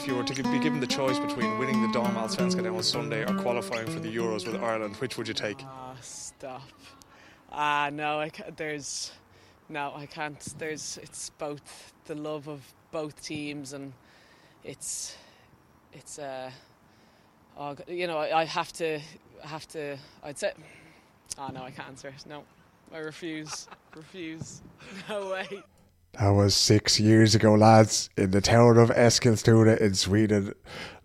if 0.00 0.06
you 0.06 0.14
were 0.14 0.24
to 0.24 0.42
be 0.42 0.58
given 0.58 0.80
the 0.80 0.86
choice 0.86 1.18
between 1.18 1.58
winning 1.58 1.82
the 1.82 1.98
Damallsvenskan 1.98 2.74
on 2.74 2.82
Sunday 2.82 3.22
or 3.22 3.34
qualifying 3.34 3.86
for 3.86 4.00
the 4.00 4.08
Euros 4.08 4.46
with 4.46 4.56
Ireland, 4.62 4.96
which 4.96 5.18
would 5.18 5.28
you 5.28 5.34
take? 5.34 5.62
Ah, 5.62 5.94
stop. 6.00 6.62
Ah, 7.52 7.90
no, 7.92 8.18
I 8.18 8.30
can't, 8.30 8.56
there's 8.56 9.12
no, 9.68 9.92
I 9.94 10.06
can't. 10.06 10.40
There's 10.56 10.98
it's 11.02 11.28
both 11.28 11.92
the 12.06 12.14
love 12.14 12.48
of 12.48 12.62
both 12.92 13.22
teams 13.22 13.74
and 13.74 13.92
it's 14.64 15.18
it's 15.92 16.18
uh 16.18 16.50
oh, 17.58 17.76
you 17.86 18.06
know 18.06 18.16
I, 18.16 18.40
I 18.40 18.44
have 18.46 18.72
to 18.74 19.00
have 19.42 19.68
to 19.68 19.98
I'd 20.24 20.38
say 20.38 20.52
oh 21.38 21.50
no 21.52 21.62
I 21.62 21.70
can't 21.72 21.88
answer 21.88 22.12
no 22.26 22.44
I 22.92 22.98
refuse 22.98 23.68
refuse 23.94 24.62
no 25.10 25.30
way 25.30 25.62
That 26.18 26.30
was 26.30 26.54
six 26.54 26.98
years 26.98 27.34
ago, 27.34 27.54
lads, 27.54 28.10
in 28.16 28.32
the 28.32 28.40
town 28.40 28.76
of 28.76 28.90
Eskilstuna 28.90 29.78
in 29.80 29.94
Sweden. 29.94 30.54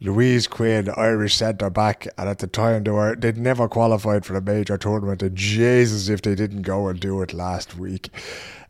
Louise 0.02 0.48
Quinn, 0.48 0.90
Irish 0.98 1.36
centre 1.36 1.70
back, 1.70 2.08
and 2.18 2.28
at 2.28 2.40
the 2.40 2.48
time 2.48 2.84
they 2.84 2.91
were 2.91 3.16
they'd 3.16 3.38
never 3.38 3.68
qualified 3.70 4.26
for 4.26 4.36
a 4.36 4.41
major 4.41 4.78
tournament. 4.78 5.22
And 5.23 5.36
Jesus, 5.36 6.09
if 6.09 6.22
they 6.22 6.36
didn't 6.36 6.64
go 6.64 6.88
and 6.88 7.00
do 7.00 7.22
it 7.22 7.34
last 7.34 7.78
week. 7.78 8.09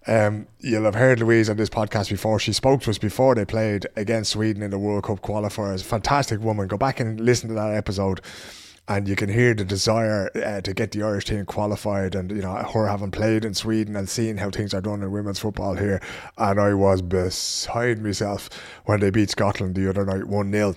Um, 0.08 0.46
you'll 0.60 0.84
have 0.84 0.94
heard 0.94 1.20
Louise 1.20 1.50
on 1.50 1.58
this 1.58 1.70
podcast 1.70 2.10
before. 2.10 2.40
She 2.40 2.54
spoke 2.54 2.82
to 2.82 2.92
us 2.92 3.00
before 3.00 3.34
they 3.34 3.46
played 3.46 3.88
against 3.96 4.32
Sweden 4.32 4.62
in 4.62 4.70
the 4.70 4.78
World 4.78 5.06
Cup 5.06 5.22
qualifiers. 5.22 5.82
Fantastic 5.84 6.42
woman. 6.42 6.68
Go 6.68 6.78
back 6.78 7.00
and 7.00 7.20
listen 7.20 7.50
to 7.50 7.56
that 7.56 7.74
episode 7.74 8.22
and 8.88 9.08
you 9.08 9.16
can 9.16 9.30
hear 9.30 9.54
the 9.54 9.66
desire 9.66 10.30
uh, 10.36 10.62
to 10.62 10.74
get 10.74 10.92
the 10.92 11.04
Irish 11.04 11.26
team 11.26 11.46
qualified, 11.46 12.16
and 12.16 12.32
you 12.32 12.42
know 12.42 12.54
her 12.54 12.88
having 12.88 13.12
played 13.12 13.46
in 13.46 13.54
Sweden 13.54 13.96
and 13.96 14.10
seeing 14.10 14.38
how 14.38 14.50
things 14.50 14.74
are 14.74 14.82
done 14.82 15.02
in 15.02 15.12
women's 15.12 15.40
football 15.40 15.76
here, 15.76 16.02
and 16.38 16.60
I 16.60 16.74
was 16.74 17.02
beside 17.02 18.02
myself 18.02 18.50
when 18.86 19.00
they 19.00 19.10
beat 19.10 19.30
Scotland 19.30 19.76
the 19.76 19.90
other 19.90 20.06
night 20.06 20.26
one 20.26 20.52
0 20.52 20.76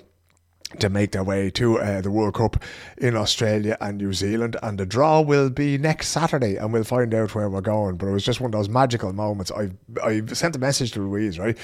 to 0.81 0.89
make 0.91 1.13
their 1.13 1.25
way 1.25 1.51
to 1.51 1.79
uh, 1.79 2.01
the 2.01 2.11
World 2.11 2.35
Cup 2.35 2.63
in 2.99 3.17
Australia 3.17 3.77
and 3.81 3.97
New 3.97 4.13
Zealand. 4.13 4.57
And 4.63 4.79
the 4.79 4.85
draw 4.85 5.21
will 5.21 5.49
be 5.49 5.79
next 5.79 6.09
Saturday, 6.09 6.57
and 6.57 6.73
we'll 6.73 6.85
find 6.85 7.15
out 7.15 7.35
where 7.35 7.49
we're 7.49 7.61
going. 7.61 7.97
But 7.97 8.09
it 8.09 8.13
was 8.13 8.25
just 8.25 8.41
one 8.41 8.49
of 8.49 8.59
those 8.59 8.69
magical 8.69 9.13
moments. 9.13 9.51
I 9.51 9.71
I 10.03 10.23
sent 10.27 10.57
a 10.57 10.59
message 10.59 10.93
to 10.93 11.01
Louise, 11.01 11.39
right? 11.39 11.57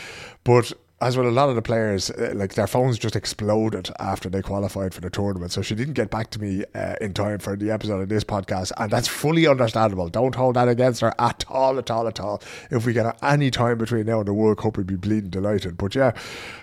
But 0.43 0.73
as 1.05 1.19
well, 1.19 1.29
a 1.29 1.29
lot 1.29 1.51
of 1.51 1.55
the 1.55 1.61
players, 1.61 2.11
uh, 2.11 2.33
like 2.35 2.55
their 2.55 2.67
phones 2.67 2.99
just 2.99 3.15
exploded 3.15 3.91
after 3.99 4.31
they 4.31 4.41
qualified 4.41 4.95
for 4.95 5.03
the 5.03 5.11
tournament. 5.11 5.53
So 5.53 5.61
she 5.61 5.75
didn't 5.75 5.93
get 5.93 6.09
back 6.09 6.31
to 6.31 6.41
me 6.41 6.65
uh, 6.75 6.95
in 6.99 7.13
time 7.13 7.41
for 7.41 7.57
the 7.57 7.71
episode 7.71 8.01
of 8.01 8.09
this 8.09 8.25
podcast, 8.25 8.73
and 8.79 8.91
that's 8.91 9.07
fully 9.07 9.47
understandable. 9.47 10.09
Don't 10.09 10.35
hold 10.35 10.57
that 10.57 10.67
against 10.67 11.03
her 11.03 11.15
at 11.19 11.45
all, 11.51 11.79
at 11.79 11.91
all, 11.91 12.09
at 12.09 12.21
all. 12.21 12.43
If 12.71 12.87
we 12.87 12.95
get 12.95 13.19
any 13.23 13.51
time 13.51 13.77
between 13.77 14.07
now 14.07 14.21
and 14.21 14.29
the 14.29 14.33
World 14.33 14.57
Cup, 14.57 14.79
we'd 14.79 14.87
be 14.87 14.97
bleeding 14.97 15.29
delighted. 15.29 15.77
But 15.77 15.95
yeah, 15.95 16.13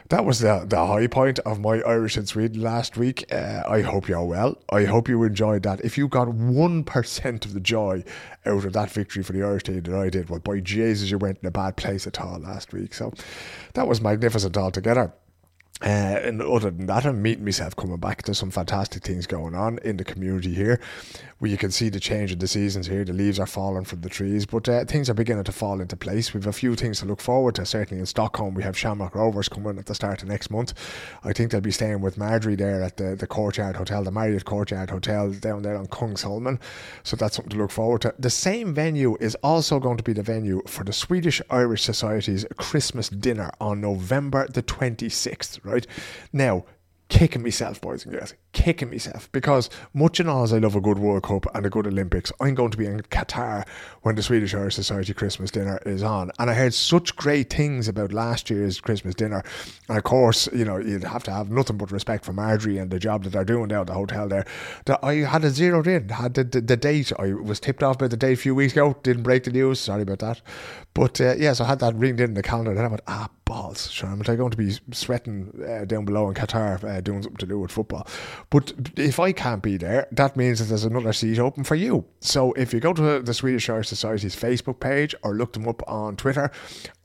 that 0.10 0.26
was 0.26 0.40
the 0.40 0.66
the 0.68 0.88
high 0.88 1.06
point 1.06 1.38
of 1.40 1.60
my 1.60 1.82
Irish 1.82 2.18
and 2.18 2.28
Sweden 2.28 2.64
last 2.64 2.98
week. 2.98 3.32
Uh, 3.32 3.62
I 3.68 3.82
hope 3.82 4.10
you're 4.10 4.26
well. 4.26 4.58
I 4.72 4.86
hope 4.86 5.08
you 5.08 5.24
enjoyed 5.24 5.62
that. 5.64 5.82
If 5.82 6.00
you 6.00 6.08
got 6.08 6.30
one 6.30 6.84
percent 6.84 7.46
of 7.46 7.54
the 7.54 7.60
joy 7.60 8.04
out 8.48 8.66
of 8.66 8.74
that 8.74 8.90
victory 8.90 9.22
for 9.22 9.34
the 9.34 9.44
Irish 9.44 9.64
team 9.64 9.82
that 9.84 9.96
I 9.96 10.10
did, 10.10 10.32
well, 10.32 10.40
by 10.40 10.62
Jesus, 10.62 11.12
you 11.12 11.20
went 11.20 11.38
in 11.44 11.48
a 11.48 11.52
bad 11.52 11.78
place 11.78 12.08
at 12.08 12.20
all 12.20 12.40
last 12.40 12.74
week. 12.74 12.96
So 12.96 13.14
that 13.76 13.88
was 13.88 14.02
magnificent 14.02 14.31
altogether. 14.58 15.14
Uh, 15.84 16.20
and 16.24 16.42
other 16.44 16.70
than 16.70 16.86
that, 16.86 17.06
I'm 17.06 17.22
meeting 17.22 17.44
myself 17.44 17.76
coming 17.76 17.98
back. 17.98 18.24
There's 18.24 18.38
some 18.38 18.52
fantastic 18.52 19.04
things 19.04 19.26
going 19.26 19.56
on 19.56 19.80
in 19.80 19.98
the 19.98 20.04
community 20.04 20.54
here, 20.54 20.80
where 21.42 21.50
you 21.50 21.58
can 21.58 21.72
see 21.72 21.90
the 21.90 22.00
change 22.00 22.32
in 22.32 22.38
the 22.38 22.48
seasons 22.48 22.86
here. 22.86 23.04
The 23.04 23.14
leaves 23.14 23.40
are 23.40 23.48
falling 23.48 23.84
from 23.84 24.02
the 24.02 24.10
trees, 24.10 24.46
but 24.46 24.70
uh, 24.70 24.86
things 24.86 25.10
are 25.10 25.16
beginning 25.16 25.46
to 25.46 25.52
fall 25.52 25.82
into 25.82 25.98
place. 25.98 26.36
We've 26.36 26.46
a 26.46 26.54
few 26.54 26.76
things 26.76 27.00
to 27.00 27.08
look 27.08 27.20
forward 27.20 27.56
to. 27.56 27.66
Certainly 27.66 28.00
in 28.00 28.06
Stockholm, 28.06 28.54
we 28.54 28.62
have 28.62 28.78
Shamrock 28.78 29.16
Rovers 29.16 29.50
coming 29.50 29.80
at 29.80 29.88
the 29.88 29.96
start 29.96 30.22
of 30.22 30.28
next 30.28 30.52
month. 30.52 30.76
I 31.24 31.34
think 31.34 31.50
they'll 31.50 31.60
be 31.60 31.72
staying 31.72 32.02
with 32.02 32.16
Marjorie 32.16 32.54
there 32.54 32.84
at 32.84 32.98
the, 32.98 33.16
the 33.16 33.26
Courtyard 33.26 33.76
Hotel, 33.76 34.04
the 34.04 34.12
Marriott 34.12 34.46
Courtyard 34.46 34.92
Hotel 34.92 35.32
down 35.32 35.64
there 35.64 35.78
on 35.78 35.88
Kungsholmen. 35.88 36.60
So 37.02 37.16
that's 37.16 37.38
something 37.38 37.50
to 37.50 37.58
look 37.58 37.72
forward 37.72 38.02
to. 38.02 38.14
The 38.20 38.30
same 38.30 38.76
venue 38.76 39.18
is 39.20 39.34
also 39.42 39.80
going 39.80 39.98
to 39.98 40.04
be 40.04 40.14
the 40.14 40.22
venue 40.22 40.62
for 40.68 40.84
the 40.84 40.94
Swedish 40.94 41.42
Irish 41.50 41.82
Society's 41.82 42.46
Christmas 42.58 43.10
dinner 43.10 43.50
on 43.60 43.82
November 43.82 44.48
the 44.48 44.62
26th, 44.62 45.60
right? 45.66 45.88
Now, 46.32 46.66
kicking 47.12 47.44
myself, 47.44 47.80
boys 47.82 48.06
and 48.06 48.14
girls, 48.14 48.34
kicking 48.54 48.90
myself 48.90 49.32
because 49.32 49.70
much 49.94 50.20
and 50.20 50.30
all 50.30 50.44
as 50.44 50.54
I 50.54 50.58
love 50.58 50.76
a 50.76 50.82
good 50.82 51.00
World 51.00 51.24
Cup 51.24 51.46
and 51.56 51.66
a 51.66 51.70
good 51.70 51.88
Olympics, 51.88 52.32
I'm 52.40 52.56
going 52.56 52.72
to 52.72 52.78
be 52.78 52.86
in 52.86 53.00
Qatar 53.02 53.68
when 54.02 54.16
the 54.16 54.24
Swedish 54.24 54.54
Irish 54.54 54.76
Society 54.76 55.14
Christmas 55.14 55.52
dinner 55.52 55.80
is 55.86 56.04
on. 56.04 56.32
And 56.40 56.50
I 56.50 56.54
heard 56.54 56.74
such 56.74 57.16
great 57.16 57.52
things 57.52 57.88
about 57.88 58.12
last 58.12 58.50
year's 58.50 58.80
Christmas 58.82 59.16
dinner. 59.16 59.44
And 59.88 59.98
of 59.98 60.04
course, 60.04 60.50
you 60.54 60.66
know, 60.66 60.78
you'd 60.78 61.04
have 61.04 61.24
to 61.24 61.32
have 61.32 61.50
nothing 61.50 61.78
but 61.78 61.92
respect 61.92 62.26
for 62.26 62.34
Marjorie 62.34 62.78
and 62.78 62.92
the 62.92 63.00
job 63.00 63.24
that 63.24 63.32
they're 63.32 63.46
doing 63.46 63.70
down 63.70 63.82
at 63.82 63.88
the 63.88 63.94
hotel 63.94 64.28
there. 64.28 64.46
That 64.86 65.00
I 65.04 65.16
had 65.16 65.46
it 65.46 65.52
zeroed 65.52 65.88
in, 65.88 66.10
had 66.10 66.34
the, 66.34 66.44
the, 66.44 66.62
the, 66.62 66.78
date. 66.78 67.12
I 67.20 67.34
was 67.34 67.60
tipped 67.60 67.84
off 67.84 67.96
about 67.98 68.10
the 68.10 68.18
date 68.18 68.34
a 68.34 68.38
few 68.38 68.56
weeks 68.56 68.74
ago, 68.74 68.98
didn't 69.04 69.24
break 69.24 69.44
the 69.44 69.52
news, 69.52 69.80
sorry 69.80 70.02
about 70.02 70.20
that. 70.20 70.42
But 70.94 71.22
uh, 71.22 71.36
yes, 71.36 71.40
yeah, 71.40 71.54
so 71.54 71.64
I 71.64 71.68
had 71.68 71.80
that 71.80 71.96
ringed 71.96 72.20
in 72.20 72.34
the 72.34 72.44
calendar. 72.44 72.72
And 72.72 72.80
I 72.82 72.88
went, 72.88 73.02
ah, 73.08 73.30
balls, 73.46 73.92
sure, 73.92 74.10
am 74.10 74.22
I 74.28 74.36
going 74.36 74.52
to 74.52 74.58
be 74.58 74.76
sweating 74.92 75.52
uh, 75.68 75.86
down 75.86 76.06
below 76.06 76.28
in 76.30 76.36
Qatar 76.36 76.84
uh, 76.84 77.02
doing 77.02 77.22
something 77.22 77.38
to 77.38 77.46
do 77.46 77.60
with 77.60 77.72
football? 77.72 78.08
But 78.52 78.74
if 78.98 79.18
I 79.18 79.32
can't 79.32 79.64
be 79.64 79.78
there, 79.78 80.08
that 80.12 80.36
means 80.36 80.60
that 80.60 80.66
there's 80.66 80.84
another 80.84 81.14
seat 81.14 81.40
open 81.40 81.64
for 81.64 81.76
you. 81.76 82.04
So 82.20 82.52
if 82.54 82.74
you 82.74 82.82
go 82.82 82.92
to 82.92 83.22
the 83.22 83.34
Swedish 83.34 83.70
Irish 83.70 83.88
Society's 83.88 84.36
Facebook 84.36 84.82
page 84.82 85.16
or 85.24 85.34
look 85.34 85.54
them 85.54 85.70
up 85.70 85.82
on 85.88 86.18
Twitter 86.18 86.52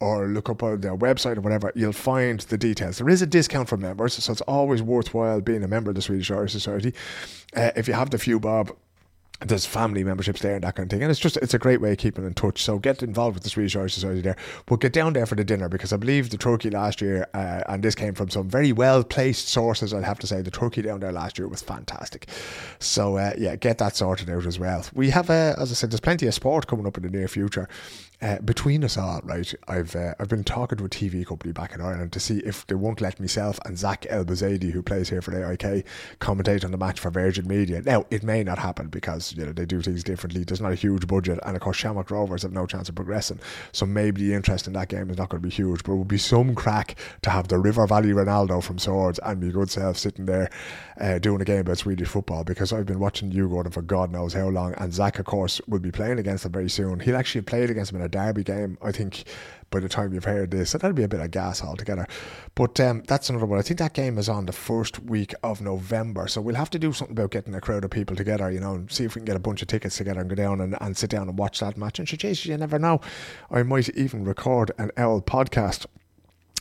or 0.00 0.26
look 0.26 0.50
up 0.50 0.64
on 0.64 0.80
their 0.80 0.96
website 0.96 1.38
or 1.38 1.42
whatever, 1.42 1.70
you'll 1.76 1.92
find 1.92 2.40
the 2.40 2.58
details. 2.58 2.98
There 2.98 3.08
is 3.08 3.22
a 3.22 3.26
discount 3.26 3.68
for 3.68 3.76
members, 3.76 4.14
so 4.14 4.32
it's 4.32 4.40
always 4.42 4.82
worthwhile 4.82 5.40
being 5.40 5.62
a 5.62 5.68
member 5.68 5.90
of 5.90 5.94
the 5.94 6.02
Swedish 6.02 6.32
Irish 6.32 6.50
Society. 6.50 6.92
Uh, 7.54 7.70
if 7.76 7.86
you 7.86 7.94
have 7.94 8.10
the 8.10 8.18
few 8.18 8.40
bob, 8.40 8.72
there's 9.41 9.66
family 9.66 10.02
memberships 10.02 10.41
there 10.41 10.54
and 10.54 10.64
that 10.64 10.76
kind 10.76 10.86
of 10.86 10.91
thing. 10.91 11.02
And 11.02 11.10
it's 11.10 11.20
just, 11.20 11.36
it's 11.38 11.54
a 11.54 11.58
great 11.58 11.80
way 11.80 11.92
of 11.92 11.98
keeping 11.98 12.24
in 12.24 12.34
touch. 12.34 12.62
So 12.62 12.78
get 12.78 13.02
involved 13.02 13.34
with 13.34 13.42
the 13.42 13.50
Swedish 13.50 13.76
Irish 13.76 13.94
Society 13.94 14.20
there. 14.20 14.36
But 14.66 14.80
get 14.80 14.92
down 14.92 15.12
there 15.12 15.26
for 15.26 15.34
the 15.34 15.44
dinner 15.44 15.69
because 15.69 15.92
I 15.92 15.97
believe 15.97 16.30
the 16.30 16.38
turkey 16.38 16.70
last 16.70 17.00
year, 17.00 17.26
uh, 17.34 17.62
and 17.69 17.82
this 17.82 17.94
came 17.94 18.14
from 18.14 18.30
some 18.30 18.48
very 18.48 18.72
well 18.72 19.04
placed 19.04 19.48
sources, 19.48 19.92
I'd 19.92 20.04
have 20.04 20.19
to 20.20 20.26
say, 20.26 20.41
the 20.41 20.50
turkey 20.50 20.82
down 20.82 21.00
there 21.00 21.12
last 21.12 21.38
year 21.38 21.48
was 21.48 21.62
fantastic. 21.62 22.28
So 22.78 23.16
uh, 23.16 23.32
yeah, 23.36 23.56
get 23.56 23.78
that 23.78 23.96
sorted 23.96 24.30
out 24.30 24.46
as 24.46 24.58
well. 24.58 24.84
We 24.94 25.10
have, 25.10 25.28
as 25.28 25.70
I 25.70 25.75
said, 25.75 25.91
there's 25.91 26.00
plenty 26.00 26.26
of 26.26 26.34
sport 26.34 26.66
coming 26.66 26.86
up 26.86 26.96
in 26.96 27.02
the 27.02 27.10
near 27.10 27.28
future. 27.28 27.69
Uh, 28.22 28.38
between 28.41 28.82
us 28.82 28.97
all, 28.97 29.21
right, 29.25 29.54
I've 29.69 29.94
uh, 29.94 30.15
I've 30.19 30.28
been 30.28 30.43
talking 30.43 30.78
to 30.78 30.87
a 30.87 30.88
TV 30.88 31.27
company 31.27 31.53
back 31.53 31.75
in 31.75 31.82
Ireland 31.82 32.12
to 32.12 32.21
see 32.21 32.38
if 32.38 32.66
they 32.66 32.75
won't 32.75 33.03
let 33.03 33.21
myself 33.21 33.59
and 33.66 33.77
Zach 33.77 34.06
El 34.09 34.25
who 34.25 34.82
plays 34.82 35.10
here 35.10 35.21
for 35.21 35.32
the 35.32 35.47
AIK, 35.50 35.84
commentate 36.19 36.65
on 36.65 36.71
the 36.71 36.78
match 36.78 36.99
for 36.99 37.10
Virgin 37.10 37.47
Media. 37.47 37.82
Now, 37.82 38.06
it 38.10 38.22
may 38.22 38.43
not 38.43 38.59
happen 38.59 38.88
because 38.88 39.34
you 39.34 39.44
know 39.44 39.53
they 39.53 39.66
do 39.66 39.82
things 39.82 40.03
differently. 40.03 40.44
There's 40.44 40.62
not 40.62 40.72
a 40.72 40.76
huge 40.76 41.06
budget, 41.06 41.38
and 41.44 41.56
of 41.56 41.62
course, 41.62 41.76
Shamrock 41.76 42.10
Rovers 42.10 42.43
have 42.43 42.53
no 42.53 42.65
chance 42.65 42.88
of 42.88 42.94
progressing. 42.94 43.38
So 43.72 43.84
maybe 43.84 44.26
the 44.26 44.34
interest 44.34 44.66
in 44.66 44.72
that 44.72 44.88
game 44.88 45.10
is 45.10 45.19
not 45.19 45.28
going 45.28 45.43
to 45.43 45.49
be 45.49 45.55
huge, 45.55 45.82
but 45.82 45.93
it 45.93 45.97
would 45.97 46.09
be 46.09 46.16
some 46.16 46.55
crack 46.55 46.97
to 47.21 47.28
have 47.28 47.49
the 47.49 47.59
River 47.59 47.87
Valley 47.87 48.10
Ronaldo 48.10 48.62
from 48.62 48.78
Swords 48.78 49.21
and 49.25 49.43
my 49.43 49.50
good 49.50 49.71
self 49.71 49.99
sitting 49.99 50.25
there 50.25 50.49
uh, 50.99 51.19
doing 51.19 51.43
a 51.43 51.44
game 51.44 51.60
about 51.60 51.78
Swedish 51.78 52.09
football 52.09 52.44
because 52.44 52.72
I've 52.72 52.87
been 52.87 52.99
watching 52.99 53.31
you 53.31 53.47
Gordon 53.49 53.72
for 53.72 53.82
God 53.82 54.10
knows 54.10 54.32
how 54.32 54.49
long, 54.49 54.72
and 54.78 54.94
Zach, 54.94 55.19
of 55.19 55.26
course, 55.26 55.60
will 55.69 55.81
be 55.81 55.93
playing 55.93 56.19
against 56.19 56.44
them 56.44 56.53
very 56.53 56.71
soon. 56.71 57.00
He'll 57.00 57.16
actually 57.16 57.43
played 57.43 57.69
against 57.69 57.93
them 57.93 58.06
a 58.06 58.09
derby 58.09 58.43
game, 58.43 58.78
I 58.81 58.93
think, 58.93 59.25
by 59.71 59.81
the 59.81 59.89
time 59.89 60.15
you've 60.15 60.25
heard 60.25 60.50
this. 60.50 60.71
So 60.71 60.78
that'll 60.78 60.94
be 60.94 61.03
a 61.03 61.09
bit 61.09 61.21
of 61.21 61.31
gas 61.31 61.62
altogether. 61.62 62.06
But 62.55 62.79
um, 62.81 63.03
that's 63.06 63.29
another 63.29 63.47
one. 63.47 63.58
I 63.58 63.62
think 63.62 63.79
that 63.79 63.93
game 63.93 64.17
is 64.17 64.29
on 64.29 64.47
the 64.47 64.53
first 64.53 65.00
week 65.00 65.35
of 65.43 65.61
November. 65.61 66.29
So 66.29 66.41
we'll 66.41 66.55
have 66.55 66.70
to 66.70 66.79
do 66.79 66.93
something 66.93 67.17
about 67.17 67.32
getting 67.32 67.55
a 67.55 67.61
crowd 67.61 67.85
of 67.85 67.91
people 67.91 68.17
together, 68.17 68.50
you 68.50 68.61
know, 68.61 68.75
and 68.75 68.91
see 68.91 69.05
if 69.05 69.14
we 69.14 69.20
can 69.20 69.26
get 69.26 69.37
a 69.37 69.41
bunch 69.41 69.61
of 69.61 69.69
tickets 69.69 69.97
together 69.97 70.20
and 70.20 70.31
go 70.31 70.37
down 70.37 70.61
and, 70.61 70.76
and 70.81 70.97
sit 70.97 71.11
down 71.11 71.29
and 71.29 71.38
watch 71.38 71.61
that 71.61 71.76
match. 71.76 71.99
And 71.99 72.08
Jesus, 72.08 72.47
you 72.47 72.56
never 72.56 72.79
know. 72.79 73.00
I 73.50 73.62
might 73.62 73.88
even 73.91 74.25
record 74.25 74.70
an 74.79 74.91
L 74.97 75.20
podcast 75.20 75.87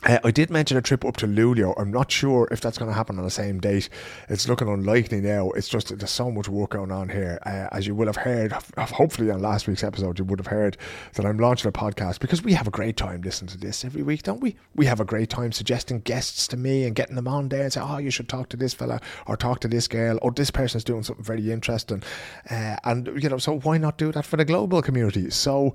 uh, 0.06 0.20
I 0.24 0.32
did 0.32 0.50
mention 0.50 0.78
a 0.78 0.82
trip 0.82 1.04
up 1.04 1.18
to 1.18 1.28
Luleå. 1.28 1.74
I'm 1.78 1.92
not 1.92 2.12
sure 2.12 2.48
if 2.52 2.62
that's 2.62 2.78
going 2.78 2.90
to 2.90 2.96
happen 2.96 3.18
on 3.18 3.26
the 3.26 3.32
same 3.32 3.60
date. 3.60 3.90
It's 4.30 4.48
looking 4.48 4.70
unlikely 4.70 5.22
now. 5.22 5.50
It's 5.52 5.68
just 5.68 5.98
there's 5.98 6.12
so 6.12 6.32
much 6.32 6.48
work 6.48 6.72
going 6.72 6.92
on 6.92 7.10
here. 7.10 7.40
Uh, 7.46 7.68
as 7.72 7.88
you 7.88 7.96
will 7.96 8.06
have 8.06 8.18
heard, 8.18 8.52
hopefully 8.78 9.32
on 9.32 9.42
last 9.42 9.68
week's 9.68 9.84
episode, 9.84 10.20
you 10.20 10.26
would 10.26 10.40
have 10.40 10.48
heard 10.48 10.78
that 11.14 11.26
I'm 11.26 11.38
launching 11.38 11.68
a 11.68 11.72
podcast 11.72 12.20
because 12.20 12.44
we 12.44 12.54
have 12.54 12.68
a 12.68 12.72
great 12.72 12.98
time 12.98 13.22
listening 13.22 13.50
to 13.50 13.58
this 13.58 13.84
every 13.84 14.04
week, 14.04 14.24
don't 14.24 14.42
we? 14.42 14.56
We 14.76 14.86
have 14.86 15.00
a 15.00 15.06
great 15.06 15.30
time 15.30 15.52
suggesting 15.52 16.02
guests 16.02 16.48
to 16.50 16.58
me 16.58 16.84
and 16.84 16.96
getting 16.96 17.16
them 17.16 17.28
on 17.28 17.50
there 17.50 17.64
and 17.64 17.74
say, 17.74 17.82
oh, 17.84 17.98
you 17.98 18.12
should 18.12 18.30
talk 18.30 18.50
to 18.50 18.58
this 18.58 18.74
fella 18.74 19.02
or 19.26 19.36
talk 19.36 19.60
to 19.62 19.68
this 19.68 19.88
girl 19.88 20.20
or 20.22 20.32
this 20.32 20.52
person's 20.52 20.84
doing 20.84 21.04
something 21.04 21.26
very 21.26 21.52
interesting. 21.52 22.04
Uh, 22.50 22.76
and, 22.84 23.08
you 23.22 23.30
know, 23.30 23.38
so 23.38 23.60
why 23.60 23.78
not 23.78 23.98
do 23.98 24.12
that 24.12 24.26
for 24.26 24.38
the 24.38 24.46
global 24.46 24.82
community? 24.82 25.30
So 25.32 25.74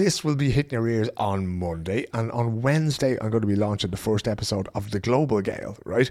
This 0.00 0.24
will 0.24 0.34
be 0.34 0.50
hitting 0.50 0.78
your 0.78 0.88
ears 0.88 1.10
on 1.18 1.46
Monday, 1.46 2.06
and 2.14 2.32
on 2.32 2.62
Wednesday, 2.62 3.18
I'm 3.20 3.28
going 3.28 3.42
to 3.42 3.46
be 3.46 3.54
launching 3.54 3.90
the 3.90 3.98
first 3.98 4.26
episode 4.26 4.66
of 4.74 4.92
The 4.92 4.98
Global 4.98 5.42
Gale, 5.42 5.76
right? 5.84 6.10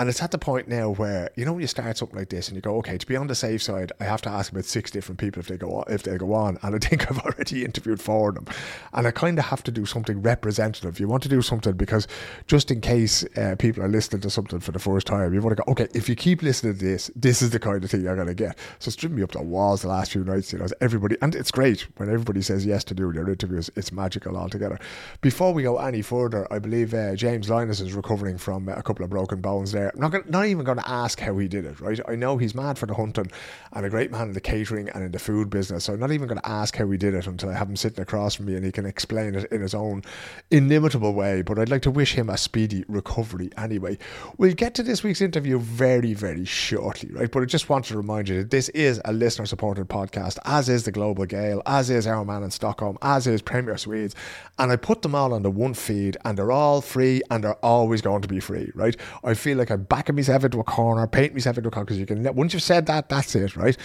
And 0.00 0.08
it's 0.08 0.22
at 0.22 0.30
the 0.30 0.38
point 0.38 0.66
now 0.66 0.90
where 0.90 1.30
you 1.36 1.44
know 1.44 1.52
when 1.52 1.60
you 1.60 1.66
start 1.66 1.98
something 1.98 2.18
like 2.18 2.30
this 2.30 2.48
and 2.48 2.56
you 2.56 2.62
go, 2.62 2.76
okay, 2.78 2.96
to 2.96 3.06
be 3.06 3.16
on 3.16 3.26
the 3.26 3.34
safe 3.34 3.62
side, 3.62 3.92
I 4.00 4.04
have 4.04 4.22
to 4.22 4.30
ask 4.30 4.50
about 4.50 4.64
six 4.64 4.90
different 4.90 5.20
people 5.20 5.40
if 5.40 5.46
they 5.46 5.58
go 5.58 5.82
if 5.88 6.04
they 6.04 6.16
go 6.16 6.32
on, 6.32 6.58
and 6.62 6.74
I 6.74 6.78
think 6.78 7.02
I've 7.10 7.18
already 7.18 7.64
interviewed 7.64 8.00
four 8.00 8.30
of 8.30 8.36
them, 8.36 8.46
and 8.94 9.06
I 9.06 9.10
kind 9.10 9.38
of 9.38 9.44
have 9.44 9.62
to 9.64 9.70
do 9.70 9.84
something 9.84 10.22
representative. 10.22 10.98
You 10.98 11.06
want 11.06 11.22
to 11.24 11.28
do 11.28 11.42
something 11.42 11.74
because 11.74 12.08
just 12.46 12.70
in 12.70 12.80
case 12.80 13.24
uh, 13.36 13.56
people 13.58 13.82
are 13.82 13.88
listening 13.88 14.22
to 14.22 14.30
something 14.30 14.58
for 14.58 14.72
the 14.72 14.78
first 14.78 15.06
time, 15.06 15.34
you 15.34 15.42
want 15.42 15.56
to 15.56 15.62
go, 15.62 15.70
okay, 15.70 15.88
if 15.92 16.08
you 16.08 16.16
keep 16.16 16.42
listening 16.42 16.78
to 16.78 16.84
this, 16.84 17.10
this 17.14 17.42
is 17.42 17.50
the 17.50 17.60
kind 17.60 17.84
of 17.84 17.90
thing 17.90 18.02
you're 18.02 18.16
going 18.16 18.26
to 18.26 18.34
get. 18.34 18.56
So 18.78 18.88
it's 18.88 18.96
driven 18.96 19.18
me 19.18 19.22
up 19.22 19.32
the 19.32 19.42
walls 19.42 19.82
the 19.82 19.88
last 19.88 20.12
few 20.12 20.24
nights. 20.24 20.52
You 20.52 20.60
know, 20.60 20.66
everybody, 20.80 21.16
and 21.20 21.34
it's 21.34 21.50
great 21.50 21.86
when 21.98 22.08
everybody 22.08 22.40
says 22.40 22.64
yes 22.64 22.84
to 22.84 22.94
do 22.94 23.10
their 23.24 23.32
interviews. 23.32 23.70
It's 23.76 23.92
magical 23.92 24.36
altogether. 24.36 24.78
Before 25.20 25.52
we 25.52 25.62
go 25.62 25.78
any 25.78 26.02
further, 26.02 26.46
I 26.52 26.58
believe 26.58 26.94
uh, 26.94 27.14
James 27.14 27.48
Linus 27.48 27.80
is 27.80 27.92
recovering 27.92 28.38
from 28.38 28.68
a 28.68 28.82
couple 28.82 29.04
of 29.04 29.10
broken 29.10 29.40
bones 29.40 29.72
there. 29.72 29.90
I'm 29.94 30.00
not, 30.00 30.12
gonna, 30.12 30.24
not 30.28 30.46
even 30.46 30.64
going 30.64 30.78
to 30.78 30.88
ask 30.88 31.20
how 31.20 31.36
he 31.38 31.48
did 31.48 31.64
it, 31.64 31.80
right? 31.80 32.00
I 32.08 32.16
know 32.16 32.36
he's 32.36 32.54
mad 32.54 32.78
for 32.78 32.86
the 32.86 32.94
hunting 32.94 33.30
and 33.72 33.86
a 33.86 33.90
great 33.90 34.10
man 34.10 34.28
in 34.28 34.32
the 34.32 34.40
catering 34.40 34.88
and 34.90 35.04
in 35.04 35.12
the 35.12 35.18
food 35.18 35.50
business. 35.50 35.84
So 35.84 35.92
I'm 35.92 36.00
not 36.00 36.12
even 36.12 36.28
going 36.28 36.40
to 36.40 36.48
ask 36.48 36.76
how 36.76 36.88
he 36.90 36.96
did 36.96 37.14
it 37.14 37.26
until 37.26 37.50
I 37.50 37.54
have 37.54 37.68
him 37.68 37.76
sitting 37.76 38.00
across 38.00 38.34
from 38.34 38.46
me 38.46 38.54
and 38.54 38.64
he 38.64 38.72
can 38.72 38.86
explain 38.86 39.34
it 39.34 39.50
in 39.52 39.60
his 39.60 39.74
own 39.74 40.02
inimitable 40.50 41.14
way. 41.14 41.42
But 41.42 41.58
I'd 41.58 41.68
like 41.68 41.82
to 41.82 41.90
wish 41.90 42.14
him 42.14 42.30
a 42.30 42.36
speedy 42.36 42.84
recovery 42.88 43.50
anyway. 43.56 43.98
We'll 44.38 44.54
get 44.54 44.74
to 44.74 44.82
this 44.82 45.02
week's 45.02 45.20
interview 45.20 45.58
very, 45.58 46.14
very 46.14 46.44
shortly, 46.44 47.10
right? 47.12 47.30
But 47.30 47.42
I 47.42 47.46
just 47.46 47.68
want 47.68 47.84
to 47.86 47.96
remind 47.96 48.28
you 48.28 48.38
that 48.38 48.50
this 48.50 48.68
is 48.70 49.00
a 49.04 49.12
listener 49.12 49.46
supported 49.46 49.88
podcast, 49.88 50.38
as 50.44 50.68
is 50.68 50.84
the 50.84 50.92
Global 50.92 51.26
Gale, 51.26 51.62
as 51.66 51.90
is 51.90 52.06
Our 52.06 52.24
Man 52.24 52.42
in 52.42 52.50
Stockholm, 52.50 52.98
as 53.16 53.26
is 53.26 53.42
Premier 53.42 53.76
Swedes. 53.76 54.14
And 54.58 54.70
I 54.70 54.76
put 54.76 55.02
them 55.02 55.14
all 55.14 55.32
on 55.32 55.42
the 55.42 55.50
one 55.50 55.74
feed 55.74 56.16
and 56.24 56.36
they're 56.36 56.52
all 56.52 56.80
free 56.80 57.22
and 57.30 57.42
they're 57.42 57.54
always 57.64 58.02
going 58.02 58.22
to 58.22 58.28
be 58.28 58.40
free, 58.40 58.70
right? 58.74 58.96
I 59.24 59.34
feel 59.34 59.56
like 59.56 59.70
I'm 59.70 59.84
backing 59.84 60.16
myself 60.16 60.44
into 60.44 60.60
a 60.60 60.64
corner, 60.64 61.06
painting 61.06 61.34
myself 61.34 61.56
into 61.56 61.68
a 61.68 61.72
corner 61.72 61.86
because 61.86 61.98
you 61.98 62.06
can, 62.06 62.22
once 62.34 62.52
you've 62.52 62.62
said 62.62 62.86
that, 62.86 63.08
that's 63.08 63.34
it, 63.34 63.56
right? 63.56 63.76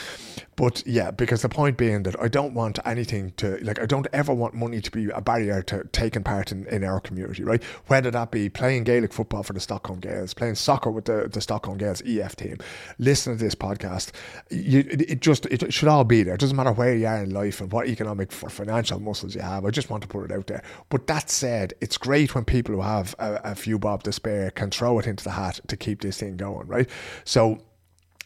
But 0.57 0.83
yeah, 0.86 1.12
because 1.12 1.42
the 1.42 1.50
point 1.50 1.77
being 1.77 2.04
that 2.04 2.19
I 2.19 2.27
don't 2.27 2.54
want 2.54 2.80
anything 2.86 3.31
to, 3.38 3.57
like, 3.62 3.80
I 3.80 3.86
don't 3.86 4.07
ever 4.13 4.33
want 4.33 4.54
money 4.54 4.80
to 4.81 4.92
be 4.92 5.10
a 5.10 5.22
barrier 5.22 5.62
to 5.63 5.83
taking 5.92 6.24
part 6.24 6.51
in, 6.51 6.66
in 6.68 6.83
our 6.83 7.00
community, 7.00 7.44
right? 7.44 7.63
Whether 7.88 8.12
that 8.12 8.31
be 8.31 8.50
playing 8.50 8.86
Gaelic 8.86 9.12
football 9.12 9.44
for 9.44 9.54
the 9.54 9.60
Stockholm 9.60 10.00
Gales, 10.00 10.33
playing 10.33 10.56
soccer 10.56 10.92
with 10.92 11.06
the, 11.06 11.30
the 11.31 11.42
Stockholm 11.42 11.77
Gales 11.77 12.01
EF 12.06 12.36
team, 12.36 12.57
listening 13.00 13.38
to 13.38 13.44
this 13.44 13.56
podcast, 13.56 14.12
you, 14.50 14.80
it, 14.80 15.01
it 15.10 15.19
just, 15.22 15.45
it 15.48 15.74
should 15.74 15.89
all 15.89 16.04
be 16.04 16.24
there. 16.24 16.36
It 16.36 16.39
doesn't 16.39 16.56
matter 16.56 16.72
where 16.72 16.95
you 16.95 17.07
are 17.07 17.24
in 17.24 17.31
life 17.31 17.60
and 17.60 17.72
what 17.72 17.88
economic 17.88 18.31
or 18.42 18.50
financial 18.50 19.00
muscles 19.06 19.36
you 19.36 19.42
have. 19.42 19.66
I 19.66 19.69
just 19.69 19.90
want 19.90 20.04
to 20.04 20.10
put 20.10 20.25
it 20.25 20.31
out 20.31 20.48
there. 20.48 20.63
But 20.90 21.07
that 21.07 21.30
said, 21.30 21.74
it's 21.80 21.98
great 21.98 22.36
when 22.36 22.44
people 22.44 22.75
who 22.75 22.81
have 22.81 23.16
a, 23.19 23.40
a 23.44 23.56
few 23.56 23.80
bob 23.80 24.04
to 24.04 24.12
spare 24.12 24.52
can 24.52 24.72
throw 24.72 25.00
it 25.00 25.07
into 25.07 25.24
the 25.24 25.31
hat 25.31 25.60
to 25.68 25.78
keep 25.78 26.02
this 26.02 26.19
thing 26.19 26.38
going, 26.38 26.68
right? 26.68 26.90
So, 27.24 27.62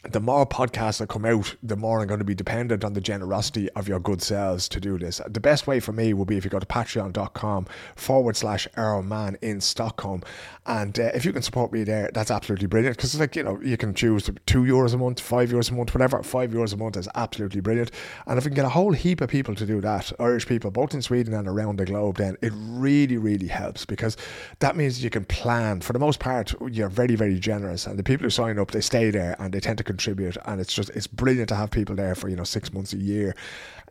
the 0.02 0.20
more 0.20 0.46
podcasts 0.46 0.98
that 0.98 1.08
come 1.08 1.24
out, 1.24 1.54
the 1.62 1.76
more 1.76 2.00
I'm 2.00 2.06
going 2.06 2.20
to 2.20 2.24
be 2.24 2.34
dependent 2.34 2.84
on 2.84 2.94
the 2.94 3.00
generosity 3.00 3.68
of 3.70 3.86
your 3.86 4.00
good 4.00 4.22
selves 4.22 4.68
to 4.70 4.80
do 4.80 4.98
this. 4.98 5.20
The 5.28 5.40
best 5.40 5.66
way 5.66 5.78
for 5.78 5.92
me 5.92 6.14
will 6.14 6.24
be 6.24 6.36
if 6.38 6.44
you 6.44 6.50
go 6.50 6.58
to 6.58 6.66
patreon.com 6.66 7.66
forward 7.96 8.36
slash 8.36 8.66
man 8.76 9.36
in 9.42 9.60
Stockholm. 9.60 10.22
And 10.66 10.98
uh, 10.98 11.10
if 11.14 11.24
you 11.24 11.32
can 11.32 11.42
support 11.42 11.72
me 11.72 11.84
there, 11.84 12.10
that's 12.14 12.30
absolutely 12.30 12.66
brilliant. 12.66 12.96
Because, 12.96 13.18
like, 13.18 13.36
you 13.36 13.42
know, 13.42 13.60
you 13.60 13.76
can 13.76 13.92
choose 13.92 14.30
two 14.46 14.62
euros 14.62 14.94
a 14.94 14.96
month, 14.96 15.20
five 15.20 15.50
euros 15.50 15.70
a 15.70 15.74
month, 15.74 15.94
whatever. 15.94 16.22
Five 16.22 16.50
euros 16.50 16.72
a 16.72 16.76
month 16.76 16.96
is 16.96 17.08
absolutely 17.14 17.60
brilliant. 17.60 17.90
And 18.26 18.38
if 18.38 18.44
we 18.44 18.50
can 18.50 18.56
get 18.56 18.64
a 18.64 18.70
whole 18.70 18.92
heap 18.92 19.20
of 19.20 19.28
people 19.28 19.54
to 19.56 19.66
do 19.66 19.80
that, 19.80 20.12
Irish 20.18 20.46
people, 20.46 20.70
both 20.70 20.94
in 20.94 21.02
Sweden 21.02 21.34
and 21.34 21.48
around 21.48 21.76
the 21.76 21.86
globe, 21.86 22.16
then 22.16 22.36
it 22.40 22.52
really, 22.54 23.16
really 23.16 23.48
helps 23.48 23.84
because 23.84 24.16
that 24.60 24.76
means 24.76 25.02
you 25.02 25.10
can 25.10 25.24
plan. 25.24 25.80
For 25.80 25.92
the 25.92 25.98
most 25.98 26.20
part, 26.20 26.54
you're 26.70 26.88
very, 26.88 27.16
very 27.16 27.38
generous. 27.38 27.86
And 27.86 27.98
the 27.98 28.04
people 28.04 28.24
who 28.24 28.30
sign 28.30 28.58
up, 28.58 28.70
they 28.70 28.80
stay 28.80 29.10
there 29.10 29.36
and 29.38 29.52
they 29.52 29.60
tend 29.60 29.78
to 29.78 29.84
contribute 29.90 30.36
and 30.44 30.60
it's 30.60 30.72
just 30.72 30.90
it's 30.90 31.06
brilliant 31.06 31.48
to 31.48 31.56
have 31.56 31.70
people 31.70 31.94
there 31.96 32.14
for 32.14 32.28
you 32.28 32.36
know 32.36 32.44
six 32.44 32.72
months 32.72 32.92
a 32.92 32.96
year 32.96 33.34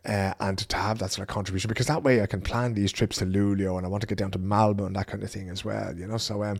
uh, 0.06 0.32
and 0.40 0.58
to 0.58 0.76
have 0.76 0.98
that 0.98 1.10
sort 1.12 1.28
of 1.28 1.34
contribution 1.34 1.68
because 1.68 1.86
that 1.86 2.02
way 2.02 2.22
I 2.22 2.26
can 2.26 2.40
plan 2.40 2.74
these 2.74 2.92
trips 2.92 3.18
to 3.18 3.26
Luleå 3.26 3.76
and 3.76 3.84
I 3.86 3.88
want 3.90 4.00
to 4.00 4.06
get 4.06 4.18
down 4.18 4.30
to 4.30 4.38
Malmo 4.38 4.86
and 4.86 4.96
that 4.96 5.06
kind 5.06 5.22
of 5.22 5.30
thing 5.30 5.50
as 5.50 5.64
well 5.64 5.94
you 5.94 6.06
know? 6.06 6.16
So 6.16 6.42
um 6.42 6.58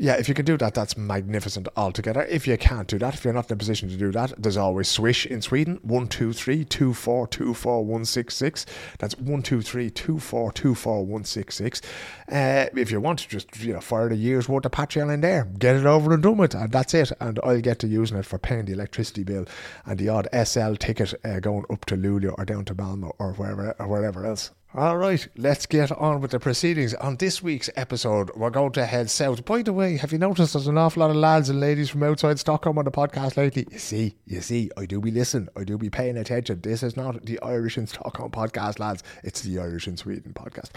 yeah, 0.00 0.14
if 0.14 0.28
you 0.28 0.34
can 0.34 0.44
do 0.44 0.56
that, 0.58 0.74
that's 0.74 0.96
magnificent 0.96 1.66
altogether. 1.76 2.22
If 2.22 2.46
you 2.46 2.56
can't 2.56 2.86
do 2.86 3.00
that, 3.00 3.14
if 3.14 3.24
you're 3.24 3.34
not 3.34 3.50
in 3.50 3.54
a 3.54 3.56
position 3.56 3.88
to 3.88 3.96
do 3.96 4.12
that, 4.12 4.32
there's 4.38 4.56
always 4.56 4.86
Swish 4.86 5.26
in 5.26 5.42
Sweden, 5.42 5.80
123 5.82 6.64
24 6.64 7.26
24 7.26 7.84
166. 7.84 8.66
That's 9.00 9.16
123 9.16 9.90
24 9.90 10.52
24 10.52 11.00
166. 11.00 11.82
Uh, 12.30 12.66
if 12.76 12.92
you 12.92 13.00
want 13.00 13.18
to 13.18 13.28
just, 13.28 13.58
you 13.60 13.72
know, 13.72 13.80
fire 13.80 14.08
a 14.08 14.14
year's 14.14 14.48
worth 14.48 14.64
of 14.64 14.70
Patreon 14.70 15.12
in 15.12 15.20
there, 15.20 15.46
get 15.58 15.74
it 15.74 15.84
over 15.84 16.14
and 16.14 16.22
done 16.22 16.36
with, 16.36 16.54
and 16.54 16.70
that's 16.70 16.94
it. 16.94 17.10
And 17.20 17.40
I'll 17.42 17.60
get 17.60 17.80
to 17.80 17.88
using 17.88 18.18
it 18.18 18.24
for 18.24 18.38
paying 18.38 18.66
the 18.66 18.74
electricity 18.74 19.24
bill 19.24 19.46
and 19.84 19.98
the 19.98 20.10
odd 20.10 20.28
SL 20.32 20.74
ticket 20.74 21.12
uh, 21.24 21.40
going 21.40 21.64
up 21.70 21.84
to 21.86 21.96
Luleå 21.96 22.36
or 22.38 22.44
down 22.44 22.64
to 22.66 22.74
Malmo 22.74 23.16
or 23.18 23.32
wherever, 23.32 23.74
or 23.80 23.88
wherever 23.88 24.24
else. 24.24 24.52
All 24.74 24.98
right, 24.98 25.26
let's 25.34 25.64
get 25.64 25.90
on 25.90 26.20
with 26.20 26.30
the 26.30 26.38
proceedings. 26.38 26.92
On 26.92 27.16
this 27.16 27.42
week's 27.42 27.70
episode, 27.74 28.30
we're 28.36 28.50
going 28.50 28.72
to 28.72 28.84
head 28.84 29.08
south. 29.08 29.46
By 29.46 29.62
the 29.62 29.72
way, 29.72 29.96
have 29.96 30.12
you 30.12 30.18
noticed 30.18 30.52
there's 30.52 30.66
an 30.66 30.76
awful 30.76 31.00
lot 31.00 31.08
of 31.08 31.16
lads 31.16 31.48
and 31.48 31.58
ladies 31.58 31.88
from 31.88 32.02
outside 32.02 32.38
Stockholm 32.38 32.76
on 32.76 32.84
the 32.84 32.90
podcast 32.90 33.38
lately? 33.38 33.66
You 33.72 33.78
see, 33.78 34.16
you 34.26 34.42
see, 34.42 34.70
I 34.76 34.84
do 34.84 35.00
be 35.00 35.10
listening, 35.10 35.48
I 35.56 35.64
do 35.64 35.78
be 35.78 35.88
paying 35.88 36.18
attention. 36.18 36.60
This 36.60 36.82
is 36.82 36.98
not 36.98 37.24
the 37.24 37.40
Irish 37.40 37.78
in 37.78 37.86
Stockholm 37.86 38.30
podcast, 38.30 38.78
lads. 38.78 39.02
It's 39.24 39.40
the 39.40 39.58
Irish 39.58 39.88
in 39.88 39.96
Sweden 39.96 40.34
podcast. 40.34 40.68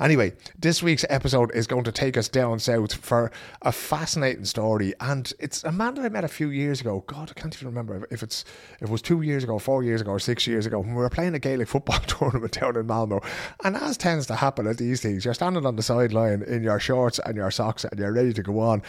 Anyway, 0.00 0.32
this 0.58 0.82
week's 0.82 1.04
episode 1.08 1.54
is 1.54 1.68
going 1.68 1.84
to 1.84 1.92
take 1.92 2.16
us 2.16 2.28
down 2.28 2.58
south 2.58 2.94
for 2.94 3.30
a 3.62 3.70
fascinating 3.70 4.44
story, 4.44 4.92
and 4.98 5.32
it's 5.38 5.62
a 5.62 5.70
man 5.70 5.94
that 5.94 6.04
I 6.04 6.08
met 6.08 6.24
a 6.24 6.28
few 6.28 6.48
years 6.48 6.80
ago. 6.80 7.04
God, 7.06 7.30
I 7.30 7.40
can't 7.40 7.54
even 7.54 7.68
remember 7.68 8.08
if 8.10 8.24
it's 8.24 8.44
if 8.80 8.88
it 8.88 8.90
was 8.90 9.02
two 9.02 9.22
years 9.22 9.44
ago, 9.44 9.60
four 9.60 9.84
years 9.84 10.00
ago, 10.00 10.10
or 10.10 10.18
six 10.18 10.48
years 10.48 10.66
ago 10.66 10.80
when 10.80 10.96
we 10.96 11.00
were 11.00 11.08
playing 11.08 11.36
a 11.36 11.38
Gaelic 11.38 11.68
football 11.68 12.00
tournament 12.08 12.50
down 12.50 12.76
in 12.76 12.88
Malmo. 12.88 13.20
And 13.64 13.76
as 13.76 13.96
tends 13.96 14.26
to 14.26 14.36
happen 14.36 14.66
at 14.66 14.78
these 14.78 15.00
things, 15.00 15.24
you're 15.24 15.34
standing 15.34 15.66
on 15.66 15.76
the 15.76 15.82
sideline 15.82 16.42
in 16.42 16.62
your 16.62 16.80
shorts 16.80 17.18
and 17.18 17.36
your 17.36 17.50
socks 17.50 17.84
and 17.84 17.98
you're 17.98 18.12
ready 18.12 18.32
to 18.32 18.42
go 18.42 18.60
on. 18.60 18.82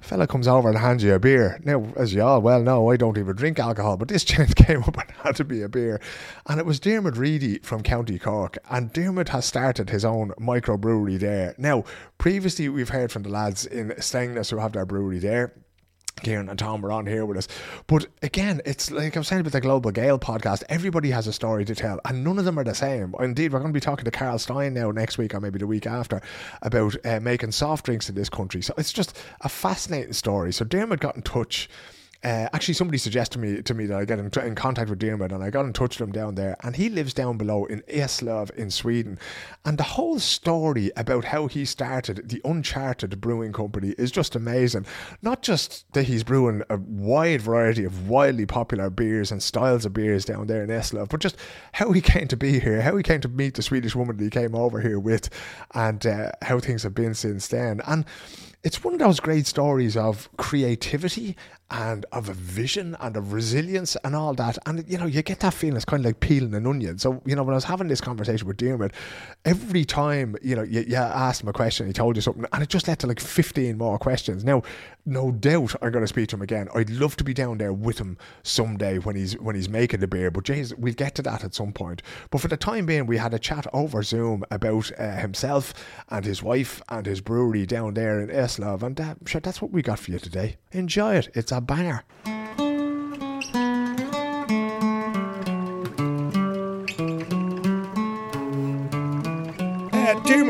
A 0.00 0.04
fella 0.04 0.26
comes 0.26 0.48
over 0.48 0.68
and 0.68 0.78
hands 0.78 1.04
you 1.04 1.14
a 1.14 1.18
beer. 1.18 1.60
Now, 1.64 1.84
as 1.96 2.14
you 2.14 2.22
all 2.22 2.40
well 2.40 2.62
know, 2.62 2.90
I 2.90 2.96
don't 2.96 3.18
even 3.18 3.36
drink 3.36 3.58
alcohol, 3.58 3.96
but 3.96 4.08
this 4.08 4.24
gent 4.30 4.56
came 4.56 4.82
up 4.82 4.96
and 4.96 5.10
had 5.22 5.36
to 5.36 5.44
be 5.44 5.62
a 5.62 5.68
beer. 5.68 6.00
And 6.46 6.58
it 6.58 6.66
was 6.66 6.80
Diarmuid 6.80 7.16
Reidy 7.16 7.58
from 7.58 7.82
County 7.82 8.18
Cork. 8.18 8.56
And 8.70 8.92
Diarmuid 8.92 9.28
has 9.30 9.44
started 9.44 9.90
his 9.90 10.04
own 10.04 10.30
microbrewery 10.40 11.18
there. 11.18 11.54
Now, 11.58 11.84
previously 12.18 12.68
we've 12.68 12.88
heard 12.88 13.12
from 13.12 13.24
the 13.24 13.28
lads 13.28 13.66
in 13.66 13.90
Strängnäs 13.90 14.50
who 14.50 14.58
have 14.58 14.72
their 14.72 14.86
brewery 14.86 15.18
there. 15.18 15.52
Kieran 16.22 16.48
and 16.48 16.58
Tom 16.58 16.84
are 16.84 16.92
on 16.92 17.06
here 17.06 17.24
with 17.26 17.38
us. 17.38 17.48
But 17.86 18.06
again, 18.22 18.60
it's 18.64 18.90
like 18.90 19.16
I 19.16 19.20
was 19.20 19.28
saying 19.28 19.44
with 19.44 19.52
the 19.52 19.60
Global 19.60 19.90
Gale 19.90 20.18
podcast, 20.18 20.62
everybody 20.68 21.10
has 21.10 21.26
a 21.26 21.32
story 21.32 21.64
to 21.64 21.74
tell, 21.74 22.00
and 22.04 22.24
none 22.24 22.38
of 22.38 22.44
them 22.44 22.58
are 22.58 22.64
the 22.64 22.74
same. 22.74 23.14
Indeed, 23.20 23.52
we're 23.52 23.60
going 23.60 23.72
to 23.72 23.76
be 23.76 23.80
talking 23.80 24.04
to 24.04 24.10
Carl 24.10 24.38
Stein 24.38 24.74
now 24.74 24.90
next 24.90 25.18
week 25.18 25.34
or 25.34 25.40
maybe 25.40 25.58
the 25.58 25.66
week 25.66 25.86
after 25.86 26.20
about 26.62 26.94
uh, 27.04 27.20
making 27.20 27.52
soft 27.52 27.86
drinks 27.86 28.08
in 28.08 28.14
this 28.14 28.28
country. 28.28 28.62
So 28.62 28.74
it's 28.76 28.92
just 28.92 29.18
a 29.40 29.48
fascinating 29.48 30.12
story. 30.12 30.52
So 30.52 30.64
Diarmuid 30.64 31.00
got 31.00 31.16
in 31.16 31.22
touch. 31.22 31.68
Uh, 32.22 32.48
actually, 32.52 32.74
somebody 32.74 32.98
suggested 32.98 33.38
me 33.38 33.62
to 33.62 33.72
me 33.72 33.86
that 33.86 33.96
I 33.96 34.04
get 34.04 34.18
in, 34.18 34.30
in, 34.44 34.54
contact 34.54 34.90
with 34.90 34.98
Diarmuid, 34.98 35.32
and 35.32 35.42
I 35.42 35.48
got 35.48 35.64
in 35.64 35.72
touch 35.72 35.98
with 35.98 36.06
him 36.06 36.12
down 36.12 36.34
there. 36.34 36.54
And 36.62 36.76
he 36.76 36.90
lives 36.90 37.14
down 37.14 37.38
below 37.38 37.64
in 37.64 37.80
Eslöv 37.82 38.50
in 38.50 38.70
Sweden. 38.70 39.18
And 39.64 39.78
the 39.78 39.84
whole 39.84 40.18
story 40.18 40.90
about 40.96 41.24
how 41.24 41.46
he 41.46 41.64
started 41.64 42.28
the 42.28 42.42
Uncharted 42.44 43.22
Brewing 43.22 43.54
Company 43.54 43.94
is 43.96 44.10
just 44.10 44.36
amazing. 44.36 44.84
Not 45.22 45.40
just 45.40 45.90
that 45.94 46.04
he's 46.04 46.22
brewing 46.22 46.62
a 46.68 46.76
wide 46.76 47.40
variety 47.40 47.84
of 47.84 48.10
wildly 48.10 48.44
popular 48.44 48.90
beers 48.90 49.32
and 49.32 49.42
styles 49.42 49.86
of 49.86 49.94
beers 49.94 50.26
down 50.26 50.46
there 50.46 50.62
in 50.62 50.68
Eslöv, 50.68 51.08
but 51.08 51.20
just 51.20 51.36
how 51.72 51.90
he 51.92 52.02
came 52.02 52.28
to 52.28 52.36
be 52.36 52.60
here, 52.60 52.82
how 52.82 52.98
he 52.98 53.02
came 53.02 53.22
to 53.22 53.28
meet 53.28 53.54
the 53.54 53.62
Swedish 53.62 53.96
woman 53.96 54.18
that 54.18 54.24
he 54.24 54.30
came 54.30 54.54
over 54.54 54.80
here 54.80 54.98
with, 54.98 55.30
and 55.74 56.06
uh, 56.06 56.32
how 56.42 56.60
things 56.60 56.82
have 56.82 56.94
been 56.94 57.14
since 57.14 57.48
then. 57.48 57.80
And 57.86 58.04
it's 58.62 58.84
one 58.84 58.92
of 58.92 59.00
those 59.00 59.20
great 59.20 59.46
stories 59.46 59.96
of 59.96 60.28
creativity 60.36 61.34
and 61.70 62.06
of 62.12 62.28
a 62.28 62.34
vision 62.34 62.96
and 63.00 63.16
of 63.16 63.32
resilience 63.32 63.96
and 64.04 64.16
all 64.16 64.34
that. 64.34 64.58
And 64.66 64.84
you 64.88 64.98
know, 64.98 65.06
you 65.06 65.22
get 65.22 65.40
that 65.40 65.54
feeling 65.54 65.76
it's 65.76 65.84
kind 65.84 66.00
of 66.00 66.06
like 66.06 66.20
peeling 66.20 66.54
an 66.54 66.66
onion. 66.66 66.98
So, 66.98 67.22
you 67.24 67.36
know, 67.36 67.42
when 67.42 67.54
I 67.54 67.56
was 67.56 67.64
having 67.64 67.88
this 67.88 68.00
conversation 68.00 68.46
with 68.46 68.56
Diarmuid, 68.56 68.92
every 69.44 69.84
time, 69.84 70.36
you 70.42 70.56
know, 70.56 70.62
you, 70.62 70.80
you 70.82 70.96
asked 70.96 71.42
him 71.42 71.48
a 71.48 71.52
question, 71.52 71.86
he 71.86 71.92
told 71.92 72.16
you 72.16 72.22
something, 72.22 72.44
and 72.52 72.62
it 72.62 72.68
just 72.68 72.88
led 72.88 72.98
to 73.00 73.06
like 73.06 73.20
15 73.20 73.78
more 73.78 73.98
questions. 73.98 74.44
Now, 74.44 74.62
no 75.06 75.30
doubt 75.30 75.74
I'm 75.82 75.92
going 75.92 76.04
to 76.04 76.08
speak 76.08 76.28
to 76.28 76.36
him 76.36 76.42
again. 76.42 76.68
I'd 76.74 76.90
love 76.90 77.16
to 77.16 77.24
be 77.24 77.34
down 77.34 77.58
there 77.58 77.72
with 77.72 77.98
him 77.98 78.18
someday 78.42 78.98
when 78.98 79.16
he's 79.16 79.38
when 79.38 79.56
he's 79.56 79.68
making 79.68 80.00
the 80.00 80.06
beer. 80.06 80.30
But 80.30 80.44
James, 80.44 80.74
we'll 80.74 80.94
get 80.94 81.14
to 81.16 81.22
that 81.22 81.44
at 81.44 81.54
some 81.54 81.72
point. 81.72 82.02
But 82.30 82.40
for 82.40 82.48
the 82.48 82.56
time 82.56 82.86
being, 82.86 83.06
we 83.06 83.16
had 83.16 83.34
a 83.34 83.38
chat 83.38 83.66
over 83.72 84.02
Zoom 84.02 84.44
about 84.50 84.90
uh, 84.98 85.16
himself 85.16 85.72
and 86.08 86.24
his 86.24 86.42
wife 86.42 86.82
and 86.88 87.06
his 87.06 87.20
brewery 87.20 87.66
down 87.66 87.94
there 87.94 88.20
in 88.20 88.28
Eslöv, 88.28 88.82
and 88.82 89.00
uh, 89.00 89.14
sure, 89.26 89.40
that's 89.40 89.62
what 89.62 89.70
we 89.70 89.82
got 89.82 89.98
for 89.98 90.10
you 90.10 90.18
today. 90.18 90.56
Enjoy 90.72 91.14
it. 91.16 91.28
It's 91.34 91.52
a 91.60 91.62
banger. 91.62 92.02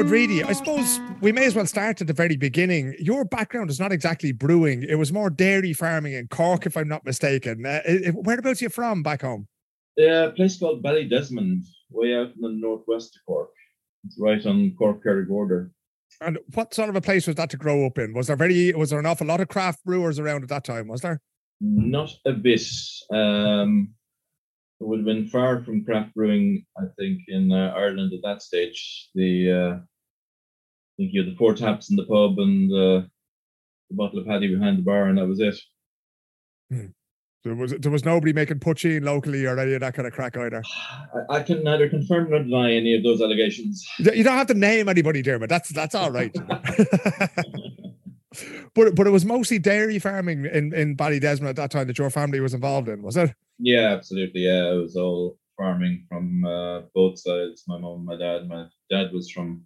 And 0.00 0.10
really, 0.10 0.42
I 0.42 0.54
suppose 0.54 0.98
we 1.20 1.30
may 1.30 1.44
as 1.44 1.54
well 1.54 1.66
start 1.66 2.00
at 2.00 2.06
the 2.06 2.14
very 2.14 2.36
beginning. 2.36 2.94
Your 2.98 3.26
background 3.26 3.68
is 3.68 3.78
not 3.78 3.92
exactly 3.92 4.32
brewing; 4.32 4.82
it 4.82 4.94
was 4.94 5.12
more 5.12 5.28
dairy 5.28 5.74
farming 5.74 6.14
in 6.14 6.26
Cork, 6.28 6.64
if 6.64 6.74
I'm 6.74 6.88
not 6.88 7.04
mistaken. 7.04 7.66
Uh, 7.66 7.82
whereabouts 8.14 8.62
are 8.62 8.64
you 8.64 8.68
from 8.70 9.02
back 9.02 9.20
home? 9.20 9.46
A 9.98 10.32
place 10.34 10.58
called 10.58 10.82
Ballydesmond, 10.82 11.64
way 11.90 12.14
out 12.14 12.28
in 12.34 12.40
the 12.40 12.48
northwest 12.48 13.14
of 13.16 13.20
Cork. 13.26 13.50
It's 14.04 14.18
right 14.18 14.44
on 14.46 14.74
Cork 14.78 15.02
Kerry 15.02 15.26
border. 15.26 15.70
And 16.20 16.38
what 16.54 16.74
sort 16.74 16.90
of 16.90 16.96
a 16.96 17.00
place 17.00 17.26
was 17.26 17.36
that 17.36 17.50
to 17.50 17.56
grow 17.56 17.86
up 17.86 17.98
in? 17.98 18.12
Was 18.12 18.26
there 18.26 18.36
very 18.36 18.72
was 18.72 18.90
there 18.90 18.98
an 18.98 19.06
awful 19.06 19.26
lot 19.26 19.40
of 19.40 19.48
craft 19.48 19.84
brewers 19.84 20.18
around 20.18 20.42
at 20.42 20.48
that 20.50 20.64
time? 20.64 20.86
Was 20.86 21.00
there? 21.00 21.20
Not 21.60 22.10
a 22.26 22.32
bit. 22.32 22.62
Um, 23.10 23.94
it 24.80 24.86
would 24.86 25.00
have 25.00 25.06
been 25.06 25.28
far 25.28 25.62
from 25.62 25.84
craft 25.84 26.14
brewing, 26.14 26.64
I 26.78 26.84
think, 26.98 27.22
in 27.28 27.52
uh, 27.52 27.72
Ireland 27.76 28.12
at 28.12 28.20
that 28.22 28.42
stage. 28.42 29.08
The 29.14 29.50
uh, 29.50 29.74
I 29.76 30.92
think 30.96 31.12
you 31.12 31.22
had 31.22 31.32
the 31.32 31.36
four 31.36 31.54
taps 31.54 31.90
in 31.90 31.96
the 31.96 32.06
pub 32.06 32.38
and 32.38 32.70
uh, 32.72 33.06
the 33.88 33.96
bottle 33.96 34.18
of 34.18 34.26
paddy 34.26 34.54
behind 34.54 34.78
the 34.78 34.82
bar, 34.82 35.06
and 35.06 35.18
that 35.18 35.26
was 35.26 35.40
it. 35.40 35.58
Hmm. 36.70 36.86
There 37.42 37.54
was 37.54 37.72
there 37.72 37.90
was 37.90 38.04
nobody 38.04 38.34
making 38.34 38.60
poitín 38.60 39.02
locally 39.02 39.46
or 39.46 39.58
any 39.58 39.72
of 39.72 39.80
that 39.80 39.94
kind 39.94 40.06
of 40.06 40.12
crack 40.12 40.36
either. 40.36 40.62
I, 41.30 41.36
I, 41.36 41.42
can 41.42 41.64
neither 41.64 41.88
confirm 41.88 42.28
nor 42.28 42.42
deny 42.42 42.74
any 42.74 42.94
of 42.94 43.02
those 43.02 43.22
allegations. 43.22 43.88
You 43.98 44.22
don't 44.22 44.36
have 44.36 44.48
to 44.48 44.54
name 44.54 44.90
anybody, 44.90 45.22
Diarmuid. 45.22 45.48
That's 45.48 45.70
that's 45.70 45.94
all 45.94 46.10
right. 46.10 46.30
but 48.74 48.94
but 48.94 49.06
it 49.06 49.10
was 49.10 49.24
mostly 49.24 49.58
dairy 49.58 49.98
farming 49.98 50.44
in 50.44 50.74
in 50.74 50.98
Ballydesmond 50.98 51.48
at 51.48 51.56
that 51.56 51.70
time 51.70 51.86
that 51.86 51.98
your 51.98 52.10
family 52.10 52.40
was 52.40 52.52
involved 52.52 52.90
in, 52.90 53.00
was 53.00 53.16
it? 53.16 53.34
Yeah, 53.58 53.92
absolutely. 53.92 54.42
Yeah, 54.42 54.72
it 54.72 54.76
was 54.76 54.96
all 54.96 55.38
farming 55.56 56.04
from 56.10 56.44
uh, 56.44 56.82
both 56.94 57.18
sides. 57.18 57.64
My 57.66 57.78
mom, 57.78 58.04
my 58.04 58.16
dad. 58.16 58.48
My 58.48 58.66
dad 58.90 59.14
was 59.14 59.30
from 59.30 59.62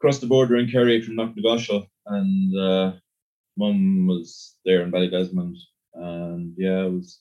across 0.00 0.20
the 0.20 0.26
border 0.26 0.56
in 0.56 0.70
Kerry 0.70 1.02
from 1.02 1.16
Knocknagoshel, 1.16 1.86
and 2.06 2.58
uh, 2.58 2.92
mum 3.58 4.06
was 4.06 4.54
there 4.64 4.80
in 4.80 4.90
Ballydesmond 4.90 5.56
and 5.94 6.54
yeah, 6.56 6.84
it 6.84 6.92
was 6.92 7.20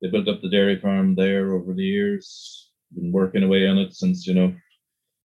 they 0.00 0.10
built 0.10 0.28
up 0.28 0.40
the 0.42 0.50
dairy 0.50 0.78
farm 0.80 1.14
there 1.14 1.54
over 1.54 1.72
the 1.72 1.84
years. 1.84 2.70
Been 2.94 3.12
working 3.12 3.42
away 3.42 3.66
on 3.66 3.78
it 3.78 3.94
since 3.94 4.26
you 4.26 4.34
know 4.34 4.54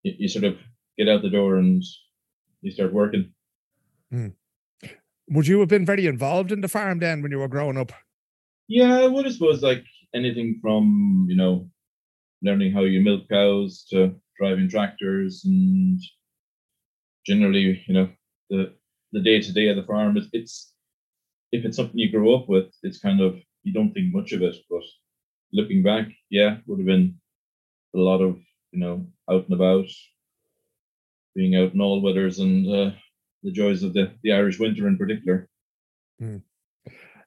you, 0.04 0.14
you 0.20 0.28
sort 0.28 0.46
of 0.46 0.58
get 0.98 1.10
out 1.10 1.22
the 1.22 1.30
door 1.30 1.58
and 1.58 1.84
you 2.62 2.72
start 2.72 2.94
working. 2.94 3.34
Hmm. 4.12 4.30
Would 5.30 5.48
you 5.48 5.60
have 5.60 5.70
been 5.70 5.86
very 5.86 6.06
involved 6.06 6.52
in 6.52 6.62
the 6.62 6.70
farm 6.70 7.00
then 7.00 7.22
when 7.22 7.32
you 7.32 7.40
were 7.40 7.50
growing 7.50 7.78
up? 7.78 7.92
Yeah, 8.68 9.00
I 9.00 9.08
would 9.08 9.26
have 9.26 9.34
suppose 9.34 9.62
like 9.62 9.84
anything 10.14 10.60
from 10.62 11.26
you 11.30 11.36
know 11.36 11.70
learning 12.42 12.72
how 12.72 12.84
you 12.84 13.02
milk 13.02 13.28
cows 13.30 13.86
to 13.90 14.16
driving 14.40 14.70
tractors 14.70 15.44
and 15.46 16.00
generally 17.26 17.84
you 17.88 17.94
know 17.94 18.10
the 18.50 18.74
the 19.12 19.22
day 19.22 19.42
to 19.42 19.52
day 19.52 19.70
of 19.70 19.76
the 19.76 19.84
farm. 19.84 20.18
It's, 20.18 20.28
it's 20.34 20.74
if 21.52 21.66
it's 21.66 21.78
something 21.78 21.98
you 21.98 22.12
grow 22.12 22.36
up 22.36 22.50
with, 22.50 22.74
it's 22.84 23.00
kind 23.00 23.22
of 23.22 23.38
you 23.64 23.74
don't 23.74 23.94
think 23.94 24.14
much 24.14 24.32
of 24.32 24.42
it. 24.42 24.56
But 24.70 24.84
looking 25.52 25.84
back, 25.84 26.08
yeah, 26.30 26.58
would 26.66 26.80
have 26.80 26.86
been 26.86 27.16
a 27.96 28.00
lot 28.00 28.22
of 28.22 28.38
you 28.72 28.80
know 28.80 29.08
out 29.30 29.46
and 29.46 29.54
about, 29.54 29.88
being 31.36 31.56
out 31.56 31.74
in 31.74 31.82
all 31.82 32.02
weathers 32.02 32.40
and 32.40 32.68
uh, 32.68 32.92
the 33.44 33.52
joys 33.52 33.84
of 33.84 33.94
the 33.94 34.12
the 34.24 34.34
Irish 34.34 34.60
winter 34.60 34.88
in 34.88 34.98
particular. 34.98 35.48
Hmm. 36.20 36.38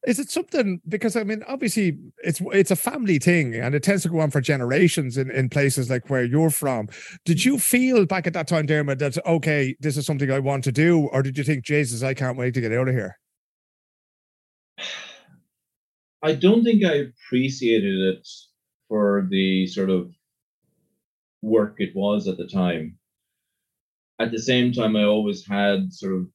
Is 0.07 0.19
it 0.19 0.31
something 0.31 0.81
because 0.89 1.15
I 1.15 1.25
mean 1.25 1.45
obviously 1.47 1.99
it's 2.25 2.41
it's 2.53 2.71
a 2.71 2.77
family 2.77 3.19
thing 3.19 3.55
and 3.55 3.75
it 3.75 3.83
tends 3.83 4.03
to 4.05 4.09
go 4.09 4.21
on 4.21 4.31
for 4.31 4.41
generations 4.41 5.19
in, 5.19 5.31
in 5.31 5.51
places 5.51 5.91
like 5.91 6.09
where 6.09 6.25
you're 6.25 6.49
from. 6.49 6.89
Did 7.27 7.45
you 7.45 7.59
feel 7.59 8.07
back 8.07 8.27
at 8.27 8.33
that 8.33 8.49
time, 8.49 8.65
Diarmuid, 8.65 8.99
that 9.01 9.19
okay, 9.27 9.77
this 9.79 9.99
is 9.99 10.07
something 10.07 10.31
I 10.31 10.39
want 10.39 10.65
to 10.65 10.73
do, 10.73 11.07
or 11.13 11.23
did 11.23 11.37
you 11.37 11.45
think, 11.45 11.65
Jesus, 11.65 12.03
I 12.03 12.15
can't 12.15 12.39
wait 12.39 12.55
to 12.55 12.63
get 12.63 12.73
out 12.73 12.89
of 12.89 12.95
here? 12.95 13.20
I 16.23 16.35
don't 16.35 16.65
think 16.65 16.85
I 16.85 16.95
appreciated 16.95 18.15
it 18.15 18.29
for 18.89 19.27
the 19.31 19.67
sort 19.67 19.91
of 19.91 20.13
work 21.43 21.77
it 21.79 21.95
was 21.95 22.29
at 22.29 22.37
the 22.37 22.47
time. 22.47 22.99
At 24.19 24.31
the 24.31 24.39
same 24.39 24.73
time, 24.73 24.97
I 24.97 25.05
always 25.05 25.47
had 25.47 25.93
sort 25.93 26.15
of 26.15 26.27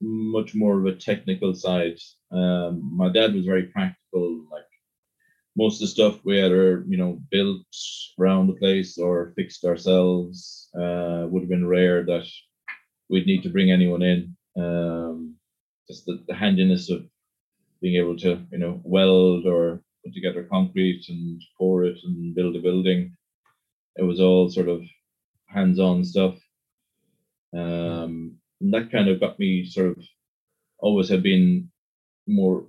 much 0.00 0.54
more 0.54 0.78
of 0.78 0.86
a 0.86 0.94
technical 0.94 1.54
side. 1.54 1.98
Um, 2.32 2.96
my 2.96 3.10
dad 3.10 3.34
was 3.34 3.44
very 3.44 3.64
practical. 3.64 4.46
Like 4.50 4.64
most 5.56 5.76
of 5.76 5.80
the 5.80 5.86
stuff 5.88 6.24
we 6.24 6.42
either 6.42 6.84
you 6.88 6.96
know 6.96 7.20
built 7.30 7.66
around 8.18 8.46
the 8.46 8.54
place 8.54 8.96
or 8.98 9.32
fixed 9.36 9.64
ourselves. 9.64 10.68
Uh, 10.74 11.26
would 11.28 11.42
have 11.42 11.48
been 11.48 11.66
rare 11.66 12.04
that 12.04 12.26
we'd 13.10 13.26
need 13.26 13.42
to 13.42 13.50
bring 13.50 13.70
anyone 13.70 14.02
in. 14.02 14.36
Um, 14.56 15.36
just 15.88 16.06
the, 16.06 16.24
the 16.26 16.34
handiness 16.34 16.90
of 16.90 17.06
being 17.80 17.96
able 17.96 18.16
to 18.18 18.44
you 18.50 18.58
know 18.58 18.80
weld 18.84 19.46
or 19.46 19.82
put 20.04 20.14
together 20.14 20.48
concrete 20.50 21.04
and 21.08 21.42
pour 21.58 21.84
it 21.84 21.98
and 22.04 22.34
build 22.34 22.56
a 22.56 22.60
building. 22.60 23.14
It 23.96 24.02
was 24.02 24.20
all 24.20 24.48
sort 24.50 24.68
of 24.68 24.82
hands-on 25.46 26.04
stuff. 26.04 26.36
Um, 27.56 28.36
that 28.60 28.90
kind 28.92 29.08
of 29.08 29.20
got 29.20 29.38
me 29.38 29.64
sort 29.64 29.96
of 29.96 30.04
always 30.78 31.08
have 31.08 31.22
been 31.22 31.70
more 32.26 32.66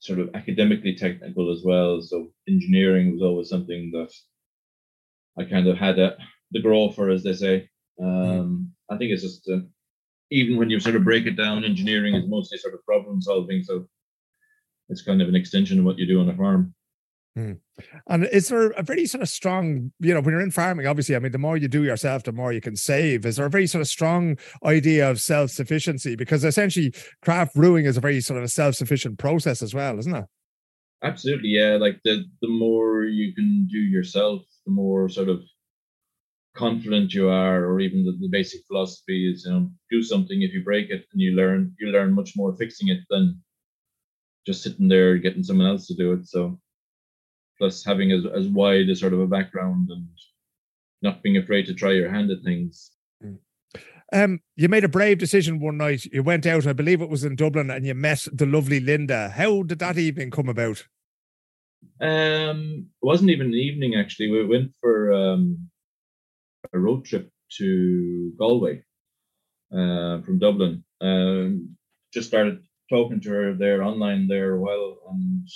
sort 0.00 0.18
of 0.18 0.30
academically 0.34 0.94
technical 0.94 1.50
as 1.52 1.62
well. 1.64 2.00
So 2.02 2.28
engineering 2.48 3.12
was 3.12 3.22
always 3.22 3.48
something 3.48 3.90
that 3.92 4.12
I 5.38 5.44
kind 5.44 5.66
of 5.66 5.76
had 5.76 5.98
a, 5.98 6.16
the 6.52 6.60
grow 6.60 6.90
for, 6.90 7.10
as 7.10 7.22
they 7.22 7.32
say. 7.32 7.68
Um, 8.00 8.72
I 8.90 8.96
think 8.96 9.12
it's 9.12 9.22
just 9.22 9.48
uh, 9.48 9.60
even 10.30 10.56
when 10.56 10.70
you 10.70 10.80
sort 10.80 10.96
of 10.96 11.04
break 11.04 11.26
it 11.26 11.36
down, 11.36 11.64
engineering 11.64 12.14
is 12.14 12.28
mostly 12.28 12.58
sort 12.58 12.74
of 12.74 12.84
problem 12.84 13.20
solving. 13.20 13.62
So 13.62 13.86
it's 14.88 15.02
kind 15.02 15.22
of 15.22 15.28
an 15.28 15.36
extension 15.36 15.78
of 15.78 15.84
what 15.84 15.98
you 15.98 16.06
do 16.06 16.20
on 16.20 16.28
a 16.28 16.36
farm. 16.36 16.74
Hmm. 17.36 17.52
And 18.08 18.26
is 18.26 18.48
there 18.48 18.70
a 18.70 18.82
very 18.84 19.06
sort 19.06 19.22
of 19.22 19.28
strong, 19.28 19.92
you 19.98 20.14
know, 20.14 20.20
when 20.20 20.32
you're 20.32 20.40
in 20.40 20.52
farming, 20.52 20.86
obviously, 20.86 21.16
I 21.16 21.18
mean, 21.18 21.32
the 21.32 21.38
more 21.38 21.56
you 21.56 21.66
do 21.66 21.82
yourself, 21.82 22.22
the 22.22 22.32
more 22.32 22.52
you 22.52 22.60
can 22.60 22.76
save. 22.76 23.26
Is 23.26 23.36
there 23.36 23.46
a 23.46 23.50
very 23.50 23.66
sort 23.66 23.82
of 23.82 23.88
strong 23.88 24.38
idea 24.64 25.10
of 25.10 25.20
self 25.20 25.50
sufficiency? 25.50 26.14
Because 26.14 26.44
essentially, 26.44 26.94
craft 27.22 27.54
brewing 27.54 27.86
is 27.86 27.96
a 27.96 28.00
very 28.00 28.20
sort 28.20 28.38
of 28.38 28.44
a 28.44 28.48
self 28.48 28.76
sufficient 28.76 29.18
process 29.18 29.62
as 29.62 29.74
well, 29.74 29.98
isn't 29.98 30.14
it? 30.14 30.24
Absolutely, 31.02 31.48
yeah. 31.50 31.76
Like 31.76 31.98
the 32.04 32.24
the 32.40 32.48
more 32.48 33.02
you 33.02 33.34
can 33.34 33.66
do 33.70 33.78
yourself, 33.78 34.42
the 34.64 34.72
more 34.72 35.08
sort 35.08 35.28
of 35.28 35.42
confident 36.56 37.12
you 37.12 37.28
are, 37.28 37.64
or 37.64 37.80
even 37.80 38.04
the, 38.04 38.12
the 38.12 38.28
basic 38.30 38.60
philosophy 38.68 39.28
is, 39.30 39.44
you 39.44 39.52
know, 39.52 39.70
do 39.90 40.04
something. 40.04 40.42
If 40.42 40.52
you 40.52 40.62
break 40.62 40.88
it, 40.90 41.04
and 41.12 41.20
you 41.20 41.32
learn, 41.32 41.74
you 41.80 41.88
learn 41.88 42.14
much 42.14 42.34
more 42.36 42.56
fixing 42.56 42.88
it 42.88 43.00
than 43.10 43.42
just 44.46 44.62
sitting 44.62 44.88
there 44.88 45.16
getting 45.18 45.42
someone 45.42 45.66
else 45.66 45.86
to 45.86 45.94
do 45.94 46.12
it. 46.12 46.26
So 46.26 46.58
plus 47.58 47.84
having 47.84 48.12
as, 48.12 48.24
as 48.26 48.48
wide 48.48 48.88
a 48.88 48.96
sort 48.96 49.12
of 49.12 49.20
a 49.20 49.26
background 49.26 49.88
and 49.90 50.08
not 51.02 51.22
being 51.22 51.36
afraid 51.36 51.66
to 51.66 51.74
try 51.74 51.92
your 51.92 52.10
hand 52.10 52.30
at 52.30 52.42
things. 52.42 52.90
Mm. 53.22 53.38
Um, 54.12 54.40
you 54.56 54.68
made 54.68 54.84
a 54.84 54.88
brave 54.88 55.18
decision 55.18 55.60
one 55.60 55.76
night. 55.76 56.04
You 56.06 56.22
went 56.22 56.46
out, 56.46 56.66
I 56.66 56.72
believe 56.72 57.00
it 57.00 57.08
was 57.08 57.24
in 57.24 57.36
Dublin, 57.36 57.70
and 57.70 57.86
you 57.86 57.94
met 57.94 58.26
the 58.32 58.46
lovely 58.46 58.80
Linda. 58.80 59.30
How 59.30 59.62
did 59.62 59.78
that 59.80 59.98
evening 59.98 60.30
come 60.30 60.48
about? 60.48 60.86
Um, 62.00 62.86
it 63.02 63.06
wasn't 63.06 63.30
even 63.30 63.48
an 63.48 63.54
evening 63.54 63.94
actually. 63.94 64.30
We 64.30 64.46
went 64.46 64.72
for 64.80 65.12
um, 65.12 65.70
a 66.72 66.78
road 66.78 67.04
trip 67.04 67.30
to 67.58 68.32
Galway 68.38 68.82
uh, 69.72 70.20
from 70.22 70.38
Dublin. 70.38 70.84
Um, 71.00 71.76
just 72.12 72.28
started 72.28 72.63
talking 72.88 73.20
to 73.20 73.30
her 73.30 73.54
there 73.54 73.82
online 73.82 74.28
there 74.28 74.54
a 74.54 74.60
while, 74.60 74.98
and 75.10 75.48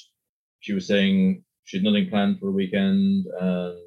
she 0.61 0.73
was 0.73 0.87
saying 0.87 1.45
she 1.65 1.77
had 1.77 1.85
nothing 1.85 2.09
planned 2.09 2.39
for 2.39 2.47
the 2.47 2.53
weekend, 2.53 3.27
and 3.41 3.79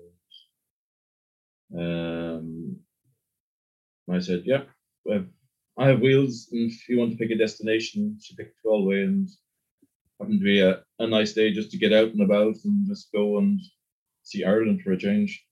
um, 1.78 2.78
I 4.10 4.20
said, 4.20 4.44
"Yeah, 4.46 4.64
I 5.78 5.88
have 5.88 6.02
wheels, 6.02 6.50
and 6.52 6.70
if 6.72 6.88
you 6.88 7.00
want 7.00 7.12
to 7.12 7.18
pick 7.18 7.32
a 7.32 7.38
destination, 7.38 8.18
she 8.22 8.36
picked 8.36 8.62
Galway, 8.64 9.04
and 9.04 9.28
happened 10.20 10.40
to 10.40 10.44
be 10.44 10.62
a, 10.62 10.84
a 11.00 11.08
nice 11.08 11.34
day 11.34 11.52
just 11.52 11.72
to 11.72 11.78
get 11.78 11.94
out 11.94 12.10
and 12.10 12.22
about 12.22 12.56
and 12.64 12.88
just 12.88 13.12
go 13.12 13.40
and 13.40 13.60
see 14.24 14.44
Ireland 14.44 14.82
for 14.82 14.92
a 14.92 14.98
change." 14.98 15.44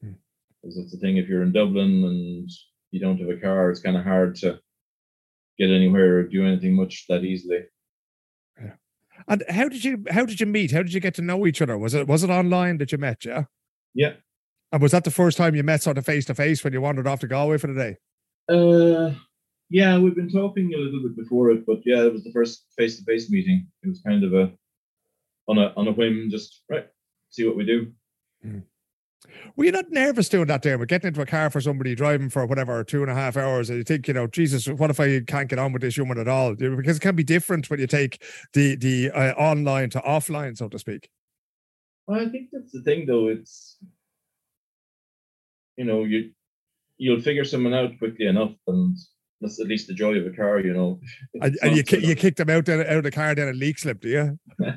Hmm. 0.00 0.12
Because 0.60 0.76
that's 0.76 0.92
the 0.92 0.98
thing, 0.98 1.16
if 1.16 1.28
you're 1.28 1.42
in 1.42 1.52
Dublin 1.52 2.04
and 2.04 2.50
you 2.92 3.00
don't 3.00 3.18
have 3.18 3.30
a 3.30 3.40
car, 3.40 3.70
it's 3.70 3.80
kind 3.80 3.96
of 3.96 4.04
hard 4.04 4.36
to 4.36 4.60
get 5.58 5.70
anywhere 5.70 6.18
or 6.18 6.22
do 6.24 6.46
anything 6.46 6.74
much 6.74 7.06
that 7.08 7.24
easily. 7.24 7.60
Yeah. 8.60 8.72
And 9.28 9.44
how 9.48 9.68
did 9.68 9.84
you 9.84 10.04
how 10.10 10.24
did 10.24 10.40
you 10.40 10.46
meet? 10.46 10.72
How 10.72 10.82
did 10.82 10.92
you 10.92 11.00
get 11.00 11.14
to 11.14 11.22
know 11.22 11.46
each 11.46 11.62
other? 11.62 11.78
Was 11.78 11.94
it 11.94 12.06
was 12.06 12.24
it 12.24 12.30
online 12.30 12.78
that 12.78 12.92
you 12.92 12.98
met? 12.98 13.24
Yeah. 13.24 13.44
Yeah. 13.94 14.14
And 14.72 14.80
was 14.80 14.92
that 14.92 15.04
the 15.04 15.10
first 15.10 15.36
time 15.36 15.54
you 15.54 15.62
met 15.62 15.82
sort 15.82 15.98
of 15.98 16.06
face 16.06 16.24
to 16.26 16.34
face 16.34 16.64
when 16.64 16.72
you 16.72 16.80
wandered 16.80 17.06
off 17.06 17.20
to 17.20 17.26
Galway 17.26 17.58
for 17.58 17.66
the 17.66 17.74
day? 17.74 17.96
Uh, 18.48 19.14
yeah, 19.68 19.98
we've 19.98 20.16
been 20.16 20.30
talking 20.30 20.72
a 20.74 20.78
little 20.78 21.02
bit 21.02 21.16
before 21.16 21.50
it, 21.50 21.66
but 21.66 21.78
yeah, 21.84 22.02
it 22.02 22.12
was 22.12 22.24
the 22.24 22.32
first 22.32 22.66
face 22.76 22.98
to 22.98 23.04
face 23.04 23.30
meeting. 23.30 23.66
It 23.82 23.88
was 23.88 24.00
kind 24.00 24.24
of 24.24 24.32
a 24.32 24.52
on 25.48 25.58
a 25.58 25.72
on 25.76 25.88
a 25.88 25.92
whim, 25.92 26.28
just 26.30 26.62
right, 26.70 26.86
see 27.30 27.46
what 27.46 27.56
we 27.56 27.64
do. 27.64 27.92
Mm. 28.44 28.62
Were 29.56 29.64
you 29.64 29.72
not 29.72 29.90
nervous 29.90 30.28
doing 30.28 30.46
that, 30.46 30.62
Diarmuid? 30.62 30.88
Getting 30.88 31.08
into 31.08 31.20
a 31.20 31.26
car 31.26 31.50
for 31.50 31.60
somebody 31.60 31.94
driving 31.94 32.28
for 32.28 32.46
whatever 32.46 32.82
two 32.84 33.02
and 33.02 33.10
a 33.10 33.14
half 33.14 33.36
hours, 33.36 33.70
and 33.70 33.78
you 33.78 33.84
think, 33.84 34.08
you 34.08 34.14
know, 34.14 34.26
Jesus, 34.26 34.66
what 34.68 34.90
if 34.90 34.98
I 35.00 35.20
can't 35.20 35.48
get 35.48 35.58
on 35.58 35.72
with 35.72 35.82
this 35.82 35.96
human 35.96 36.18
at 36.18 36.28
all? 36.28 36.54
Because 36.54 36.96
it 36.96 37.00
can 37.00 37.16
be 37.16 37.24
different 37.24 37.70
when 37.70 37.80
you 37.80 37.86
take 37.86 38.22
the 38.52 38.76
the 38.76 39.10
uh, 39.10 39.32
online 39.34 39.90
to 39.90 40.00
offline, 40.00 40.56
so 40.56 40.68
to 40.68 40.78
speak. 40.78 41.08
Well, 42.06 42.20
I 42.20 42.28
think 42.28 42.48
that's 42.52 42.72
the 42.72 42.82
thing, 42.82 43.06
though. 43.06 43.28
It's 43.28 43.76
you 45.76 45.84
know 45.84 46.04
you 46.04 46.30
you'll 46.98 47.20
figure 47.20 47.44
someone 47.44 47.74
out 47.74 47.98
quickly 47.98 48.26
enough, 48.26 48.52
and 48.66 48.96
that's 49.40 49.60
at 49.60 49.66
least 49.66 49.88
the 49.88 49.94
joy 49.94 50.14
of 50.14 50.26
a 50.26 50.36
car, 50.36 50.60
you 50.60 50.72
know. 50.72 51.00
And, 51.40 51.58
and 51.62 51.76
you 51.76 51.98
you 51.98 52.14
kicked 52.14 52.38
them 52.38 52.50
out 52.50 52.68
out 52.68 52.86
of 52.86 53.02
the 53.02 53.10
car 53.10 53.34
down 53.34 53.48
a 53.48 53.52
leak 53.52 53.78
slip, 53.78 54.00
do 54.00 54.08
you? 54.08 54.38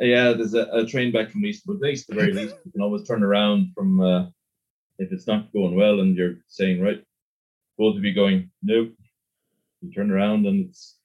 yeah, 0.00 0.32
there's 0.32 0.54
a, 0.54 0.64
a, 0.72 0.86
train 0.86 1.12
back 1.12 1.30
from 1.30 1.44
East, 1.44 1.64
but 1.66 1.74
at 1.74 1.80
the 1.80 2.14
very 2.14 2.32
least 2.32 2.54
you 2.64 2.72
can 2.72 2.82
always 2.82 3.06
turn 3.06 3.22
around 3.22 3.72
from 3.74 4.00
uh, 4.00 4.26
if 4.98 5.12
it's 5.12 5.26
not 5.26 5.52
going 5.52 5.74
well 5.74 6.00
and 6.00 6.16
you're 6.16 6.36
saying 6.46 6.80
right, 6.80 7.02
both 7.76 7.96
of 7.96 8.04
you 8.04 8.14
going 8.14 8.50
nope, 8.62 8.92
you 9.80 9.92
turn 9.92 10.10
around 10.10 10.46
and 10.46 10.66
it's 10.66 10.96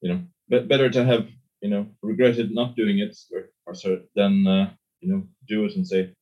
you 0.00 0.12
know 0.12 0.20
better 0.48 0.88
to 0.90 1.04
have 1.04 1.26
you 1.60 1.70
know 1.70 1.86
regretted 2.02 2.54
not 2.54 2.76
doing 2.76 2.98
it 2.98 3.16
or, 3.32 3.50
or 3.66 3.74
so 3.74 4.00
than 4.14 4.46
uh, 4.46 4.70
you 5.00 5.12
know 5.12 5.22
do 5.48 5.64
it 5.64 5.76
and 5.76 5.86
say 5.86 6.12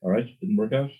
all 0.00 0.10
right 0.10 0.28
didn't 0.40 0.56
work 0.56 0.72
out. 0.72 0.90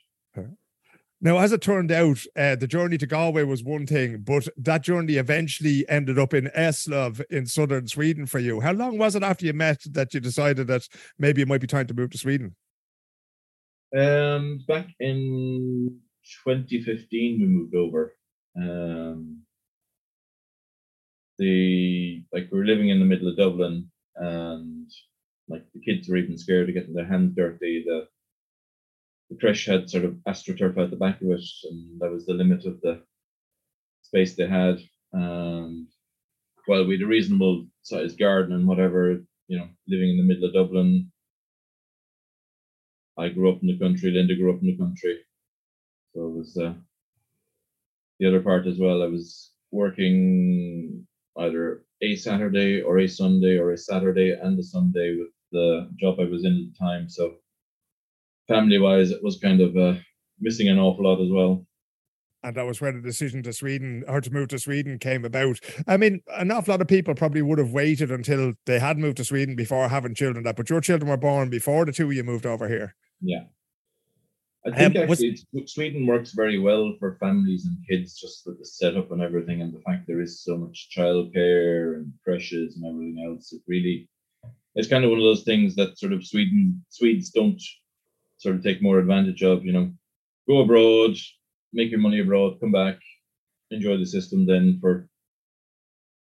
Now, 1.26 1.38
as 1.38 1.50
it 1.50 1.60
turned 1.60 1.90
out, 1.90 2.24
uh, 2.36 2.54
the 2.54 2.68
journey 2.68 2.98
to 2.98 3.06
Galway 3.06 3.42
was 3.42 3.64
one 3.64 3.84
thing, 3.84 4.18
but 4.18 4.46
that 4.56 4.84
journey 4.84 5.14
eventually 5.14 5.84
ended 5.88 6.20
up 6.20 6.32
in 6.32 6.52
Eslöv 6.56 7.20
in 7.28 7.46
southern 7.46 7.88
Sweden 7.88 8.26
for 8.26 8.38
you. 8.38 8.60
How 8.60 8.70
long 8.70 8.96
was 8.96 9.16
it 9.16 9.24
after 9.24 9.44
you 9.44 9.52
met 9.52 9.82
that 9.90 10.14
you 10.14 10.20
decided 10.20 10.68
that 10.68 10.86
maybe 11.18 11.42
it 11.42 11.48
might 11.48 11.60
be 11.60 11.66
time 11.66 11.88
to 11.88 11.94
move 11.94 12.10
to 12.10 12.18
Sweden? 12.18 12.54
Um, 13.92 14.64
back 14.68 14.86
in 15.00 15.98
2015, 16.44 17.40
we 17.40 17.46
moved 17.48 17.74
over. 17.74 18.14
Um, 18.56 19.42
the 21.40 22.22
like 22.32 22.50
we 22.52 22.58
were 22.60 22.66
living 22.66 22.90
in 22.90 23.00
the 23.00 23.04
middle 23.04 23.26
of 23.26 23.36
Dublin, 23.36 23.90
and 24.14 24.88
like 25.48 25.64
the 25.74 25.80
kids 25.80 26.08
were 26.08 26.18
even 26.18 26.38
scared 26.38 26.68
of 26.68 26.74
getting 26.76 26.94
their 26.94 27.04
hands 27.04 27.34
dirty. 27.34 27.82
The 27.84 28.06
the 29.30 29.36
creche 29.36 29.66
had 29.66 29.90
sort 29.90 30.04
of 30.04 30.14
astroturf 30.28 30.78
out 30.78 30.90
the 30.90 30.96
back 30.96 31.20
of 31.20 31.30
it, 31.30 31.44
and 31.70 32.00
that 32.00 32.10
was 32.10 32.26
the 32.26 32.34
limit 32.34 32.64
of 32.64 32.80
the 32.80 33.02
space 34.02 34.36
they 34.36 34.46
had. 34.46 34.78
And 35.12 35.86
well, 36.68 36.86
we 36.86 36.94
had 36.94 37.02
a 37.02 37.06
reasonable 37.06 37.66
sized 37.82 38.18
garden 38.18 38.54
and 38.54 38.66
whatever, 38.66 39.20
you 39.48 39.58
know, 39.58 39.68
living 39.88 40.10
in 40.10 40.16
the 40.16 40.22
middle 40.22 40.44
of 40.48 40.54
Dublin. 40.54 41.10
I 43.18 43.28
grew 43.30 43.50
up 43.50 43.62
in 43.62 43.68
the 43.68 43.78
country, 43.78 44.10
Linda 44.10 44.36
grew 44.36 44.54
up 44.54 44.60
in 44.60 44.66
the 44.66 44.76
country. 44.76 45.20
So 46.14 46.26
it 46.26 46.32
was 46.32 46.56
uh, 46.56 46.74
the 48.18 48.28
other 48.28 48.40
part 48.40 48.66
as 48.66 48.78
well. 48.78 49.02
I 49.02 49.06
was 49.06 49.52
working 49.70 51.06
either 51.38 51.84
a 52.02 52.16
Saturday 52.16 52.80
or 52.80 52.98
a 52.98 53.08
Sunday 53.08 53.56
or 53.58 53.72
a 53.72 53.78
Saturday 53.78 54.32
and 54.32 54.58
a 54.58 54.62
Sunday 54.62 55.16
with 55.18 55.28
the 55.52 55.90
job 55.98 56.20
I 56.20 56.24
was 56.24 56.44
in 56.44 56.52
at 56.52 56.72
the 56.72 56.78
time. 56.78 57.08
So 57.08 57.36
family 58.48 58.78
wise, 58.78 59.10
it 59.10 59.22
was 59.22 59.38
kind 59.38 59.60
of 59.60 59.76
uh, 59.76 59.94
missing 60.40 60.68
an 60.68 60.78
awful 60.78 61.04
lot 61.04 61.20
as 61.20 61.30
well. 61.30 61.66
And 62.42 62.56
that 62.56 62.66
was 62.66 62.80
where 62.80 62.92
the 62.92 63.00
decision 63.00 63.42
to 63.42 63.52
Sweden 63.52 64.04
or 64.06 64.20
to 64.20 64.32
move 64.32 64.48
to 64.48 64.58
Sweden 64.58 64.98
came 64.98 65.24
about. 65.24 65.58
I 65.88 65.96
mean, 65.96 66.20
an 66.28 66.52
awful 66.52 66.72
lot 66.72 66.80
of 66.80 66.86
people 66.86 67.14
probably 67.14 67.42
would 67.42 67.58
have 67.58 67.72
waited 67.72 68.10
until 68.10 68.52
they 68.66 68.78
had 68.78 68.98
moved 68.98 69.16
to 69.16 69.24
Sweden 69.24 69.56
before 69.56 69.88
having 69.88 70.14
children. 70.14 70.44
That, 70.44 70.56
but 70.56 70.70
your 70.70 70.80
children 70.80 71.10
were 71.10 71.16
born 71.16 71.50
before 71.50 71.84
the 71.84 71.92
two 71.92 72.06
of 72.06 72.12
you 72.12 72.22
moved 72.22 72.46
over 72.46 72.68
here. 72.68 72.94
Yeah, 73.20 73.44
I 74.66 74.70
think 74.70 74.96
um, 74.96 75.02
actually 75.02 75.36
Sweden 75.66 76.06
works 76.06 76.32
very 76.32 76.58
well 76.58 76.94
for 76.98 77.16
families 77.20 77.66
and 77.66 77.76
kids, 77.88 78.18
just 78.18 78.42
with 78.46 78.58
the 78.58 78.64
setup 78.64 79.12
and 79.12 79.22
everything, 79.22 79.62
and 79.62 79.72
the 79.72 79.80
fact 79.80 80.06
there 80.06 80.20
is 80.20 80.42
so 80.42 80.56
much 80.56 80.88
childcare 80.96 81.96
and 81.96 82.12
creches 82.24 82.76
and 82.76 82.84
everything 82.84 83.24
else. 83.24 83.52
It 83.52 83.62
really, 83.68 84.08
it's 84.74 84.88
kind 84.88 85.04
of 85.04 85.10
one 85.10 85.20
of 85.20 85.24
those 85.24 85.44
things 85.44 85.76
that 85.76 85.98
sort 85.98 86.12
of 86.12 86.26
Sweden 86.26 86.84
Swedes 86.88 87.30
don't 87.30 87.62
sort 88.38 88.56
of 88.56 88.62
take 88.62 88.82
more 88.82 88.98
advantage 88.98 89.42
of. 89.42 89.64
You 89.64 89.72
know, 89.72 89.92
go 90.48 90.58
abroad, 90.58 91.16
make 91.72 91.90
your 91.90 92.00
money 92.00 92.20
abroad, 92.20 92.58
come 92.60 92.72
back, 92.72 92.98
enjoy 93.70 93.96
the 93.96 94.06
system. 94.06 94.46
Then 94.46 94.78
for 94.80 95.08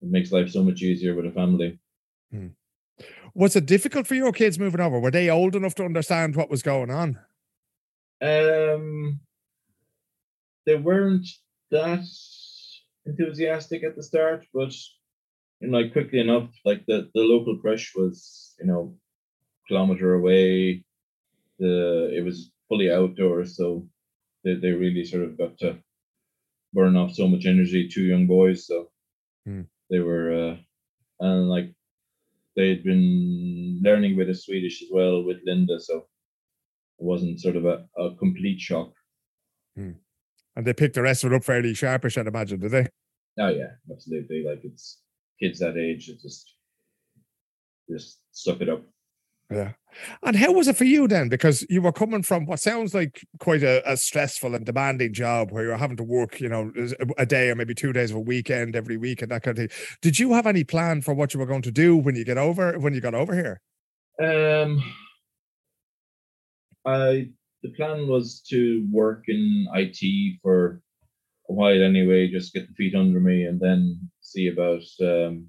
it 0.02 0.10
makes 0.10 0.32
life 0.32 0.50
so 0.50 0.64
much 0.64 0.82
easier 0.82 1.14
with 1.14 1.26
a 1.26 1.32
family. 1.32 1.80
Hmm. 2.32 2.48
Was 3.34 3.56
it 3.56 3.66
difficult 3.66 4.08
for 4.08 4.16
your 4.16 4.32
kids 4.32 4.60
moving 4.60 4.82
over? 4.82 5.00
Were 5.00 5.12
they 5.12 5.30
old 5.30 5.56
enough 5.56 5.76
to 5.76 5.86
understand 5.86 6.36
what 6.36 6.50
was 6.50 6.62
going 6.62 6.92
on? 6.92 7.20
Um, 8.22 9.20
they 10.66 10.76
weren't 10.76 11.28
that 11.72 12.06
enthusiastic 13.06 13.84
at 13.84 13.96
the 13.96 14.04
start, 14.04 14.46
but 14.54 14.74
you 15.60 15.70
know, 15.70 15.80
like 15.80 15.94
quickly 15.94 16.20
enough, 16.20 16.50
like 16.66 16.86
the 16.86 17.10
the 17.14 17.22
local 17.22 17.58
crush 17.58 17.94
was, 17.96 18.54
you 18.60 18.66
know, 18.66 18.96
kilometer 19.68 20.14
away 20.14 20.84
the 21.62 22.12
it 22.18 22.26
was 22.26 22.52
fully 22.68 22.92
outdoors, 22.92 23.56
so 23.56 23.88
they, 24.44 24.56
they 24.56 24.72
really 24.72 25.06
sort 25.06 25.24
of 25.24 25.38
got 25.38 25.58
to 25.60 25.78
burn 26.74 26.98
off 26.98 27.14
so 27.14 27.28
much 27.28 27.46
energy. 27.46 27.88
Two 27.88 28.04
young 28.04 28.28
boys, 28.28 28.68
so 28.68 28.90
hmm. 29.46 29.62
they 29.90 30.00
were 30.00 30.34
uh, 30.34 30.56
and 31.22 31.50
like 31.50 31.74
they'd 32.56 32.84
been 32.84 33.80
learning 33.82 34.14
a 34.14 34.18
bit 34.18 34.30
of 34.30 34.40
Swedish 34.40 34.82
as 34.82 34.90
well 34.92 35.24
with 35.24 35.38
Linda, 35.46 35.80
so 35.80 35.98
it 35.98 37.06
wasn't 37.06 37.40
sort 37.40 37.56
of 37.56 37.66
a, 37.66 37.86
a 37.98 38.16
complete 38.16 38.60
shock. 38.60 38.92
Hmm. 39.78 39.92
And 40.56 40.68
they 40.68 40.74
picked 40.74 40.96
the 40.96 41.02
rest 41.02 41.24
of 41.24 41.32
it 41.32 41.36
up 41.36 41.44
fairly 41.46 41.74
sharpish, 41.74 42.18
I'd 42.18 42.28
imagine, 42.28 42.60
did 42.60 42.72
they? 42.72 42.88
Oh 43.40 43.50
yeah, 43.50 43.72
absolutely. 43.90 44.44
Like 44.46 44.62
it's 44.64 45.00
kids 45.40 45.60
that 45.60 45.78
age, 45.78 46.10
it 46.10 46.20
just 46.22 46.56
just 47.90 48.20
suck 48.32 48.62
it 48.62 48.70
up. 48.70 48.84
Yeah. 49.52 49.72
And 50.24 50.36
how 50.36 50.54
was 50.54 50.68
it 50.68 50.78
for 50.78 50.86
you 50.86 51.08
then? 51.08 51.30
Because 51.30 51.66
you 51.70 51.82
were 51.82 51.92
coming 51.92 52.24
from 52.24 52.46
what 52.46 52.60
sounds 52.60 52.94
like 52.94 53.26
quite 53.40 53.64
a, 53.64 53.82
a, 53.90 53.98
stressful 53.98 54.56
and 54.56 54.66
demanding 54.66 55.14
job 55.14 55.52
where 55.52 55.64
you're 55.64 55.78
having 55.78 55.98
to 55.98 56.04
work, 56.04 56.40
you 56.40 56.48
know, 56.48 56.72
a 57.18 57.26
day 57.26 57.50
or 57.50 57.56
maybe 57.56 57.76
two 57.76 57.92
days 57.92 58.12
of 58.12 58.18
a 58.18 58.22
weekend 58.22 58.76
every 58.76 58.98
week 58.98 59.22
and 59.22 59.32
that 59.32 59.44
kind 59.44 59.58
of 59.58 59.70
thing. 59.70 59.98
Did 60.02 60.18
you 60.18 60.34
have 60.34 60.48
any 60.48 60.64
plan 60.64 61.02
for 61.02 61.14
what 61.14 61.34
you 61.34 61.40
were 61.40 61.46
going 61.46 61.62
to 61.64 61.72
do 61.72 61.98
when 61.98 62.16
you 62.16 62.24
get 62.24 62.38
over 62.38 62.80
when 62.80 62.94
you 62.94 63.02
got 63.02 63.14
over 63.14 63.36
here? 63.36 63.62
Um 64.22 64.82
I 66.86 67.30
the 67.64 67.70
plan 67.76 68.08
was 68.08 68.42
to 68.50 68.88
work 68.92 69.26
in 69.28 69.68
IT 69.76 70.40
for 70.42 70.82
a 71.50 71.54
while 71.54 71.84
anyway, 71.84 72.32
just 72.32 72.54
get 72.54 72.68
the 72.68 72.74
feet 72.74 72.96
under 72.96 73.20
me 73.20 73.44
and 73.44 73.60
then 73.60 74.10
see 74.22 74.48
about 74.48 74.84
um 75.02 75.48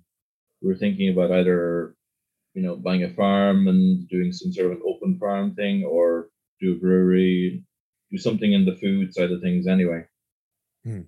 we 0.60 0.68
were 0.68 0.76
thinking 0.76 1.10
about 1.10 1.30
either 1.30 1.94
you 2.54 2.62
know, 2.62 2.76
buying 2.76 3.04
a 3.04 3.10
farm 3.10 3.68
and 3.68 4.08
doing 4.08 4.32
some 4.32 4.52
sort 4.52 4.66
of 4.66 4.72
an 4.72 4.82
open 4.86 5.18
farm 5.18 5.54
thing 5.54 5.84
or 5.84 6.28
do 6.60 6.74
a 6.74 6.78
brewery, 6.78 7.64
do 8.10 8.18
something 8.18 8.52
in 8.52 8.64
the 8.64 8.76
food 8.76 9.14
side 9.14 9.30
of 9.30 9.40
things 9.40 9.66
anyway. 9.66 10.04
Hmm. 10.84 11.02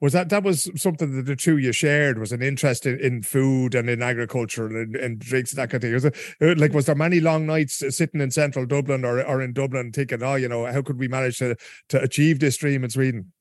Was 0.00 0.12
that 0.12 0.28
that 0.28 0.44
was 0.44 0.70
something 0.80 1.16
that 1.16 1.26
the 1.26 1.34
two 1.34 1.56
you 1.56 1.72
shared 1.72 2.20
was 2.20 2.30
an 2.30 2.40
interest 2.40 2.86
in, 2.86 3.00
in 3.00 3.22
food 3.22 3.74
and 3.74 3.90
in 3.90 4.00
agriculture 4.00 4.66
and, 4.66 4.94
and 4.94 5.18
drinks 5.18 5.50
and 5.50 5.58
that 5.58 5.70
kind 5.70 5.82
of 5.82 5.82
thing? 5.82 5.94
Was 5.94 6.04
it 6.04 6.16
uh, 6.40 6.54
like 6.56 6.72
was 6.72 6.86
there 6.86 6.94
many 6.94 7.18
long 7.18 7.46
nights 7.46 7.82
sitting 7.96 8.20
in 8.20 8.30
central 8.30 8.64
Dublin 8.64 9.04
or, 9.04 9.20
or 9.24 9.42
in 9.42 9.52
Dublin 9.52 9.90
thinking, 9.90 10.22
oh, 10.22 10.36
you 10.36 10.48
know, 10.48 10.66
how 10.66 10.82
could 10.82 11.00
we 11.00 11.08
manage 11.08 11.38
to 11.38 11.56
to 11.88 12.00
achieve 12.00 12.38
this 12.38 12.56
dream 12.56 12.84
in 12.84 12.90
Sweden? 12.90 13.32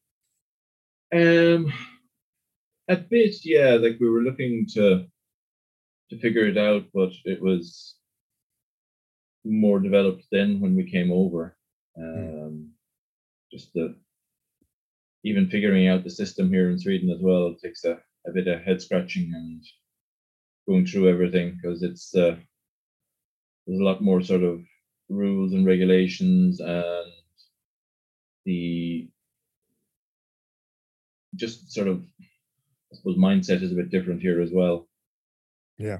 Um, 1.13 1.71
a 2.87 2.97
bit, 2.97 3.35
yeah. 3.43 3.75
Like 3.75 3.97
we 3.99 4.09
were 4.09 4.21
looking 4.21 4.65
to 4.73 5.05
to 6.09 6.19
figure 6.19 6.47
it 6.47 6.57
out, 6.57 6.83
but 6.93 7.11
it 7.25 7.41
was 7.41 7.95
more 9.45 9.79
developed 9.79 10.25
then 10.31 10.59
when 10.59 10.75
we 10.75 10.89
came 10.89 11.11
over. 11.11 11.57
Hmm. 11.95 12.03
Um, 12.03 12.69
just 13.51 13.73
the 13.73 13.95
even 15.23 15.49
figuring 15.49 15.87
out 15.87 16.03
the 16.03 16.09
system 16.09 16.49
here 16.49 16.69
in 16.69 16.79
Sweden 16.79 17.09
as 17.09 17.19
well 17.21 17.55
takes 17.55 17.83
a, 17.83 17.99
a 18.27 18.31
bit 18.33 18.47
of 18.47 18.61
head 18.61 18.81
scratching 18.81 19.31
and 19.33 19.63
going 20.67 20.85
through 20.85 21.09
everything 21.09 21.57
because 21.61 21.81
it's 21.83 22.15
uh, 22.15 22.35
there's 23.65 23.79
a 23.79 23.83
lot 23.83 24.01
more 24.01 24.21
sort 24.21 24.43
of 24.43 24.61
rules 25.09 25.53
and 25.53 25.65
regulations 25.65 26.59
and 26.59 27.11
the 28.45 29.09
just 31.35 31.71
sort 31.71 31.87
of 31.87 32.03
I 32.91 32.95
suppose 32.95 33.17
mindset 33.17 33.61
is 33.61 33.71
a 33.71 33.75
bit 33.75 33.89
different 33.89 34.21
here 34.21 34.41
as 34.41 34.51
well. 34.51 34.86
Yeah. 35.77 35.97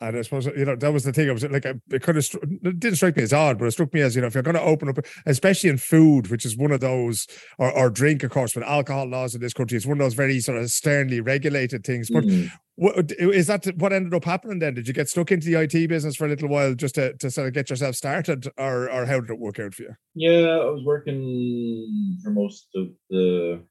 And 0.00 0.18
I 0.18 0.22
suppose 0.22 0.46
you 0.46 0.64
know 0.64 0.76
that 0.76 0.92
was 0.92 1.04
the 1.04 1.12
thing. 1.12 1.30
I 1.30 1.32
was 1.32 1.44
like, 1.44 1.64
it 1.64 2.02
kind 2.02 2.18
of 2.18 2.28
it 2.42 2.80
didn't 2.80 2.96
strike 2.96 3.16
me 3.16 3.22
as 3.22 3.32
odd, 3.32 3.58
but 3.58 3.66
it 3.66 3.70
struck 3.70 3.94
me 3.94 4.02
as 4.02 4.14
you 4.14 4.20
know, 4.20 4.26
if 4.26 4.34
you're 4.34 4.42
going 4.42 4.56
to 4.56 4.60
open 4.60 4.88
up, 4.88 4.98
especially 5.24 5.70
in 5.70 5.78
food, 5.78 6.30
which 6.30 6.44
is 6.44 6.56
one 6.56 6.72
of 6.72 6.80
those, 6.80 7.26
or, 7.58 7.70
or 7.72 7.90
drink, 7.90 8.22
of 8.22 8.30
course, 8.30 8.54
with 8.54 8.64
alcohol 8.64 9.06
laws 9.06 9.34
in 9.34 9.40
this 9.40 9.54
country, 9.54 9.76
it's 9.76 9.86
one 9.86 9.98
of 9.98 10.04
those 10.04 10.14
very 10.14 10.40
sort 10.40 10.58
of 10.58 10.68
sternly 10.70 11.20
regulated 11.20 11.84
things. 11.84 12.10
But 12.10 12.24
mm. 12.24 12.50
What, 12.76 13.12
is 13.12 13.46
that 13.46 13.66
what 13.76 13.92
ended 13.92 14.14
up 14.14 14.24
happening 14.24 14.58
then? 14.58 14.74
Did 14.74 14.88
you 14.88 14.94
get 14.94 15.08
stuck 15.08 15.30
into 15.30 15.46
the 15.46 15.60
IT 15.60 15.88
business 15.88 16.16
for 16.16 16.26
a 16.26 16.28
little 16.28 16.48
while 16.48 16.74
just 16.74 16.96
to, 16.96 17.16
to 17.18 17.30
sort 17.30 17.46
of 17.46 17.54
get 17.54 17.70
yourself 17.70 17.94
started, 17.94 18.48
or 18.56 18.90
or 18.90 19.06
how 19.06 19.20
did 19.20 19.30
it 19.30 19.38
work 19.38 19.60
out 19.60 19.74
for 19.74 19.82
you? 19.84 19.94
Yeah, 20.14 20.48
I 20.48 20.70
was 20.70 20.82
working 20.84 22.18
for 22.22 22.30
most 22.30 22.66
of 22.74 22.88
the 23.10 23.62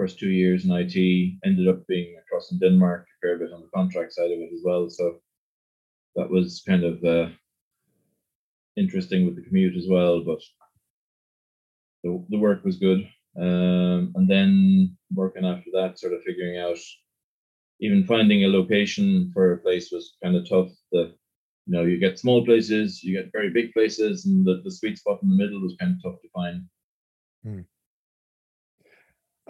first 0.00 0.18
two 0.18 0.30
years 0.30 0.64
in 0.64 0.72
IT. 0.72 0.96
Ended 1.44 1.68
up 1.68 1.86
being 1.86 2.16
across 2.22 2.50
in 2.50 2.58
Denmark 2.58 3.02
a 3.04 3.16
fair 3.20 3.38
bit 3.38 3.52
on 3.52 3.60
the 3.60 3.74
contract 3.74 4.14
side 4.14 4.32
of 4.32 4.38
it 4.38 4.50
as 4.54 4.62
well. 4.64 4.88
So 4.88 5.20
that 6.16 6.30
was 6.30 6.62
kind 6.66 6.84
of 6.84 7.04
uh, 7.04 7.28
interesting 8.76 9.26
with 9.26 9.36
the 9.36 9.42
commute 9.42 9.76
as 9.76 9.88
well. 9.88 10.24
But 10.24 10.40
the 12.02 12.10
the 12.30 12.38
work 12.38 12.64
was 12.64 12.78
good. 12.86 13.00
Um, 13.36 14.12
and 14.16 14.26
then 14.34 14.96
working 15.14 15.44
after 15.44 15.70
that, 15.74 15.98
sort 15.98 16.14
of 16.14 16.22
figuring 16.22 16.56
out 16.58 16.80
even 17.80 18.04
finding 18.12 18.44
a 18.44 18.48
location 18.48 19.30
for 19.34 19.52
a 19.52 19.58
place 19.58 19.92
was 19.92 20.16
kind 20.22 20.34
of 20.36 20.48
tough. 20.48 20.70
The 20.92 21.02
you 21.66 21.72
know, 21.74 21.84
you 21.84 21.98
get 22.00 22.18
small 22.18 22.44
places, 22.44 23.04
you 23.04 23.12
get 23.18 23.32
very 23.32 23.50
big 23.50 23.72
places, 23.72 24.24
and 24.24 24.46
the, 24.46 24.62
the 24.64 24.72
sweet 24.78 24.96
spot 24.98 25.22
in 25.22 25.28
the 25.28 25.36
middle 25.36 25.60
was 25.60 25.76
kind 25.78 25.92
of 25.92 26.02
tough 26.02 26.20
to 26.22 26.28
find. 26.38 26.58
Hmm. 27.44 27.60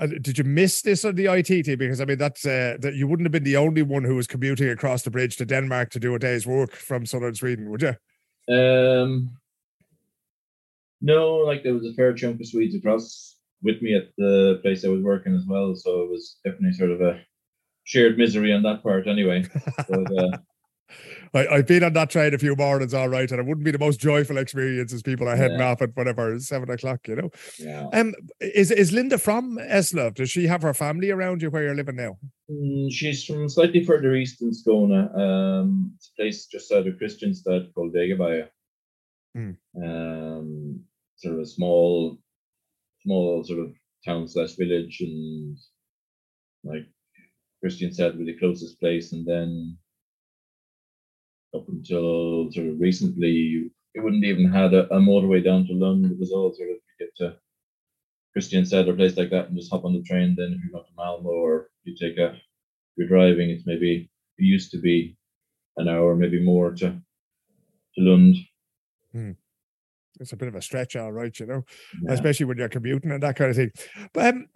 Uh, 0.00 0.06
did 0.06 0.38
you 0.38 0.44
miss 0.44 0.80
this 0.80 1.04
on 1.04 1.14
the 1.14 1.26
ITT? 1.26 1.78
Because 1.78 2.00
I 2.00 2.06
mean, 2.06 2.16
that's 2.16 2.46
uh, 2.46 2.76
that 2.80 2.94
you 2.94 3.06
wouldn't 3.06 3.26
have 3.26 3.32
been 3.32 3.44
the 3.44 3.58
only 3.58 3.82
one 3.82 4.02
who 4.02 4.16
was 4.16 4.26
commuting 4.26 4.70
across 4.70 5.02
the 5.02 5.10
bridge 5.10 5.36
to 5.36 5.44
Denmark 5.44 5.90
to 5.90 6.00
do 6.00 6.14
a 6.14 6.18
day's 6.18 6.46
work 6.46 6.74
from 6.74 7.04
southern 7.04 7.34
Sweden, 7.34 7.68
would 7.70 7.82
you? 7.82 7.94
Um, 8.52 9.36
no, 11.02 11.36
like 11.36 11.62
there 11.62 11.74
was 11.74 11.86
a 11.86 11.92
fair 11.94 12.14
chunk 12.14 12.40
of 12.40 12.46
Swedes 12.46 12.74
across 12.74 13.36
with 13.62 13.82
me 13.82 13.94
at 13.94 14.08
the 14.16 14.58
place 14.62 14.84
I 14.84 14.88
was 14.88 15.02
working 15.02 15.34
as 15.34 15.44
well, 15.46 15.74
so 15.74 16.02
it 16.02 16.10
was 16.10 16.38
definitely 16.44 16.72
sort 16.72 16.90
of 16.90 17.02
a 17.02 17.20
shared 17.84 18.16
misery 18.16 18.52
on 18.54 18.62
that 18.62 18.82
part 18.82 19.06
anyway. 19.06 19.44
But, 19.88 20.18
uh, 20.18 20.38
I, 21.33 21.57
have 21.57 21.66
been 21.66 21.85
on 21.85 21.92
that 21.92 22.11
train 22.11 22.35
a 22.35 22.38
few 22.38 22.57
mornings, 22.57 22.94
all 22.94 23.09
right, 23.09 23.31
and 23.31 23.40
it 23.40 23.46
wouldn't 23.46 23.64
be 23.64 23.70
the 23.70 23.79
most 23.79 24.00
joyful 24.00 24.38
experience 24.38 24.92
as 24.92 25.03
people 25.03 25.29
are 25.29 25.37
heading 25.37 25.59
yeah. 25.59 25.70
off 25.70 25.83
at 25.83 25.96
whatever 25.96 26.38
seven 26.40 26.70
o'clock, 26.70 27.07
you 27.07 27.16
know. 27.16 27.31
Yeah. 27.59 27.87
Um, 27.92 28.14
is 28.40 28.70
is 28.70 28.92
Linda 28.92 29.18
from 29.18 29.59
Eslöv? 29.59 30.14
Does 30.14 30.31
she 30.31 30.46
have 30.46 30.62
her 30.62 30.74
family 30.74 31.11
around 31.11 31.42
you 31.42 31.50
where 31.50 31.62
you're 31.62 31.74
living 31.74 31.96
now? 31.96 32.18
Mm, 32.50 32.90
she's 32.90 33.24
from 33.24 33.48
slightly 33.48 33.85
further 33.85 34.14
east 34.14 34.42
in 34.42 34.50
Skåne. 34.50 35.16
Um, 35.16 35.92
it's 35.96 36.11
a 36.12 36.16
place 36.20 36.46
just 36.46 36.72
out 36.72 36.87
of 36.87 36.94
Kristianstad 36.94 37.72
called 37.74 37.94
Degeberga. 37.94 38.48
Hmm. 39.35 39.53
Um, 39.76 40.81
sort 41.16 41.35
of 41.35 41.40
a 41.40 41.46
small, 41.46 42.18
small 43.03 43.44
sort 43.44 43.61
of 43.61 43.72
town 44.05 44.26
slash 44.26 44.55
village, 44.57 44.98
and 45.00 45.57
like 46.64 46.87
Kristianstad 47.64 48.18
was 48.18 48.26
the 48.26 48.38
closest 48.38 48.81
place, 48.81 49.12
and 49.12 49.26
then 49.26 49.76
up 51.54 51.68
until 51.68 52.50
sort 52.52 52.68
of 52.68 52.80
recently, 52.80 53.70
it 53.94 54.00
wouldn't 54.00 54.24
even 54.24 54.50
had 54.50 54.74
a, 54.74 54.84
a 54.94 55.00
motorway 55.00 55.44
down 55.44 55.66
to 55.66 55.72
Lund. 55.72 56.10
It 56.10 56.18
was 56.18 56.32
all 56.32 56.52
sort 56.54 56.70
of 56.70 56.76
you 56.76 57.06
get 57.06 57.16
to 57.16 57.36
Kristianstad 58.36 58.86
or 58.86 58.92
a 58.92 58.96
place 58.96 59.16
like 59.16 59.30
that 59.30 59.48
and 59.48 59.56
just 59.56 59.70
hop 59.70 59.84
on 59.84 59.92
the 59.92 60.02
train. 60.02 60.34
Then 60.36 60.52
if 60.52 60.64
you 60.64 60.70
go 60.72 60.80
to 60.80 60.96
Malmo 60.96 61.30
or 61.30 61.70
you 61.84 61.96
take 61.96 62.18
a, 62.18 62.36
you're 62.96 63.08
driving, 63.08 63.50
it's 63.50 63.66
maybe 63.66 64.10
it 64.38 64.42
used 64.42 64.70
to 64.72 64.78
be 64.78 65.16
an 65.76 65.88
hour, 65.88 66.14
maybe 66.14 66.42
more 66.42 66.72
to 66.72 67.00
to 67.94 68.00
Lund. 68.00 68.36
Hmm 69.12 69.32
it's 70.20 70.33
a 70.33 70.37
bit 70.37 70.48
of 70.48 70.54
a 70.54 70.62
stretch, 70.62 70.96
all 70.96 71.12
right, 71.12 71.38
you 71.38 71.46
know, 71.46 71.64
yeah. 72.02 72.12
especially 72.12 72.46
when 72.46 72.59
you're 72.59 72.68
commuting 72.68 73.11
and 73.11 73.22
that 73.22 73.37
kind 73.37 73.50
of 73.50 73.56
thing. 73.56 73.70
But 74.12 74.35
um, 74.35 74.46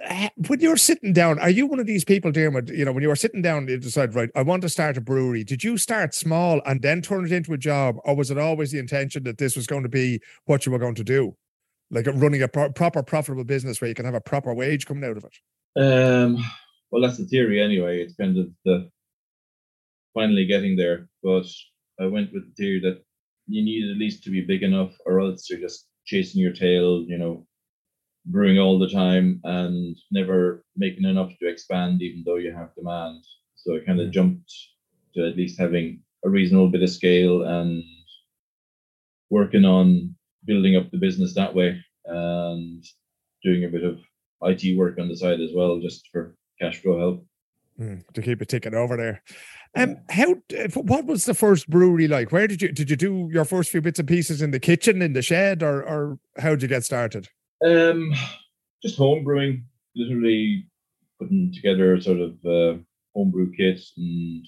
when 0.46 0.60
you're 0.60 0.76
sitting 0.76 1.12
down, 1.12 1.38
are 1.38 1.50
you 1.50 1.66
one 1.66 1.80
of 1.80 1.86
these 1.86 2.04
people, 2.04 2.30
Diarmuid? 2.30 2.68
You 2.68 2.84
know, 2.84 2.92
when 2.92 3.02
you 3.02 3.08
were 3.08 3.16
sitting 3.16 3.42
down, 3.42 3.68
you 3.68 3.78
decide, 3.78 4.14
right, 4.14 4.30
I 4.34 4.42
want 4.42 4.62
to 4.62 4.68
start 4.68 4.96
a 4.96 5.00
brewery. 5.00 5.44
Did 5.44 5.64
you 5.64 5.78
start 5.78 6.14
small 6.14 6.60
and 6.66 6.82
then 6.82 7.00
turn 7.02 7.24
it 7.24 7.32
into 7.32 7.52
a 7.52 7.58
job, 7.58 7.96
or 8.04 8.14
was 8.14 8.30
it 8.30 8.38
always 8.38 8.72
the 8.72 8.78
intention 8.78 9.24
that 9.24 9.38
this 9.38 9.56
was 9.56 9.66
going 9.66 9.82
to 9.82 9.88
be 9.88 10.20
what 10.44 10.66
you 10.66 10.72
were 10.72 10.78
going 10.78 10.94
to 10.96 11.04
do, 11.04 11.36
like 11.90 12.06
running 12.06 12.42
a 12.42 12.48
pro- 12.48 12.72
proper 12.72 13.02
profitable 13.02 13.44
business 13.44 13.80
where 13.80 13.88
you 13.88 13.94
can 13.94 14.04
have 14.04 14.14
a 14.14 14.20
proper 14.20 14.52
wage 14.52 14.86
coming 14.86 15.04
out 15.04 15.16
of 15.16 15.24
it? 15.24 15.80
Um, 15.80 16.44
well, 16.90 17.02
that's 17.02 17.18
the 17.18 17.24
theory 17.24 17.60
anyway. 17.60 18.00
It's 18.00 18.14
kind 18.14 18.38
of 18.38 18.48
the 18.64 18.90
finally 20.14 20.46
getting 20.46 20.76
there, 20.76 21.08
but 21.22 21.46
I 22.00 22.06
went 22.06 22.32
with 22.32 22.44
the 22.44 22.54
theory 22.56 22.80
that 22.80 23.03
you 23.46 23.62
need 23.62 23.90
at 23.90 23.98
least 23.98 24.24
to 24.24 24.30
be 24.30 24.40
big 24.40 24.62
enough, 24.62 24.94
or 25.06 25.20
else 25.20 25.48
you're 25.48 25.60
just 25.60 25.88
chasing 26.04 26.40
your 26.40 26.52
tail, 26.52 27.02
you 27.02 27.18
know, 27.18 27.46
brewing 28.26 28.58
all 28.58 28.78
the 28.78 28.88
time 28.88 29.40
and 29.44 29.96
never 30.10 30.64
making 30.76 31.04
enough 31.04 31.32
to 31.38 31.48
expand, 31.48 32.00
even 32.02 32.22
though 32.24 32.36
you 32.36 32.52
have 32.52 32.74
demand. 32.74 33.22
So 33.56 33.76
I 33.76 33.80
kind 33.80 34.00
of 34.00 34.10
jumped 34.10 34.52
to 35.14 35.28
at 35.28 35.36
least 35.36 35.58
having 35.58 36.02
a 36.24 36.30
reasonable 36.30 36.70
bit 36.70 36.82
of 36.82 36.90
scale 36.90 37.42
and 37.42 37.82
working 39.30 39.64
on 39.64 40.14
building 40.46 40.76
up 40.76 40.90
the 40.90 40.98
business 40.98 41.34
that 41.34 41.54
way 41.54 41.82
and 42.06 42.84
doing 43.42 43.64
a 43.64 43.68
bit 43.68 43.84
of 43.84 43.98
IT 44.42 44.76
work 44.76 44.98
on 44.98 45.08
the 45.08 45.16
side 45.16 45.40
as 45.40 45.50
well, 45.54 45.80
just 45.80 46.08
for 46.12 46.36
cash 46.60 46.80
flow 46.82 46.98
help. 46.98 47.26
Mm, 47.80 48.06
to 48.14 48.22
keep 48.22 48.40
it 48.40 48.48
ticking 48.48 48.74
over 48.74 48.96
there. 48.96 49.22
Um, 49.76 49.96
how? 50.08 50.36
What 50.74 51.06
was 51.06 51.24
the 51.24 51.34
first 51.34 51.68
brewery 51.68 52.06
like? 52.06 52.30
Where 52.30 52.46
did 52.46 52.62
you 52.62 52.70
did 52.70 52.88
you 52.88 52.94
do 52.94 53.28
your 53.32 53.44
first 53.44 53.70
few 53.70 53.80
bits 53.80 53.98
and 53.98 54.06
pieces 54.06 54.40
in 54.40 54.52
the 54.52 54.60
kitchen, 54.60 55.02
in 55.02 55.12
the 55.12 55.22
shed, 55.22 55.60
or 55.60 55.82
or 55.82 56.18
how 56.38 56.50
did 56.50 56.62
you 56.62 56.68
get 56.68 56.84
started? 56.84 57.28
Um, 57.66 58.14
just 58.80 58.96
home 58.96 59.24
brewing, 59.24 59.64
literally 59.96 60.66
putting 61.20 61.52
together 61.52 62.00
sort 62.00 62.20
of 62.20 62.32
uh, 62.44 62.78
homebrew 63.12 63.50
kits 63.56 63.92
and 63.96 64.46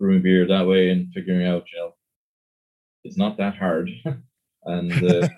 brewing 0.00 0.22
beer 0.22 0.44
that 0.48 0.66
way, 0.66 0.90
and 0.90 1.12
figuring 1.14 1.46
out, 1.46 1.64
you 1.72 1.78
know, 1.78 1.94
it's 3.04 3.16
not 3.16 3.36
that 3.36 3.56
hard. 3.56 3.90
and 4.64 4.92
uh, 4.92 5.28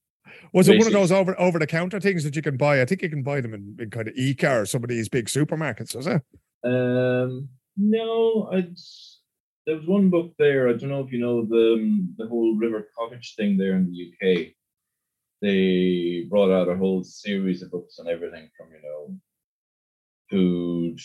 was 0.54 0.68
it 0.68 0.78
one 0.78 0.86
of 0.86 0.94
those 0.94 1.12
over 1.12 1.38
over 1.38 1.58
the 1.58 1.66
counter 1.66 2.00
things 2.00 2.24
that 2.24 2.34
you 2.34 2.40
can 2.40 2.56
buy? 2.56 2.80
I 2.80 2.86
think 2.86 3.02
you 3.02 3.10
can 3.10 3.22
buy 3.22 3.42
them 3.42 3.52
in, 3.52 3.76
in 3.78 3.90
kind 3.90 4.08
of 4.08 4.14
ICA 4.14 4.62
or 4.62 4.64
some 4.64 4.82
of 4.82 4.88
these 4.88 5.10
big 5.10 5.26
supermarkets, 5.26 5.94
is 5.94 6.06
it? 6.06 6.22
Um, 6.64 7.48
no, 7.76 8.50
I. 8.52 8.68
There 9.66 9.76
was 9.76 9.86
one 9.86 10.10
book 10.10 10.32
there. 10.38 10.68
I 10.68 10.74
don't 10.74 10.90
know 10.90 11.04
if 11.04 11.12
you 11.12 11.18
know 11.18 11.44
the 11.44 11.74
um, 11.74 12.14
the 12.18 12.28
whole 12.28 12.56
River 12.56 12.86
Cottage 12.96 13.34
thing 13.36 13.56
there 13.56 13.74
in 13.74 13.90
the 13.90 14.12
UK. 14.12 14.52
They 15.42 16.26
brought 16.30 16.52
out 16.52 16.68
a 16.68 16.76
whole 16.76 17.02
series 17.02 17.62
of 17.62 17.72
books 17.72 17.98
on 17.98 18.08
everything 18.08 18.48
from 18.56 18.68
you 18.70 18.80
know 18.82 19.16
food, 20.30 21.00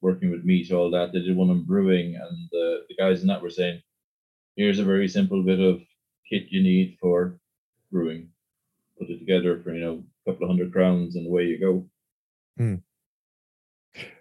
working 0.00 0.30
with 0.30 0.44
meat, 0.44 0.72
all 0.72 0.90
that. 0.90 1.12
They 1.12 1.20
did 1.20 1.36
one 1.36 1.50
on 1.50 1.64
brewing, 1.64 2.16
and 2.16 2.48
the, 2.50 2.84
the 2.88 2.96
guys 2.96 3.20
in 3.20 3.28
that 3.28 3.42
were 3.42 3.50
saying, 3.50 3.82
"Here's 4.56 4.78
a 4.78 4.84
very 4.84 5.08
simple 5.08 5.42
bit 5.42 5.60
of 5.60 5.82
kit 6.28 6.46
you 6.50 6.62
need 6.62 6.96
for 7.00 7.38
brewing. 7.92 8.30
Put 8.98 9.10
it 9.10 9.18
together 9.18 9.60
for 9.62 9.74
you 9.74 9.80
know 9.80 10.04
a 10.26 10.30
couple 10.30 10.44
of 10.44 10.50
hundred 10.50 10.72
crowns, 10.72 11.16
and 11.16 11.26
away 11.26 11.44
you 11.44 11.60
go." 11.60 11.88
Hmm. 12.56 12.76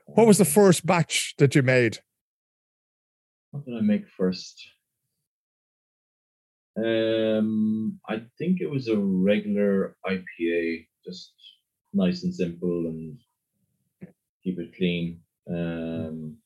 What 0.05 0.27
was 0.27 0.37
the 0.37 0.45
first 0.45 0.85
batch 0.85 1.35
that 1.37 1.55
you 1.55 1.61
made? 1.63 1.99
What 3.51 3.65
did 3.65 3.77
I 3.77 3.81
make 3.81 4.07
first? 4.09 4.61
Um, 6.77 7.99
I 8.07 8.21
think 8.37 8.59
it 8.59 8.69
was 8.69 8.87
a 8.87 8.97
regular 8.97 9.95
IPA, 10.05 10.87
just 11.05 11.33
nice 11.93 12.23
and 12.23 12.35
simple 12.35 12.87
and 12.87 13.17
keep 14.43 14.59
it 14.59 14.75
clean. 14.75 15.21
Um, 15.49 16.37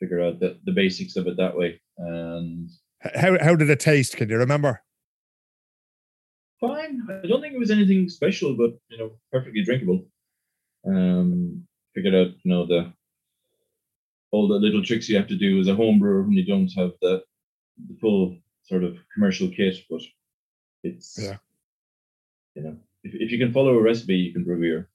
figure 0.00 0.22
out 0.22 0.40
the, 0.40 0.58
the 0.64 0.72
basics 0.72 1.16
of 1.16 1.26
it 1.26 1.36
that 1.36 1.56
way. 1.56 1.80
And 1.98 2.68
how 3.14 3.38
how 3.40 3.54
did 3.54 3.70
it 3.70 3.80
taste? 3.80 4.16
Can 4.16 4.28
you 4.28 4.36
remember? 4.36 4.82
Fine. 6.60 7.02
I 7.08 7.26
don't 7.26 7.40
think 7.40 7.54
it 7.54 7.58
was 7.58 7.70
anything 7.70 8.08
special, 8.08 8.56
but 8.56 8.70
you 8.88 8.98
know, 8.98 9.12
perfectly 9.30 9.62
drinkable. 9.64 10.06
Um, 10.86 11.65
figured 11.96 12.14
out, 12.14 12.28
you 12.44 12.50
know, 12.52 12.66
the 12.66 12.92
all 14.30 14.46
the 14.46 14.54
little 14.54 14.84
tricks 14.84 15.08
you 15.08 15.16
have 15.16 15.28
to 15.28 15.36
do 15.36 15.58
as 15.58 15.68
a 15.68 15.74
home 15.74 15.98
brewer 15.98 16.22
when 16.22 16.32
you 16.32 16.44
don't 16.44 16.70
have 16.76 16.92
the, 17.00 17.24
the 17.88 17.96
full 18.00 18.36
sort 18.64 18.84
of 18.84 18.98
commercial 19.14 19.48
kit. 19.48 19.76
But 19.88 20.02
it's 20.84 21.18
yeah, 21.18 21.38
you 22.54 22.62
know, 22.62 22.76
if, 23.02 23.14
if 23.14 23.32
you 23.32 23.38
can 23.38 23.52
follow 23.52 23.76
a 23.76 23.82
recipe, 23.82 24.16
you 24.16 24.32
can 24.32 24.44
brew 24.44 24.60
beer. 24.60 24.88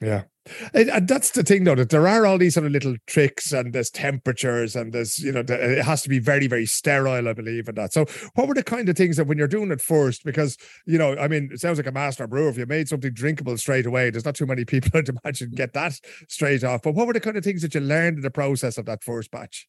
Yeah. 0.00 0.24
And 0.72 1.06
that's 1.06 1.32
the 1.32 1.42
thing, 1.42 1.64
though, 1.64 1.74
that 1.74 1.90
there 1.90 2.08
are 2.08 2.24
all 2.24 2.38
these 2.38 2.54
sort 2.54 2.66
of 2.66 2.72
little 2.72 2.96
tricks 3.06 3.52
and 3.52 3.72
there's 3.72 3.90
temperatures 3.90 4.76
and 4.76 4.92
there's, 4.92 5.18
you 5.18 5.32
know, 5.32 5.44
it 5.46 5.84
has 5.84 6.02
to 6.02 6.08
be 6.08 6.18
very, 6.18 6.46
very 6.46 6.64
sterile, 6.64 7.28
I 7.28 7.32
believe, 7.32 7.68
and 7.68 7.76
that. 7.76 7.92
So, 7.92 8.06
what 8.34 8.48
were 8.48 8.54
the 8.54 8.62
kind 8.62 8.88
of 8.88 8.96
things 8.96 9.16
that 9.16 9.26
when 9.26 9.36
you're 9.36 9.46
doing 9.48 9.70
it 9.70 9.80
first, 9.80 10.24
because, 10.24 10.56
you 10.86 10.96
know, 10.96 11.16
I 11.18 11.28
mean, 11.28 11.50
it 11.52 11.60
sounds 11.60 11.78
like 11.78 11.86
a 11.86 11.92
master 11.92 12.26
brewer. 12.26 12.48
If 12.48 12.56
you 12.56 12.64
made 12.66 12.88
something 12.88 13.12
drinkable 13.12 13.58
straight 13.58 13.86
away, 13.86 14.10
there's 14.10 14.24
not 14.24 14.36
too 14.36 14.46
many 14.46 14.64
people, 14.64 14.90
I'd 14.94 15.08
imagine, 15.08 15.50
get 15.50 15.74
that 15.74 16.00
straight 16.28 16.64
off. 16.64 16.82
But 16.82 16.94
what 16.94 17.06
were 17.06 17.12
the 17.12 17.20
kind 17.20 17.36
of 17.36 17.44
things 17.44 17.62
that 17.62 17.74
you 17.74 17.80
learned 17.80 18.18
in 18.18 18.22
the 18.22 18.30
process 18.30 18.78
of 18.78 18.86
that 18.86 19.02
first 19.02 19.30
batch? 19.30 19.68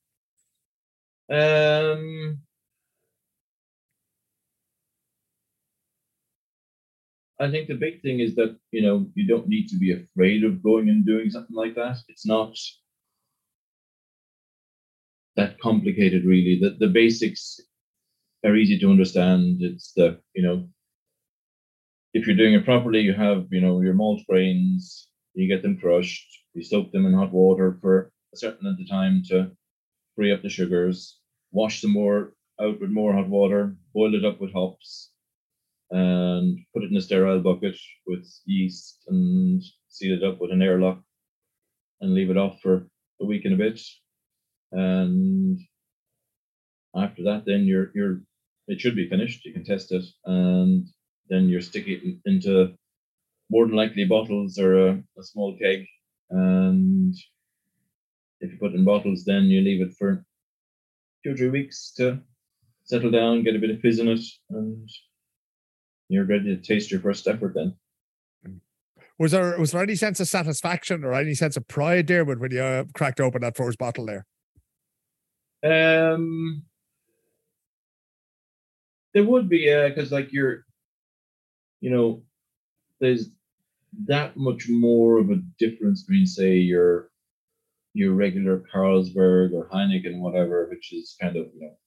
Um, 1.29 2.39
I 7.39 7.49
think 7.49 7.67
the 7.67 7.75
big 7.75 8.01
thing 8.01 8.19
is 8.19 8.35
that 8.35 8.57
you 8.71 8.81
know 8.81 9.07
you 9.15 9.25
don't 9.27 9.47
need 9.47 9.67
to 9.69 9.77
be 9.77 9.93
afraid 9.93 10.43
of 10.43 10.61
going 10.63 10.89
and 10.89 11.05
doing 11.05 11.29
something 11.29 11.55
like 11.55 11.75
that. 11.75 11.97
It's 12.09 12.25
not 12.25 12.55
that 15.35 15.59
complicated 15.59 16.25
really. 16.25 16.59
The 16.61 16.71
the 16.79 16.91
basics 16.91 17.59
are 18.45 18.55
easy 18.55 18.77
to 18.79 18.91
understand. 18.91 19.61
It's 19.61 19.93
the 19.93 20.19
you 20.33 20.43
know 20.43 20.67
if 22.13 22.27
you're 22.27 22.35
doing 22.35 22.55
it 22.55 22.65
properly, 22.65 23.01
you 23.01 23.13
have 23.13 23.47
you 23.51 23.61
know 23.61 23.81
your 23.81 23.93
malt 23.93 24.21
grains, 24.27 25.07
you 25.33 25.47
get 25.47 25.61
them 25.61 25.77
crushed, 25.77 26.27
you 26.53 26.63
soak 26.63 26.91
them 26.91 27.05
in 27.05 27.13
hot 27.13 27.31
water 27.31 27.77
for 27.81 28.11
a 28.33 28.37
certain 28.37 28.65
amount 28.65 28.81
of 28.81 28.89
time 28.89 29.23
to 29.29 29.51
free 30.15 30.31
up 30.33 30.41
the 30.41 30.49
sugars, 30.49 31.19
wash 31.51 31.81
them 31.81 31.91
more 31.91 32.33
out 32.59 32.81
with 32.81 32.89
more 32.89 33.13
hot 33.13 33.29
water, 33.29 33.77
boil 33.93 34.13
it 34.15 34.25
up 34.25 34.41
with 34.41 34.51
hops, 34.51 35.11
and 35.91 36.59
put 36.73 36.83
it 36.83 36.91
in 36.91 36.97
a 36.97 37.01
sterile 37.01 37.41
bucket 37.41 37.77
with 38.05 38.27
yeast 38.45 39.03
and 39.07 39.63
seal 39.87 40.17
it 40.17 40.23
up 40.23 40.39
with 40.39 40.51
an 40.51 40.61
airlock 40.61 41.01
and 42.01 42.13
leave 42.13 42.29
it 42.29 42.37
off 42.37 42.59
for 42.61 42.87
a 43.21 43.25
week 43.25 43.45
and 43.45 43.55
a 43.55 43.57
bit. 43.57 43.81
And 44.71 45.59
after 46.95 47.23
that, 47.23 47.43
then 47.45 47.65
you're 47.65 47.91
you're 47.95 48.21
it 48.67 48.79
should 48.79 48.95
be 48.95 49.09
finished. 49.09 49.45
You 49.45 49.53
can 49.53 49.65
test 49.65 49.91
it, 49.91 50.05
and 50.25 50.87
then 51.29 51.49
you're 51.49 51.61
sticking 51.61 51.93
it 51.93 52.29
into 52.29 52.75
more 53.49 53.65
than 53.65 53.75
likely 53.75 54.05
bottles 54.05 54.59
or 54.59 54.89
a, 54.89 55.03
a 55.17 55.23
small 55.23 55.57
keg. 55.57 55.85
And 56.29 57.15
if 58.41 58.51
you 58.51 58.57
put 58.59 58.73
in 58.73 58.85
bottles, 58.85 59.25
then 59.25 59.45
you 59.45 59.61
leave 59.61 59.81
it 59.81 59.95
for 59.97 60.23
two 61.23 61.33
or 61.33 61.35
three 61.35 61.49
weeks 61.49 61.91
to 61.97 62.19
settle 62.83 63.11
down, 63.11 63.43
get 63.43 63.55
a 63.55 63.59
bit 63.59 63.71
of 63.71 63.79
fizz 63.79 63.99
in 63.99 64.07
it, 64.07 64.21
and 64.51 64.89
you're 66.09 66.25
ready 66.25 66.55
to 66.55 66.61
taste 66.61 66.91
your 66.91 66.99
first 66.99 67.27
effort 67.27 67.53
then. 67.55 67.75
Was 69.17 69.31
there 69.31 69.57
was 69.59 69.71
there 69.71 69.83
any 69.83 69.95
sense 69.95 70.19
of 70.19 70.27
satisfaction 70.27 71.03
or 71.03 71.13
any 71.13 71.33
sense 71.33 71.55
of 71.57 71.67
pride 71.67 72.07
there 72.07 72.25
when 72.25 72.51
you 72.51 72.61
uh, 72.61 72.85
cracked 72.93 73.19
open 73.19 73.41
that 73.41 73.57
first 73.57 73.77
bottle 73.77 74.05
there? 74.05 74.25
Um, 75.61 76.63
there 79.13 79.25
would 79.25 79.49
be, 79.49 79.59
yeah, 79.59 79.89
because 79.89 80.11
like 80.11 80.31
you're, 80.31 80.65
you 81.81 81.89
know, 81.89 82.23
there's 82.99 83.27
that 84.05 84.37
much 84.37 84.69
more 84.69 85.19
of 85.19 85.29
a 85.29 85.41
difference 85.57 86.03
between 86.03 86.25
say 86.25 86.55
your 86.55 87.09
your 87.93 88.13
regular 88.13 88.63
Carlsberg 88.73 89.51
or 89.51 89.67
Heineken, 89.69 90.19
whatever, 90.19 90.67
which 90.69 90.93
is 90.93 91.17
kind 91.19 91.35
of 91.35 91.47
you 91.53 91.61
know 91.61 91.77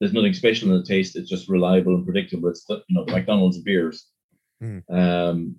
there's 0.00 0.14
nothing 0.14 0.32
special 0.32 0.70
in 0.70 0.78
the 0.78 0.86
taste. 0.86 1.14
It's 1.14 1.28
just 1.28 1.48
reliable 1.48 1.94
and 1.94 2.04
predictable. 2.04 2.48
It's 2.48 2.64
the, 2.64 2.82
you 2.88 2.96
know 2.96 3.04
McDonald's 3.06 3.58
beers. 3.58 4.06
Mm. 4.62 4.82
Um, 4.90 5.56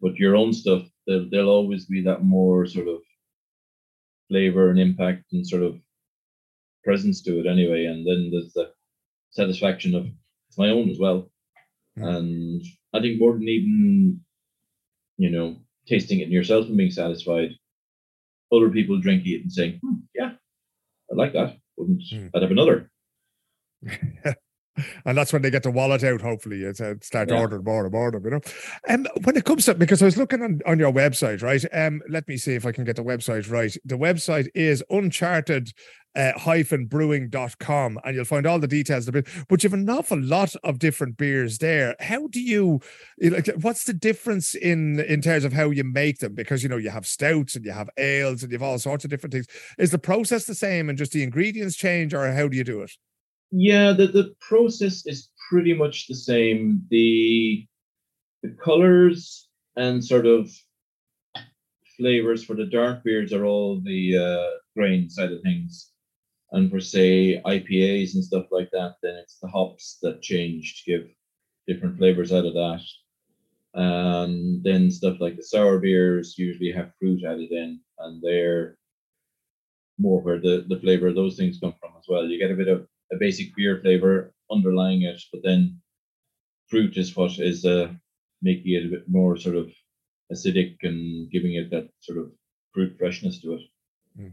but 0.00 0.16
your 0.16 0.36
own 0.36 0.52
stuff, 0.52 0.82
there, 1.06 1.24
there'll 1.30 1.48
always 1.48 1.86
be 1.86 2.02
that 2.02 2.22
more 2.22 2.66
sort 2.66 2.88
of 2.88 3.00
flavor 4.28 4.70
and 4.70 4.78
impact 4.78 5.24
and 5.32 5.46
sort 5.46 5.62
of 5.62 5.78
presence 6.84 7.22
to 7.22 7.40
it 7.40 7.46
anyway. 7.46 7.86
And 7.86 8.06
then 8.06 8.30
there's 8.30 8.52
the 8.52 8.72
satisfaction 9.30 9.94
of 9.94 10.06
it's 10.48 10.58
my 10.58 10.68
own 10.68 10.90
as 10.90 10.98
well. 10.98 11.30
Mm. 11.98 12.16
And 12.16 12.64
I 12.94 13.00
think 13.00 13.18
more 13.18 13.32
than 13.32 13.48
even, 13.48 14.20
you 15.16 15.30
know, 15.30 15.56
tasting 15.86 16.20
it 16.20 16.28
yourself 16.28 16.66
and 16.66 16.76
being 16.76 16.90
satisfied, 16.90 17.52
other 18.52 18.68
people 18.68 19.00
drinking 19.00 19.32
it 19.32 19.42
and 19.42 19.52
saying, 19.52 19.80
hmm, 19.82 19.96
yeah, 20.14 20.32
I 21.10 21.14
like 21.14 21.32
that. 21.32 21.56
Wouldn't 21.76 22.02
mm. 22.12 22.30
I'd 22.34 22.42
have 22.42 22.50
another? 22.50 22.90
and 25.04 25.18
that's 25.18 25.32
when 25.32 25.42
they 25.42 25.50
get 25.50 25.62
the 25.62 25.70
wallet 25.70 26.04
out, 26.04 26.20
hopefully, 26.20 26.64
and 26.64 27.02
start 27.02 27.30
yeah. 27.30 27.40
ordering 27.40 27.64
more 27.64 27.84
and 27.84 27.92
more 27.92 28.08
of 28.08 28.14
them, 28.14 28.24
you 28.24 28.30
know. 28.30 28.40
And 28.86 29.06
um, 29.08 29.22
when 29.24 29.36
it 29.36 29.44
comes 29.44 29.64
to, 29.66 29.74
because 29.74 30.02
I 30.02 30.06
was 30.06 30.16
looking 30.16 30.42
on, 30.42 30.60
on 30.66 30.78
your 30.78 30.92
website, 30.92 31.42
right? 31.42 31.64
Um, 31.72 32.00
let 32.08 32.28
me 32.28 32.36
see 32.36 32.54
if 32.54 32.66
I 32.66 32.72
can 32.72 32.84
get 32.84 32.96
the 32.96 33.04
website 33.04 33.50
right. 33.50 33.74
The 33.84 33.98
website 33.98 34.48
is 34.54 34.82
uncharted 34.90 35.72
uh, 36.16 36.32
hyphen 36.36 36.86
brewing.com 36.86 37.98
and 38.04 38.14
you'll 38.14 38.24
find 38.24 38.46
all 38.46 38.58
the 38.58 38.66
details 38.66 39.06
of 39.08 39.14
it. 39.14 39.28
But 39.48 39.62
you 39.62 39.70
have 39.70 39.78
an 39.78 39.88
awful 39.88 40.20
lot 40.20 40.54
of 40.64 40.78
different 40.78 41.16
beers 41.16 41.58
there. 41.58 41.94
How 42.00 42.26
do 42.26 42.40
you 42.40 42.80
like 43.20 43.48
what's 43.60 43.84
the 43.84 43.92
difference 43.92 44.54
in 44.54 45.00
in 45.00 45.20
terms 45.20 45.44
of 45.44 45.52
how 45.52 45.70
you 45.70 45.84
make 45.84 46.18
them? 46.18 46.34
Because 46.34 46.62
you 46.62 46.68
know 46.68 46.76
you 46.76 46.90
have 46.90 47.06
stouts 47.06 47.54
and 47.54 47.64
you 47.64 47.72
have 47.72 47.90
ales 47.98 48.42
and 48.42 48.50
you 48.50 48.58
have 48.58 48.66
all 48.66 48.78
sorts 48.78 49.04
of 49.04 49.10
different 49.10 49.32
things. 49.32 49.46
Is 49.78 49.90
the 49.90 49.98
process 49.98 50.44
the 50.44 50.54
same 50.54 50.88
and 50.88 50.98
just 50.98 51.12
the 51.12 51.22
ingredients 51.22 51.76
change, 51.76 52.12
or 52.14 52.32
how 52.32 52.48
do 52.48 52.56
you 52.56 52.64
do 52.64 52.82
it? 52.82 52.92
Yeah, 53.50 53.92
the, 53.92 54.06
the 54.08 54.34
process 54.40 55.06
is 55.06 55.30
pretty 55.48 55.74
much 55.74 56.06
the 56.06 56.14
same. 56.14 56.82
The 56.90 57.66
the 58.42 58.50
colors 58.62 59.48
and 59.76 60.04
sort 60.04 60.26
of 60.26 60.50
flavors 61.96 62.44
for 62.44 62.54
the 62.54 62.66
dark 62.66 63.02
beers 63.04 63.32
are 63.32 63.44
all 63.44 63.80
the 63.80 64.16
uh, 64.16 64.58
grain 64.76 65.10
side 65.10 65.32
of 65.32 65.42
things. 65.42 65.90
And 66.52 66.70
for 66.70 66.80
say 66.80 67.42
IPAs 67.44 68.14
and 68.14 68.24
stuff 68.24 68.46
like 68.50 68.70
that, 68.72 68.96
then 69.02 69.16
it's 69.16 69.38
the 69.40 69.48
hops 69.48 69.98
that 70.02 70.22
change 70.22 70.82
to 70.84 70.90
give 70.90 71.08
different 71.66 71.98
flavors 71.98 72.32
out 72.32 72.46
of 72.46 72.54
that. 72.54 72.82
And 73.74 74.62
then 74.62 74.90
stuff 74.90 75.20
like 75.20 75.36
the 75.36 75.42
sour 75.42 75.78
beers 75.78 76.38
usually 76.38 76.72
have 76.72 76.92
fruit 76.98 77.22
added 77.24 77.52
in, 77.52 77.80
and 77.98 78.22
they're 78.22 78.78
more 79.98 80.20
where 80.22 80.40
the, 80.40 80.64
the 80.68 80.80
flavor 80.80 81.08
of 81.08 81.14
those 81.16 81.36
things 81.36 81.58
come 81.60 81.74
from 81.80 81.92
as 81.98 82.04
well. 82.08 82.26
You 82.26 82.38
get 82.38 82.50
a 82.50 82.54
bit 82.56 82.68
of 82.68 82.86
a 83.12 83.16
basic 83.16 83.54
beer 83.56 83.80
flavor 83.82 84.32
underlying 84.50 85.02
it, 85.02 85.20
but 85.32 85.42
then 85.42 85.80
fruit 86.68 86.96
is 86.96 87.16
what 87.16 87.38
is 87.38 87.64
uh, 87.64 87.88
making 88.42 88.72
it 88.74 88.86
a 88.86 88.90
bit 88.90 89.04
more 89.08 89.36
sort 89.36 89.56
of 89.56 89.70
acidic 90.32 90.76
and 90.82 91.30
giving 91.30 91.54
it 91.54 91.70
that 91.70 91.88
sort 92.00 92.18
of 92.18 92.30
fruit 92.72 92.96
freshness 92.98 93.40
to 93.40 93.54
it. 93.54 93.60
Mm. 94.18 94.32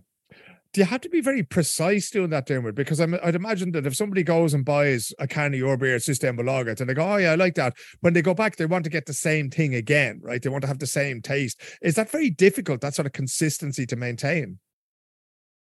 Do 0.73 0.81
you 0.81 0.85
have 0.85 0.99
to 1.01 1.09
be 1.09 1.21
very 1.21 1.41
precise 1.41 2.09
doing 2.09 2.31
that, 2.31 2.47
Diarmuid? 2.47 2.75
Because 2.75 2.99
i 2.99 3.05
would 3.05 3.35
imagine 3.35 3.71
that 3.71 3.87
if 3.87 3.95
somebody 3.95 4.23
goes 4.23 4.53
and 4.53 4.65
buys 4.65 5.13
a 5.19 5.25
can 5.25 5.53
of 5.53 5.59
your 5.59 5.77
beer 5.77 5.95
at 5.95 6.01
Systembolaget 6.01 6.81
and 6.81 6.89
they 6.89 6.93
go, 6.93 7.13
oh, 7.13 7.15
yeah, 7.15 7.31
I 7.31 7.35
like 7.35 7.55
that. 7.55 7.77
When 8.01 8.11
they 8.11 8.21
go 8.21 8.33
back, 8.33 8.57
they 8.57 8.65
want 8.65 8.83
to 8.83 8.89
get 8.89 9.05
the 9.05 9.13
same 9.13 9.49
thing 9.49 9.73
again, 9.73 10.19
right? 10.21 10.41
They 10.41 10.49
want 10.49 10.63
to 10.63 10.67
have 10.67 10.79
the 10.79 10.85
same 10.85 11.21
taste. 11.21 11.61
Is 11.81 11.95
that 11.95 12.11
very 12.11 12.29
difficult, 12.29 12.81
that 12.81 12.93
sort 12.93 13.05
of 13.05 13.13
consistency 13.13 13.85
to 13.85 13.95
maintain? 13.95 14.59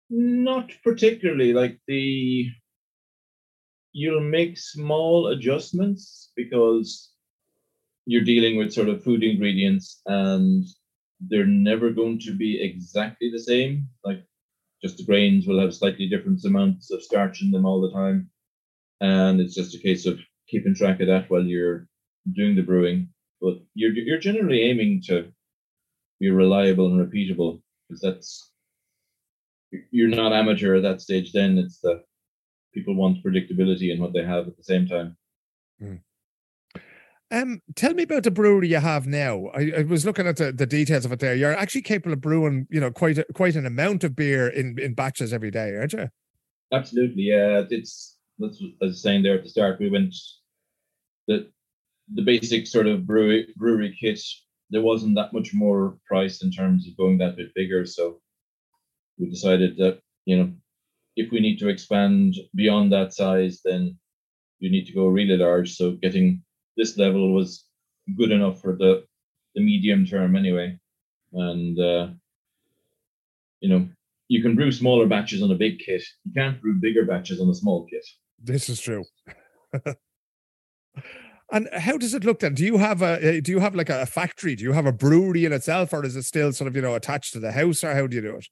Not 0.09 0.73
particularly. 0.83 1.53
Like 1.53 1.79
the 1.87 2.49
you'll 3.97 4.21
make 4.21 4.59
small 4.59 5.29
adjustments 5.29 6.31
because 6.37 7.13
you're 8.05 8.31
dealing 8.33 8.59
with 8.59 8.71
sort 8.71 8.91
of 8.91 9.03
food 9.03 9.25
ingredients 9.25 10.03
and 10.05 10.67
they're 11.19 11.47
never 11.47 11.89
going 11.89 12.19
to 12.19 12.33
be 12.37 12.61
exactly 12.63 13.31
the 13.31 13.39
same. 13.39 13.89
Like 14.05 14.23
just 14.83 14.99
the 14.99 15.05
grains 15.05 15.47
will 15.47 15.59
have 15.59 15.75
slightly 15.75 16.11
different 16.11 16.45
amounts 16.45 16.91
of 16.91 17.03
starch 17.03 17.41
in 17.41 17.51
them 17.51 17.65
all 17.65 17.81
the 17.81 17.91
time. 17.91 18.29
And 19.01 19.41
it's 19.41 19.55
just 19.55 19.75
a 19.75 19.79
case 19.79 20.05
of 20.05 20.21
keeping 20.47 20.75
track 20.75 21.01
of 21.01 21.07
that 21.07 21.31
while 21.31 21.45
you're 21.45 21.89
doing 22.35 22.55
the 22.55 22.69
brewing. 22.71 23.09
But 23.41 23.61
you're 23.73 23.93
you're 23.93 24.19
generally 24.19 24.61
aiming 24.61 25.05
to 25.07 25.33
be 26.21 26.29
reliable 26.29 26.89
and 26.89 27.01
repeatable 27.01 27.63
because 27.89 28.03
that's 28.03 28.53
you're 29.91 30.09
not 30.09 30.35
amateur 30.35 30.77
at 30.77 30.83
that 30.83 31.01
stage 31.01 31.33
then 31.33 31.59
it's 31.59 31.81
the 31.81 32.03
people 32.77 32.95
want 32.95 33.25
predictability 33.25 33.93
in 33.93 34.01
what 34.01 34.13
they 34.13 34.23
have 34.23 34.47
at 34.47 34.57
the 34.57 34.63
same 34.63 34.87
time. 34.87 35.17
Mm. 35.83 36.01
Um, 37.33 37.61
tell 37.75 37.95
me 37.95 38.05
about 38.05 38.23
the 38.23 38.31
brewery 38.31 38.69
you 38.69 38.77
have 38.77 39.07
now. 39.07 39.47
I, 39.47 39.73
I 39.79 39.83
was 39.83 40.05
looking 40.05 40.29
at 40.29 40.37
the, 40.37 40.53
the, 40.53 40.67
details 40.67 41.05
of 41.05 41.11
it 41.11 41.19
there. 41.19 41.35
You're 41.35 41.57
actually 41.57 41.83
capable 41.83 42.13
of 42.13 42.21
brewing, 42.21 42.69
you 42.71 42.79
know, 42.79 42.93
quite 42.93 43.19
a, 43.19 43.27
quite 43.35 43.57
an 43.57 43.67
amount 43.67 44.05
of 44.05 44.15
beer 44.15 44.47
in, 44.47 44.79
in 44.79 44.95
batches 44.95 45.33
every 45.33 45.51
day, 45.51 45.75
aren't 45.75 45.95
you? 45.95 46.09
Absolutely, 46.73 47.25
yeah. 47.25 47.65
It's 47.69 48.17
that's 48.39 48.63
as 48.63 48.69
I 48.81 48.85
was 48.87 49.03
saying 49.03 49.23
there 49.23 49.37
at 49.37 49.43
the 49.43 49.49
start. 49.49 49.81
We 49.81 49.91
went 49.91 50.15
the 51.27 51.51
the 52.15 52.23
basic 52.23 52.67
sort 52.67 52.87
of 52.87 53.07
brewery 53.07 53.49
brewery 53.57 53.97
kit. 54.01 54.21
There 54.71 54.83
wasn't 54.83 55.17
that 55.17 55.33
much 55.33 55.53
more 55.55 55.99
price 56.07 56.43
in 56.43 56.53
terms 56.53 56.87
of 56.87 56.97
going 56.97 57.19
that 57.19 57.37
bit 57.37 57.55
bigger, 57.55 57.87
so 57.87 58.21
we 59.19 59.29
decided 59.31 59.77
that 59.79 60.01
you 60.27 60.37
know 60.37 60.53
if 61.17 61.33
we 61.33 61.41
need 61.41 61.59
to 61.59 61.69
expand 61.69 62.37
beyond 62.55 62.93
that 62.93 63.15
size, 63.15 63.61
then 63.65 63.99
you 64.59 64.71
need 64.71 64.87
to 64.87 64.93
go 64.93 65.07
really 65.07 65.37
large. 65.37 65.73
So 65.75 65.93
getting 65.93 66.43
this 66.77 66.97
level 66.99 67.33
was 67.33 67.65
good 68.17 68.31
enough 68.31 68.61
for 68.61 68.77
the 68.77 69.05
the 69.55 69.63
medium 69.63 70.07
term 70.07 70.37
anyway. 70.37 70.79
And 71.33 71.79
uh, 71.81 72.09
you 73.61 73.69
know, 73.69 73.89
you 74.29 74.43
can 74.43 74.55
brew 74.55 74.71
smaller 74.71 75.07
batches 75.07 75.43
on 75.43 75.51
a 75.51 75.55
big 75.55 75.79
kit. 75.79 76.03
You 76.25 76.33
can't 76.35 76.61
brew 76.61 76.75
bigger 76.81 77.05
batches 77.05 77.41
on 77.41 77.49
a 77.49 77.55
small 77.55 77.87
kit. 77.87 78.07
This 78.43 78.69
is 78.69 78.81
true. 78.81 79.05
and 81.53 81.69
how 81.73 81.97
does 81.97 82.15
it 82.15 82.25
look 82.25 82.41
then? 82.41 82.55
Do 82.55 82.65
you 82.65 82.79
have 82.79 83.03
a 83.03 83.41
do 83.41 83.51
you 83.51 83.61
have 83.61 83.75
like 83.75 83.91
a 83.91 84.07
factory? 84.07 84.55
Do 84.55 84.65
you 84.65 84.73
have 84.73 84.87
a 84.87 84.93
brewery 84.93 85.45
in 85.47 85.53
itself, 85.53 85.93
or 85.93 86.05
is 86.05 86.17
it 86.17 86.25
still 86.25 86.53
sort 86.53 86.69
of 86.69 86.77
you 86.77 86.83
know 86.83 86.95
attached 86.95 87.33
to 87.33 87.41
the 87.41 87.53
house, 87.53 87.83
or 87.83 87.95
how 87.95 88.07
do 88.07 88.17
you 88.17 88.23
do 88.23 88.37
it? 88.37 88.47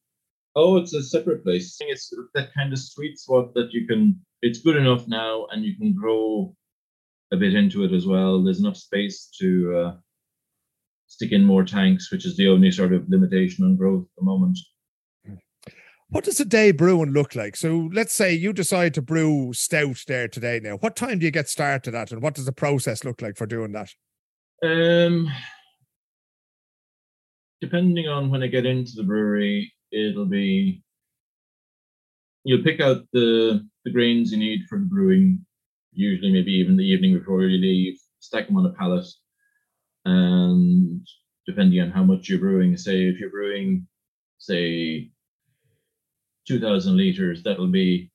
Oh, 0.56 0.76
it's 0.76 0.94
a 0.94 1.02
separate 1.02 1.42
place. 1.42 1.76
It's 1.80 2.12
that 2.34 2.54
kind 2.54 2.72
of 2.72 2.78
sweet 2.78 3.18
spot 3.18 3.54
that 3.54 3.72
you 3.72 3.86
can. 3.86 4.20
It's 4.42 4.60
good 4.60 4.76
enough 4.76 5.08
now, 5.08 5.46
and 5.50 5.64
you 5.64 5.76
can 5.76 5.94
grow 5.94 6.54
a 7.32 7.36
bit 7.36 7.54
into 7.54 7.84
it 7.84 7.92
as 7.92 8.06
well. 8.06 8.42
There's 8.42 8.60
enough 8.60 8.76
space 8.76 9.28
to 9.40 9.76
uh, 9.76 9.96
stick 11.06 11.32
in 11.32 11.44
more 11.44 11.64
tanks, 11.64 12.12
which 12.12 12.24
is 12.24 12.36
the 12.36 12.48
only 12.48 12.70
sort 12.70 12.92
of 12.92 13.08
limitation 13.08 13.64
on 13.64 13.76
growth 13.76 14.04
at 14.04 14.16
the 14.18 14.24
moment. 14.24 14.58
What 16.08 16.24
does 16.24 16.38
a 16.38 16.44
day 16.44 16.70
brewing 16.70 17.10
look 17.10 17.34
like? 17.34 17.56
So 17.56 17.90
let's 17.92 18.12
say 18.12 18.32
you 18.32 18.52
decide 18.52 18.94
to 18.94 19.02
brew 19.02 19.52
stout 19.52 20.04
there 20.06 20.28
today. 20.28 20.60
Now, 20.62 20.76
what 20.76 20.94
time 20.94 21.18
do 21.18 21.24
you 21.24 21.32
get 21.32 21.48
started 21.48 21.94
at, 21.94 22.12
and 22.12 22.22
what 22.22 22.34
does 22.34 22.44
the 22.44 22.52
process 22.52 23.02
look 23.02 23.20
like 23.20 23.36
for 23.36 23.46
doing 23.46 23.72
that? 23.72 23.90
Um, 24.62 25.28
depending 27.60 28.06
on 28.06 28.30
when 28.30 28.44
I 28.44 28.46
get 28.46 28.66
into 28.66 28.92
the 28.94 29.02
brewery, 29.02 29.73
it'll 29.94 30.26
be 30.26 30.82
you'll 32.44 32.62
pick 32.64 32.80
out 32.80 33.04
the 33.12 33.66
the 33.84 33.90
grains 33.90 34.32
you 34.32 34.38
need 34.38 34.60
for 34.68 34.78
the 34.78 34.84
brewing. 34.84 35.44
Usually, 35.92 36.32
maybe 36.32 36.52
even 36.52 36.76
the 36.76 36.84
evening 36.84 37.16
before 37.16 37.42
you 37.42 37.58
leave, 37.58 37.98
stack 38.18 38.46
them 38.46 38.56
on 38.56 38.66
a 38.66 38.72
pallet, 38.72 39.06
and 40.04 41.06
depending 41.46 41.80
on 41.80 41.90
how 41.90 42.02
much 42.02 42.28
you're 42.28 42.38
brewing, 42.38 42.76
say 42.76 43.04
if 43.04 43.18
you're 43.18 43.30
brewing, 43.30 43.86
say 44.38 45.10
2,000 46.46 46.96
liters, 46.96 47.42
that'll 47.42 47.68
be 47.70 48.10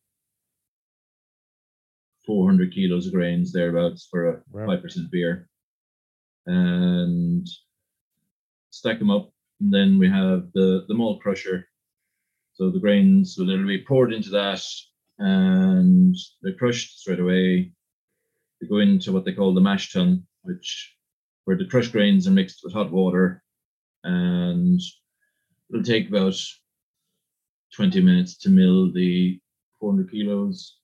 400 2.26 2.74
kilos 2.74 3.08
of 3.08 3.14
grains 3.14 3.52
thereabouts 3.52 4.08
for 4.10 4.30
a 4.30 4.44
Wow. 4.52 4.68
5% 4.68 5.10
beer. 5.12 5.50
And 6.46 7.48
stack 8.72 9.00
them 9.00 9.12
up. 9.12 9.32
And 9.60 9.74
then 9.74 10.00
we 10.00 10.10
have 10.10 10.52
the, 10.54 10.86
the 10.88 10.94
malt 10.94 11.22
crusher. 11.22 11.68
So 12.54 12.70
the 12.70 12.80
grains 12.80 13.36
will 13.38 13.46
literally 13.46 13.78
be 13.78 13.86
poured 13.86 14.14
into 14.14 14.30
that 14.32 14.64
and 15.18 16.16
they're 16.42 16.54
crushed 16.54 17.00
straight 17.00 17.20
away. 17.20 17.72
They 18.60 18.68
go 18.68 18.78
into 18.78 19.12
what 19.12 19.26
they 19.26 19.34
call 19.34 19.54
the 19.54 19.62
mash 19.62 19.94
tun, 19.94 20.26
which 20.44 20.96
where 21.46 21.58
the 21.58 21.66
crushed 21.66 21.92
grains 21.92 22.28
are 22.28 22.32
mixed 22.32 22.62
with 22.64 22.74
hot 22.74 22.92
water 22.92 23.44
and 24.04 24.80
it'll 25.70 25.84
take 25.84 26.10
about 26.10 26.36
20 27.76 28.02
minutes 28.02 28.38
to 28.38 28.50
mill 28.50 28.92
the 28.92 29.40
400 29.80 30.12
kilos. 30.12 30.78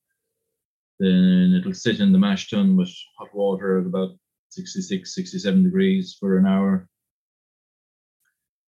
Then 0.99 1.55
it'll 1.59 1.73
sit 1.73 1.99
in 1.99 2.11
the 2.11 2.19
mash 2.19 2.49
tun 2.49 2.77
with 2.77 2.91
hot 3.17 3.33
water 3.33 3.79
at 3.79 3.85
about 3.85 4.11
66, 4.49 5.13
67 5.13 5.63
degrees 5.63 6.15
for 6.19 6.37
an 6.37 6.45
hour. 6.45 6.87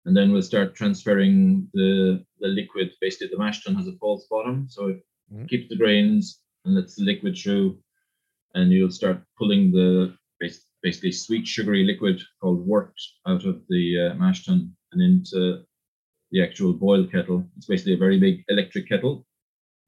And 0.06 0.16
then 0.16 0.32
we'll 0.32 0.42
start 0.42 0.76
transferring 0.76 1.68
the, 1.74 2.24
the 2.38 2.46
liquid. 2.48 2.92
Basically, 3.00 3.26
the 3.26 3.38
mash 3.38 3.64
tun 3.64 3.74
has 3.74 3.88
a 3.88 3.92
false 3.98 4.26
bottom, 4.30 4.68
so 4.68 4.88
it 4.88 5.02
Mhm. 5.32 5.48
keeps 5.48 5.68
the 5.68 5.76
grains 5.76 6.40
and 6.64 6.76
lets 6.76 6.94
the 6.94 7.04
liquid 7.04 7.36
through. 7.36 7.82
And 8.54 8.70
you'll 8.72 8.92
start 8.92 9.24
pulling 9.36 9.72
the 9.72 10.16
basically 10.82 11.10
sweet 11.10 11.46
sugary 11.48 11.82
liquid 11.82 12.22
called 12.40 12.64
wort 12.64 12.94
out 13.26 13.44
of 13.44 13.66
the 13.68 13.84
uh, 13.98 14.14
mash 14.14 14.44
tun 14.44 14.76
and 14.92 15.02
into 15.02 15.64
the 16.30 16.40
actual 16.42 16.72
boil 16.72 17.04
kettle. 17.08 17.44
It's 17.56 17.66
basically 17.66 17.94
a 17.94 17.98
very 17.98 18.20
big 18.20 18.44
electric 18.48 18.88
kettle. 18.88 19.26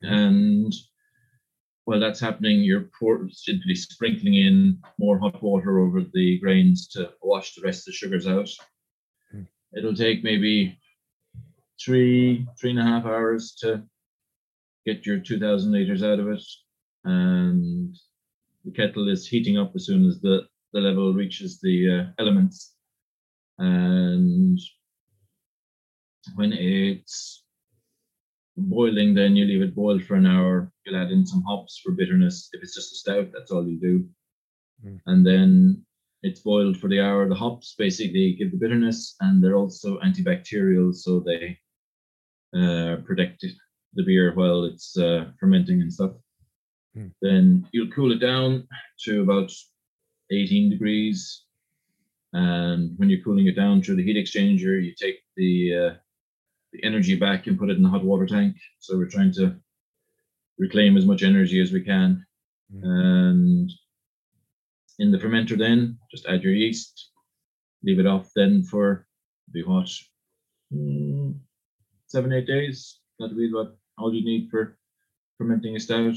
And 0.02 0.72
while 1.85 2.00
that's 2.00 2.20
happening, 2.20 2.62
you're 2.62 2.90
pour, 2.98 3.28
simply 3.31 3.76
sprinkling 3.76 4.35
in 4.35 4.83
more 4.98 5.18
hot 5.20 5.40
water 5.42 5.78
over 5.78 6.02
the 6.12 6.38
grains 6.40 6.88
to 6.88 7.12
wash 7.22 7.54
the 7.54 7.62
rest 7.62 7.83
of 7.83 7.92
the 7.92 7.92
sugars 7.92 8.26
out. 8.26 8.50
It'll 9.76 9.94
take 9.94 10.24
maybe 10.24 10.78
three, 11.81 12.46
three 12.59 12.70
and 12.70 12.78
a 12.78 12.85
half 12.85 13.04
hours 13.04 13.54
to 13.61 13.83
get 14.87 15.07
your 15.07 15.18
2000 15.18 15.70
liters 15.72 16.02
out 16.02 16.18
of 16.18 16.28
it. 16.28 16.42
And 17.04 17.94
the 18.64 18.72
kettle 18.72 19.09
is 19.09 19.26
heating 19.26 19.59
up 19.59 19.72
as 19.74 19.87
soon 19.87 20.07
as 20.07 20.20
the, 20.20 20.46
the 20.72 20.81
level 20.81 21.12
reaches 21.12 21.61
the 21.61 21.98
uh, 21.98 22.04
elements. 22.18 22.74
And 23.59 24.59
when 26.35 26.52
it's 26.52 27.44
boiling, 28.57 29.14
then 29.14 29.37
you 29.37 29.44
leave 29.44 29.62
it 29.62 29.74
boil 29.74 30.00
for 30.00 30.14
an 30.14 30.26
hour. 30.26 30.72
You'll 30.85 31.00
add 31.00 31.11
in 31.11 31.26
some 31.26 31.42
hops 31.42 31.81
for 31.83 31.92
bitterness. 31.92 32.48
If 32.52 32.62
it's 32.62 32.74
just 32.74 32.92
a 32.92 32.96
stout, 32.96 33.31
that's 33.33 33.50
all 33.50 33.66
you 33.66 33.78
do. 33.78 34.09
Mm. 34.85 35.00
And 35.07 35.26
then 35.26 35.85
it's 36.22 36.40
boiled 36.40 36.76
for 36.76 36.88
the 36.88 37.00
hour. 37.00 37.28
The 37.28 37.35
hops 37.35 37.74
basically 37.78 38.35
give 38.38 38.50
the 38.50 38.57
bitterness, 38.59 39.14
and 39.20 39.42
they're 39.42 39.57
also 39.57 39.98
antibacterial, 40.00 40.94
so 40.94 41.20
they 41.20 41.59
uh, 42.57 42.96
protect 43.04 43.44
the 43.94 44.02
beer 44.02 44.35
while 44.35 44.64
it's 44.64 44.96
uh, 44.98 45.26
fermenting 45.38 45.81
and 45.81 45.92
stuff. 45.92 46.12
Mm. 46.96 47.12
Then 47.22 47.68
you'll 47.72 47.92
cool 47.92 48.12
it 48.12 48.20
down 48.20 48.66
to 49.04 49.22
about 49.22 49.52
18 50.31 50.70
degrees. 50.70 51.44
And 52.33 52.98
when 52.98 53.09
you're 53.09 53.22
cooling 53.22 53.46
it 53.46 53.57
down 53.57 53.83
through 53.83 53.96
the 53.96 54.04
heat 54.04 54.16
exchanger, 54.16 54.85
you 54.85 54.94
take 54.94 55.20
the 55.37 55.74
uh, 55.74 55.94
the 56.72 56.85
energy 56.85 57.16
back 57.16 57.46
and 57.46 57.59
put 57.59 57.70
it 57.70 57.76
in 57.76 57.83
the 57.83 57.88
hot 57.88 58.04
water 58.04 58.26
tank. 58.26 58.57
So 58.81 58.98
we're 58.98 59.09
trying 59.09 59.33
to 59.35 59.57
reclaim 60.59 60.96
as 60.98 61.07
much 61.07 61.22
energy 61.22 61.62
as 61.62 61.72
we 61.72 61.83
can. 61.83 62.26
Mm. 62.74 62.81
And 62.85 63.72
in 64.98 65.11
the 65.11 65.18
fermenter, 65.18 65.56
then 65.56 65.98
just 66.11 66.26
add 66.26 66.42
your 66.42 66.52
yeast, 66.52 67.11
leave 67.82 67.98
it 67.98 68.06
off 68.06 68.30
then 68.34 68.62
for 68.62 69.06
be 69.52 69.62
what 69.62 69.88
mm, 70.72 71.34
seven 72.06 72.32
eight 72.32 72.46
days. 72.46 73.00
That'll 73.18 73.37
be 73.37 73.52
what 73.52 73.76
all 73.96 74.14
you 74.14 74.24
need 74.24 74.48
for 74.50 74.78
fermenting 75.37 75.76
a 75.76 75.80
stout. 75.80 76.16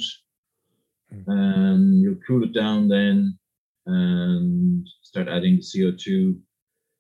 Mm. 1.14 1.24
And 1.28 2.02
you'll 2.02 2.20
cool 2.28 2.44
it 2.44 2.54
down 2.54 2.88
then 2.88 3.38
and 3.86 4.88
start 5.02 5.28
adding 5.28 5.58
the 5.58 5.62
CO2 5.62 6.40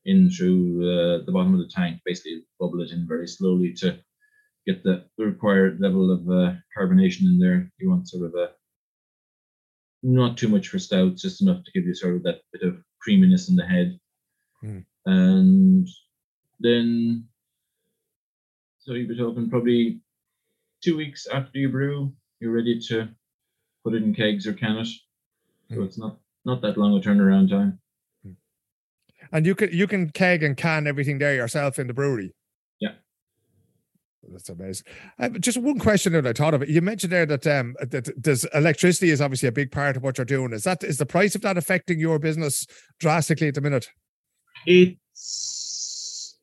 in 0.05 0.29
through 0.31 0.81
uh, 0.81 1.25
the 1.25 1.31
bottom 1.31 1.53
of 1.53 1.59
the 1.59 1.71
tank, 1.73 1.99
basically 2.05 2.43
bubble 2.59 2.81
it 2.81 2.91
in 2.91 3.07
very 3.07 3.27
slowly 3.27 3.73
to 3.73 3.99
get 4.65 4.83
the, 4.83 5.05
the 5.17 5.25
required 5.25 5.79
level 5.79 6.11
of 6.11 6.21
uh, 6.29 6.53
carbonation 6.77 7.21
in 7.23 7.39
there. 7.39 7.71
You 7.79 7.89
want 7.89 8.09
sort 8.09 8.25
of 8.25 8.35
a 8.35 8.51
not 10.03 10.37
too 10.37 10.47
much 10.47 10.67
for 10.69 10.79
stouts, 10.79 11.21
just 11.21 11.41
enough 11.41 11.63
to 11.63 11.71
give 11.71 11.85
you 11.85 11.93
sort 11.93 12.15
of 12.15 12.23
that 12.23 12.41
bit 12.51 12.63
of 12.63 12.83
creaminess 12.99 13.49
in 13.49 13.55
the 13.55 13.65
head. 13.65 13.99
Hmm. 14.61 14.79
And 15.05 15.87
then, 16.59 17.27
so 18.79 18.93
you'll 18.93 19.07
be 19.09 19.17
talking 19.17 19.49
probably 19.49 19.99
two 20.81 20.97
weeks 20.97 21.27
after 21.27 21.57
you 21.59 21.69
brew, 21.69 22.13
you're 22.39 22.51
ready 22.51 22.79
to 22.87 23.07
put 23.83 23.93
it 23.93 24.03
in 24.03 24.13
kegs 24.13 24.47
or 24.47 24.53
can 24.53 24.77
it. 24.77 24.87
So 25.69 25.75
Hmm. 25.75 25.83
it's 25.83 25.97
not 25.97 26.17
not 26.43 26.61
that 26.61 26.77
long 26.77 26.97
a 26.97 27.01
turnaround 27.01 27.49
time. 27.49 27.79
And 29.31 29.45
you 29.45 29.53
can 29.55 29.69
you 29.71 29.87
can 29.87 30.09
keg 30.09 30.43
and 30.43 30.57
can 30.57 30.87
everything 30.87 31.19
there 31.19 31.35
yourself 31.35 31.77
in 31.77 31.87
the 31.87 31.93
brewery. 31.93 32.33
That's 34.29 34.49
amazing. 34.49 34.85
Uh, 35.19 35.29
just 35.29 35.57
one 35.57 35.79
question 35.79 36.13
that 36.13 36.27
I 36.27 36.33
thought 36.33 36.53
of. 36.53 36.69
You 36.69 36.81
mentioned 36.81 37.11
there 37.11 37.25
that 37.25 37.47
um 37.47 37.75
that 37.81 38.09
there's 38.15 38.45
electricity 38.53 39.09
is 39.09 39.21
obviously 39.21 39.49
a 39.49 39.51
big 39.51 39.71
part 39.71 39.97
of 39.97 40.03
what 40.03 40.17
you're 40.17 40.25
doing. 40.25 40.53
Is 40.53 40.63
that 40.63 40.83
is 40.83 40.97
the 40.97 41.05
price 41.05 41.35
of 41.35 41.41
that 41.41 41.57
affecting 41.57 41.99
your 41.99 42.19
business 42.19 42.67
drastically 42.99 43.47
at 43.47 43.55
the 43.55 43.61
minute? 43.61 43.89
It's 44.67 46.37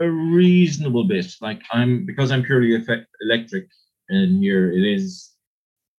a 0.00 0.10
reasonable 0.10 1.04
bit. 1.04 1.26
Like 1.40 1.62
I'm 1.70 2.06
because 2.06 2.32
I'm 2.32 2.42
purely 2.42 2.74
effect, 2.74 3.06
electric, 3.20 3.68
and 4.08 4.42
here 4.42 4.70
it 4.70 4.84
is 4.84 5.32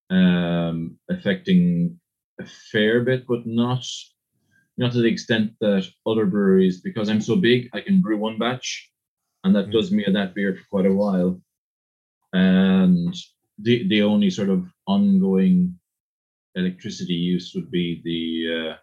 um, 0.10 0.98
affecting 1.10 2.00
a 2.39 2.46
fair 2.72 3.02
bit, 3.02 3.26
but 3.28 3.46
not 3.46 3.86
not 4.78 4.91
to 4.91 5.00
the 5.00 5.08
extent 5.08 5.54
that 5.62 5.88
other 6.06 6.26
breweries. 6.26 6.82
Because 6.82 7.10
I'm 7.10 7.22
so 7.22 7.38
big, 7.38 7.70
I 7.74 7.82
can 7.82 8.02
brew 8.02 8.17
one 8.17 8.38
batch, 8.38 8.91
and 9.48 9.56
that 9.56 9.68
Mm. 9.68 9.72
does 9.72 9.92
me 9.92 10.04
that 10.06 10.36
beer 10.36 10.54
for 10.56 10.66
quite 10.70 10.86
a 10.86 10.94
while. 10.94 11.42
And 12.34 13.16
the 13.58 13.88
the 13.88 14.02
only 14.02 14.30
sort 14.30 14.50
of 14.50 14.68
ongoing 14.86 15.80
electricity 16.56 17.14
use 17.14 17.54
would 17.56 17.72
be 17.72 18.02
the 18.04 18.22
uh, 18.60 18.76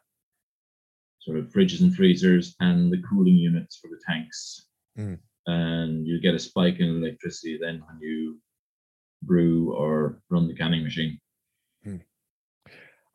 sort 1.21 1.37
of 1.39 1.53
fridges 1.53 1.83
and 1.83 1.95
freezers 1.95 2.57
and 2.61 2.91
the 2.91 3.03
cooling 3.09 3.37
units 3.37 3.77
for 3.77 3.89
the 3.89 4.01
tanks. 4.09 4.69
Mm. 4.99 5.19
And 5.47 6.07
you 6.07 6.19
get 6.21 6.35
a 6.35 6.39
spike 6.39 6.81
in 6.81 6.89
electricity 7.03 7.59
then 7.61 7.83
when 7.87 8.01
you 8.01 8.41
brew 9.23 9.75
or 9.75 10.23
run 10.31 10.49
the 10.49 10.55
canning 10.55 10.83
machine. 10.83 11.21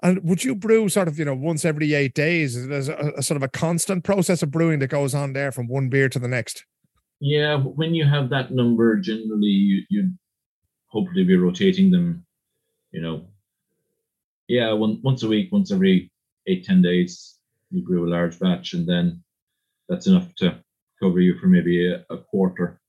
And 0.02 0.24
would 0.24 0.46
you 0.46 0.56
brew 0.56 0.88
sort 0.88 1.10
of 1.10 1.20
you 1.20 1.26
know 1.26 1.36
once 1.36 1.66
every 1.66 1.94
eight 1.94 2.14
days? 2.14 2.56
Is 2.56 2.68
there 2.68 2.95
a, 2.95 3.20
a 3.20 3.24
sort 3.24 3.36
of 3.36 3.43
a 3.43 3.50
constant 3.50 4.04
process 4.04 4.41
of 4.41 4.52
brewing 4.52 4.80
that 4.80 4.88
goes 4.88 5.14
on 5.14 5.34
there 5.34 5.52
from 5.52 5.68
one 5.68 5.89
beer 5.89 6.08
to 6.10 6.20
the 6.20 6.28
next? 6.28 6.64
Yeah, 7.20 7.57
when 7.57 7.93
you 7.93 8.05
have 8.05 8.30
that 8.30 8.51
number, 8.51 8.95
generally 8.97 9.47
you, 9.47 9.84
you'd 9.89 10.17
hopefully 10.88 11.24
be 11.24 11.36
rotating 11.36 11.91
them, 11.91 12.26
you 12.91 13.01
know. 13.01 13.28
Yeah, 14.47 14.72
one, 14.74 14.99
once 15.03 15.24
a 15.24 15.28
week, 15.28 15.51
once 15.51 15.72
every 15.72 16.11
eight, 16.47 16.65
ten 16.65 16.82
days, 16.82 17.38
you 17.72 17.84
brew 17.84 18.07
a 18.07 18.09
large 18.09 18.39
batch, 18.39 18.74
and 18.74 18.88
then 18.88 19.24
that's 19.88 20.07
enough 20.07 20.34
to 20.36 20.63
cover 21.01 21.20
you 21.20 21.38
for 21.38 21.47
maybe 21.47 21.91
a, 21.91 22.05
a 22.09 22.17
quarter. 22.17 22.80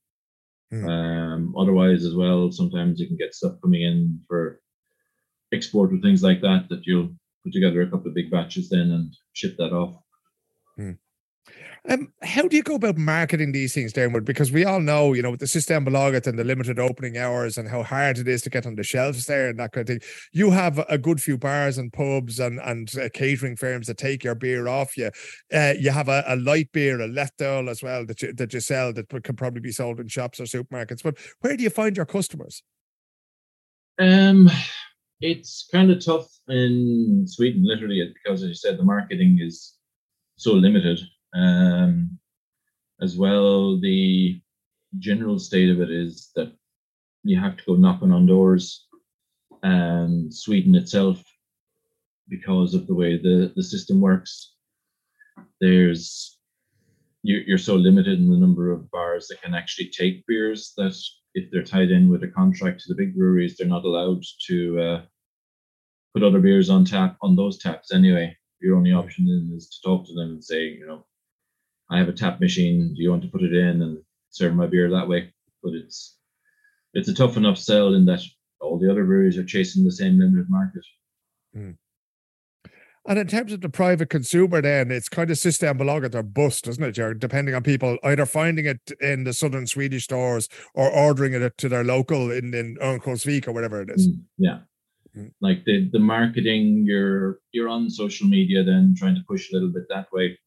Hmm. 0.69 0.87
Um, 0.87 1.55
otherwise, 1.57 2.05
as 2.05 2.15
well, 2.15 2.51
sometimes 2.51 2.99
you 2.99 3.07
can 3.07 3.17
get 3.17 3.35
stuff 3.35 3.59
coming 3.61 3.81
in 3.83 4.21
for 4.27 4.61
export 5.53 5.93
or 5.93 5.97
things 5.97 6.23
like 6.23 6.41
that 6.41 6.67
that 6.69 6.87
you'll 6.87 7.09
put 7.43 7.51
together 7.51 7.81
a 7.81 7.89
couple 7.89 8.07
of 8.07 8.15
big 8.15 8.31
batches 8.31 8.69
then 8.69 8.91
and 8.91 9.15
ship 9.33 9.55
that 9.57 9.73
off. 9.73 9.95
Um, 11.89 12.13
how 12.21 12.47
do 12.47 12.55
you 12.55 12.61
go 12.61 12.75
about 12.75 12.97
marketing 12.97 13.51
these 13.51 13.73
things, 13.73 13.91
Dermot? 13.91 14.23
Because 14.23 14.51
we 14.51 14.65
all 14.65 14.79
know, 14.79 15.13
you 15.13 15.23
know, 15.23 15.31
with 15.31 15.39
the 15.39 15.47
system 15.47 15.85
Systembolaget 15.85 16.27
and 16.27 16.37
the 16.37 16.43
limited 16.43 16.77
opening 16.77 17.17
hours 17.17 17.57
and 17.57 17.67
how 17.67 17.81
hard 17.81 18.19
it 18.19 18.27
is 18.27 18.43
to 18.43 18.51
get 18.51 18.67
on 18.67 18.75
the 18.75 18.83
shelves 18.83 19.25
there 19.25 19.49
and 19.49 19.59
that 19.59 19.71
kind 19.71 19.89
of 19.89 20.01
thing. 20.01 20.09
You 20.31 20.51
have 20.51 20.79
a 20.89 20.97
good 20.99 21.21
few 21.21 21.37
bars 21.37 21.77
and 21.79 21.91
pubs 21.91 22.39
and 22.39 22.59
and 22.59 22.91
uh, 22.97 23.09
catering 23.13 23.55
firms 23.55 23.87
that 23.87 23.97
take 23.97 24.23
your 24.23 24.35
beer 24.35 24.67
off 24.67 24.95
you. 24.95 25.09
Uh, 25.51 25.73
you 25.79 25.89
have 25.89 26.07
a, 26.07 26.23
a, 26.27 26.35
light 26.35 26.71
beer, 26.71 27.01
a 27.01 27.07
lättöl 27.07 27.69
as 27.69 27.81
well 27.81 28.05
that 28.05 28.21
you, 28.21 28.31
that 28.33 28.53
you 28.53 28.59
sell 28.59 28.93
that 28.93 29.09
can 29.23 29.35
probably 29.35 29.61
be 29.61 29.71
sold 29.71 29.99
in 29.99 30.07
shops 30.07 30.39
or 30.39 30.43
supermarkets. 30.43 31.01
But 31.01 31.17
where 31.39 31.57
do 31.57 31.63
you 31.63 31.71
find 31.71 31.97
your 31.97 32.05
customers? 32.05 32.61
Um, 33.99 34.49
it's 35.19 35.67
kind 35.71 35.91
of 35.91 36.03
tough 36.03 36.27
in 36.47 37.25
Sweden, 37.27 37.63
literally, 37.63 38.13
because 38.23 38.43
as 38.43 38.49
you 38.49 38.55
said, 38.55 38.77
the 38.77 38.83
marketing 38.83 39.39
is 39.41 39.75
so 40.37 40.53
limited. 40.53 40.99
Um, 41.33 42.19
as 43.01 43.17
well, 43.17 43.79
the 43.79 44.41
general 44.99 45.39
state 45.39 45.69
of 45.69 45.81
it 45.81 45.89
is 45.89 46.31
that 46.35 46.53
you 47.23 47.39
have 47.39 47.57
to 47.57 47.63
go 47.65 47.75
knocking 47.75 48.11
on 48.11 48.25
doors, 48.25 48.87
and 49.63 50.33
Sweden 50.33 50.75
itself, 50.75 51.23
because 52.27 52.73
of 52.73 52.87
the 52.87 52.95
way 52.95 53.17
the, 53.17 53.51
the 53.55 53.63
system 53.63 53.99
works, 54.01 54.55
there's 55.59 56.37
you're, 57.23 57.41
you're 57.41 57.57
so 57.57 57.75
limited 57.75 58.19
in 58.19 58.29
the 58.29 58.37
number 58.37 58.71
of 58.71 58.89
bars 58.89 59.27
that 59.27 59.41
can 59.41 59.53
actually 59.53 59.89
take 59.89 60.25
beers 60.25 60.73
that 60.77 60.97
if 61.35 61.51
they're 61.51 61.63
tied 61.63 61.91
in 61.91 62.09
with 62.09 62.23
a 62.23 62.27
contract 62.27 62.81
to 62.81 62.89
the 62.89 62.97
big 62.97 63.15
breweries, 63.15 63.55
they're 63.55 63.67
not 63.67 63.85
allowed 63.85 64.23
to 64.47 64.79
uh, 64.79 65.01
put 66.13 66.23
other 66.23 66.39
beers 66.39 66.69
on 66.69 66.83
tap 66.83 67.17
on 67.21 67.35
those 67.35 67.59
taps 67.59 67.93
anyway. 67.93 68.35
Your 68.59 68.75
only 68.75 68.91
option 68.91 69.53
is 69.55 69.69
to 69.69 69.87
talk 69.87 70.05
to 70.07 70.13
them 70.13 70.31
and 70.31 70.43
say, 70.43 70.65
you 70.65 70.85
know, 70.85 71.05
I 71.91 71.97
have 71.97 72.07
a 72.07 72.13
tap 72.13 72.39
machine. 72.39 72.93
Do 72.95 73.01
you 73.03 73.11
want 73.11 73.21
to 73.23 73.27
put 73.27 73.43
it 73.43 73.53
in 73.53 73.81
and 73.81 74.01
serve 74.29 74.55
my 74.55 74.65
beer 74.65 74.89
that 74.89 75.07
way? 75.07 75.33
But 75.61 75.73
it's 75.73 76.17
it's 76.93 77.09
a 77.09 77.13
tough 77.13 77.37
enough 77.37 77.57
sell 77.57 77.93
in 77.93 78.05
that 78.05 78.21
all 78.61 78.79
the 78.79 78.89
other 78.89 79.03
breweries 79.03 79.37
are 79.37 79.43
chasing 79.43 79.83
the 79.83 79.91
same 79.91 80.17
limited 80.17 80.49
market. 80.49 80.85
Mm. 81.55 81.77
And 83.07 83.17
in 83.17 83.27
terms 83.27 83.51
of 83.51 83.61
the 83.61 83.69
private 83.69 84.09
consumer, 84.09 84.61
then 84.61 84.91
it's 84.91 85.09
kind 85.09 85.31
of 85.31 85.37
system 85.37 85.77
Systembolaget 85.77 86.13
or 86.13 86.21
bust, 86.23 86.65
doesn't 86.65 86.83
it? 86.83 86.97
You're 86.97 87.15
depending 87.15 87.55
on 87.55 87.63
people 87.63 87.97
either 88.03 88.27
finding 88.27 88.65
it 88.65 88.91
in 89.01 89.23
the 89.23 89.33
southern 89.33 89.65
Swedish 89.65 90.03
stores 90.03 90.47
or 90.75 90.89
ordering 90.89 91.33
it 91.33 91.57
to 91.57 91.67
their 91.67 91.83
local 91.83 92.31
in 92.31 92.53
in 92.53 92.77
Örnsköldsvik 92.77 93.47
or 93.47 93.51
whatever 93.51 93.81
it 93.81 93.89
is. 93.89 94.07
Mm, 94.07 94.23
yeah, 94.37 94.59
mm. 95.17 95.31
like 95.41 95.65
the 95.65 95.89
the 95.91 95.99
marketing, 95.99 96.83
you're 96.85 97.39
you're 97.51 97.69
on 97.69 97.89
social 97.89 98.27
media, 98.27 98.63
then 98.63 98.95
trying 98.95 99.15
to 99.15 99.23
push 99.27 99.51
a 99.51 99.55
little 99.55 99.73
bit 99.73 99.89
that 99.89 100.07
way 100.13 100.37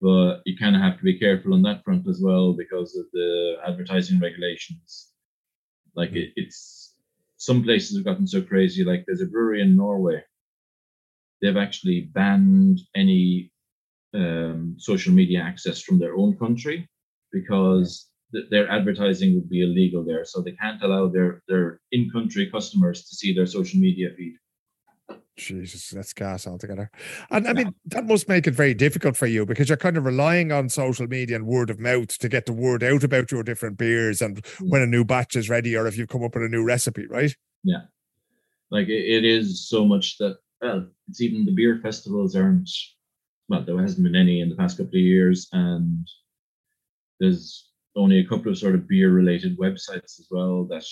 but 0.00 0.42
you 0.44 0.56
kind 0.56 0.76
of 0.76 0.82
have 0.82 0.98
to 0.98 1.04
be 1.04 1.18
careful 1.18 1.54
on 1.54 1.62
that 1.62 1.84
front 1.84 2.06
as 2.08 2.20
well 2.22 2.52
because 2.52 2.96
of 2.96 3.06
the 3.12 3.56
advertising 3.66 4.20
regulations. 4.20 5.12
Like 5.94 6.12
it, 6.12 6.32
it's 6.36 6.94
some 7.36 7.62
places 7.62 7.96
have 7.96 8.04
gotten 8.04 8.26
so 8.26 8.42
crazy. 8.42 8.84
Like 8.84 9.04
there's 9.06 9.22
a 9.22 9.26
brewery 9.26 9.62
in 9.62 9.76
Norway. 9.76 10.22
They've 11.40 11.56
actually 11.56 12.10
banned 12.12 12.80
any 12.94 13.52
um, 14.14 14.76
social 14.78 15.12
media 15.12 15.40
access 15.40 15.80
from 15.80 15.98
their 15.98 16.16
own 16.16 16.36
country 16.36 16.88
because 17.32 18.08
th- 18.32 18.48
their 18.50 18.68
advertising 18.70 19.34
would 19.34 19.48
be 19.48 19.62
illegal 19.62 20.04
there. 20.04 20.24
So 20.24 20.40
they 20.40 20.52
can't 20.52 20.82
allow 20.82 21.08
their 21.08 21.42
their 21.48 21.80
in-country 21.92 22.50
customers 22.50 23.08
to 23.08 23.16
see 23.16 23.34
their 23.34 23.46
social 23.46 23.80
media 23.80 24.10
feed. 24.16 24.36
Jesus, 25.38 25.90
that's 25.90 26.12
gas 26.12 26.46
altogether. 26.46 26.90
And 27.30 27.46
I 27.46 27.52
mean, 27.52 27.74
that 27.86 28.06
must 28.06 28.28
make 28.28 28.46
it 28.46 28.54
very 28.54 28.74
difficult 28.74 29.16
for 29.16 29.26
you 29.26 29.46
because 29.46 29.68
you're 29.68 29.78
kind 29.78 29.96
of 29.96 30.04
relying 30.04 30.52
on 30.52 30.68
social 30.68 31.06
media 31.06 31.36
and 31.36 31.46
word 31.46 31.70
of 31.70 31.78
mouth 31.78 32.18
to 32.18 32.28
get 32.28 32.46
the 32.46 32.52
word 32.52 32.82
out 32.82 33.04
about 33.04 33.30
your 33.30 33.42
different 33.42 33.78
beers 33.78 34.20
and 34.20 34.42
mm. 34.42 34.70
when 34.70 34.82
a 34.82 34.86
new 34.86 35.04
batch 35.04 35.36
is 35.36 35.48
ready 35.48 35.76
or 35.76 35.86
if 35.86 35.96
you've 35.96 36.08
come 36.08 36.24
up 36.24 36.34
with 36.34 36.44
a 36.44 36.48
new 36.48 36.64
recipe, 36.64 37.06
right? 37.06 37.34
Yeah. 37.62 37.82
Like 38.70 38.88
it 38.88 39.24
is 39.24 39.68
so 39.68 39.86
much 39.86 40.18
that, 40.18 40.38
well, 40.60 40.86
it's 41.08 41.20
even 41.20 41.46
the 41.46 41.54
beer 41.54 41.78
festivals 41.82 42.34
aren't, 42.34 42.68
well, 43.48 43.64
there 43.64 43.80
hasn't 43.80 44.02
been 44.02 44.16
any 44.16 44.40
in 44.40 44.50
the 44.50 44.56
past 44.56 44.76
couple 44.76 44.98
of 44.98 45.00
years. 45.00 45.48
And 45.52 46.06
there's 47.20 47.70
only 47.96 48.18
a 48.18 48.26
couple 48.26 48.50
of 48.50 48.58
sort 48.58 48.74
of 48.74 48.88
beer 48.88 49.10
related 49.10 49.56
websites 49.56 50.18
as 50.18 50.26
well 50.30 50.64
that 50.66 50.84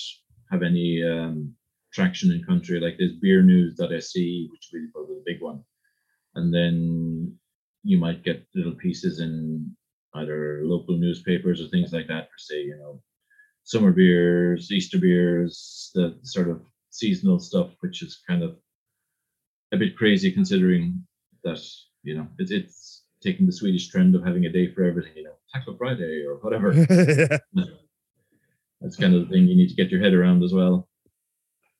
have 0.50 0.62
any 0.62 1.02
um, 1.02 1.52
traction 1.96 2.30
in 2.30 2.44
country. 2.44 2.78
Like 2.78 2.96
there's 2.98 3.18
beernews.se, 3.24 4.48
which 4.52 4.68
really 4.72 4.88
probably 4.92 5.16
the 5.16 5.32
big 5.32 5.40
one. 5.40 5.64
And 6.34 6.52
then 6.52 7.34
you 7.82 7.98
might 7.98 8.22
get 8.22 8.46
little 8.54 8.74
pieces 8.74 9.20
in 9.20 9.74
either 10.14 10.60
local 10.64 10.98
newspapers 10.98 11.60
or 11.60 11.68
things 11.68 11.92
like 11.92 12.06
that 12.08 12.24
for 12.24 12.38
say, 12.38 12.60
you 12.62 12.76
know, 12.76 13.02
summer 13.64 13.92
beers, 13.92 14.70
Easter 14.70 14.98
beers, 14.98 15.90
the 15.94 16.18
sort 16.22 16.48
of 16.48 16.60
seasonal 16.90 17.38
stuff, 17.38 17.70
which 17.80 18.02
is 18.02 18.22
kind 18.28 18.42
of 18.42 18.56
a 19.72 19.78
bit 19.78 19.96
crazy 19.96 20.30
considering 20.30 21.02
that, 21.44 21.60
you 22.02 22.14
know, 22.16 22.26
it's, 22.38 22.50
it's 22.50 23.04
taking 23.22 23.46
the 23.46 23.52
Swedish 23.52 23.88
trend 23.88 24.14
of 24.14 24.24
having 24.24 24.44
a 24.44 24.52
day 24.52 24.70
for 24.70 24.84
everything, 24.84 25.12
you 25.16 25.24
know, 25.24 25.36
Taco 25.52 25.74
Friday 25.76 26.24
or 26.26 26.36
whatever. 26.36 26.72
That's 28.82 28.96
kind 28.96 29.14
of 29.14 29.22
the 29.22 29.28
thing 29.32 29.46
you 29.46 29.56
need 29.56 29.70
to 29.70 29.74
get 29.74 29.90
your 29.90 30.02
head 30.02 30.12
around 30.12 30.44
as 30.44 30.52
well. 30.52 30.86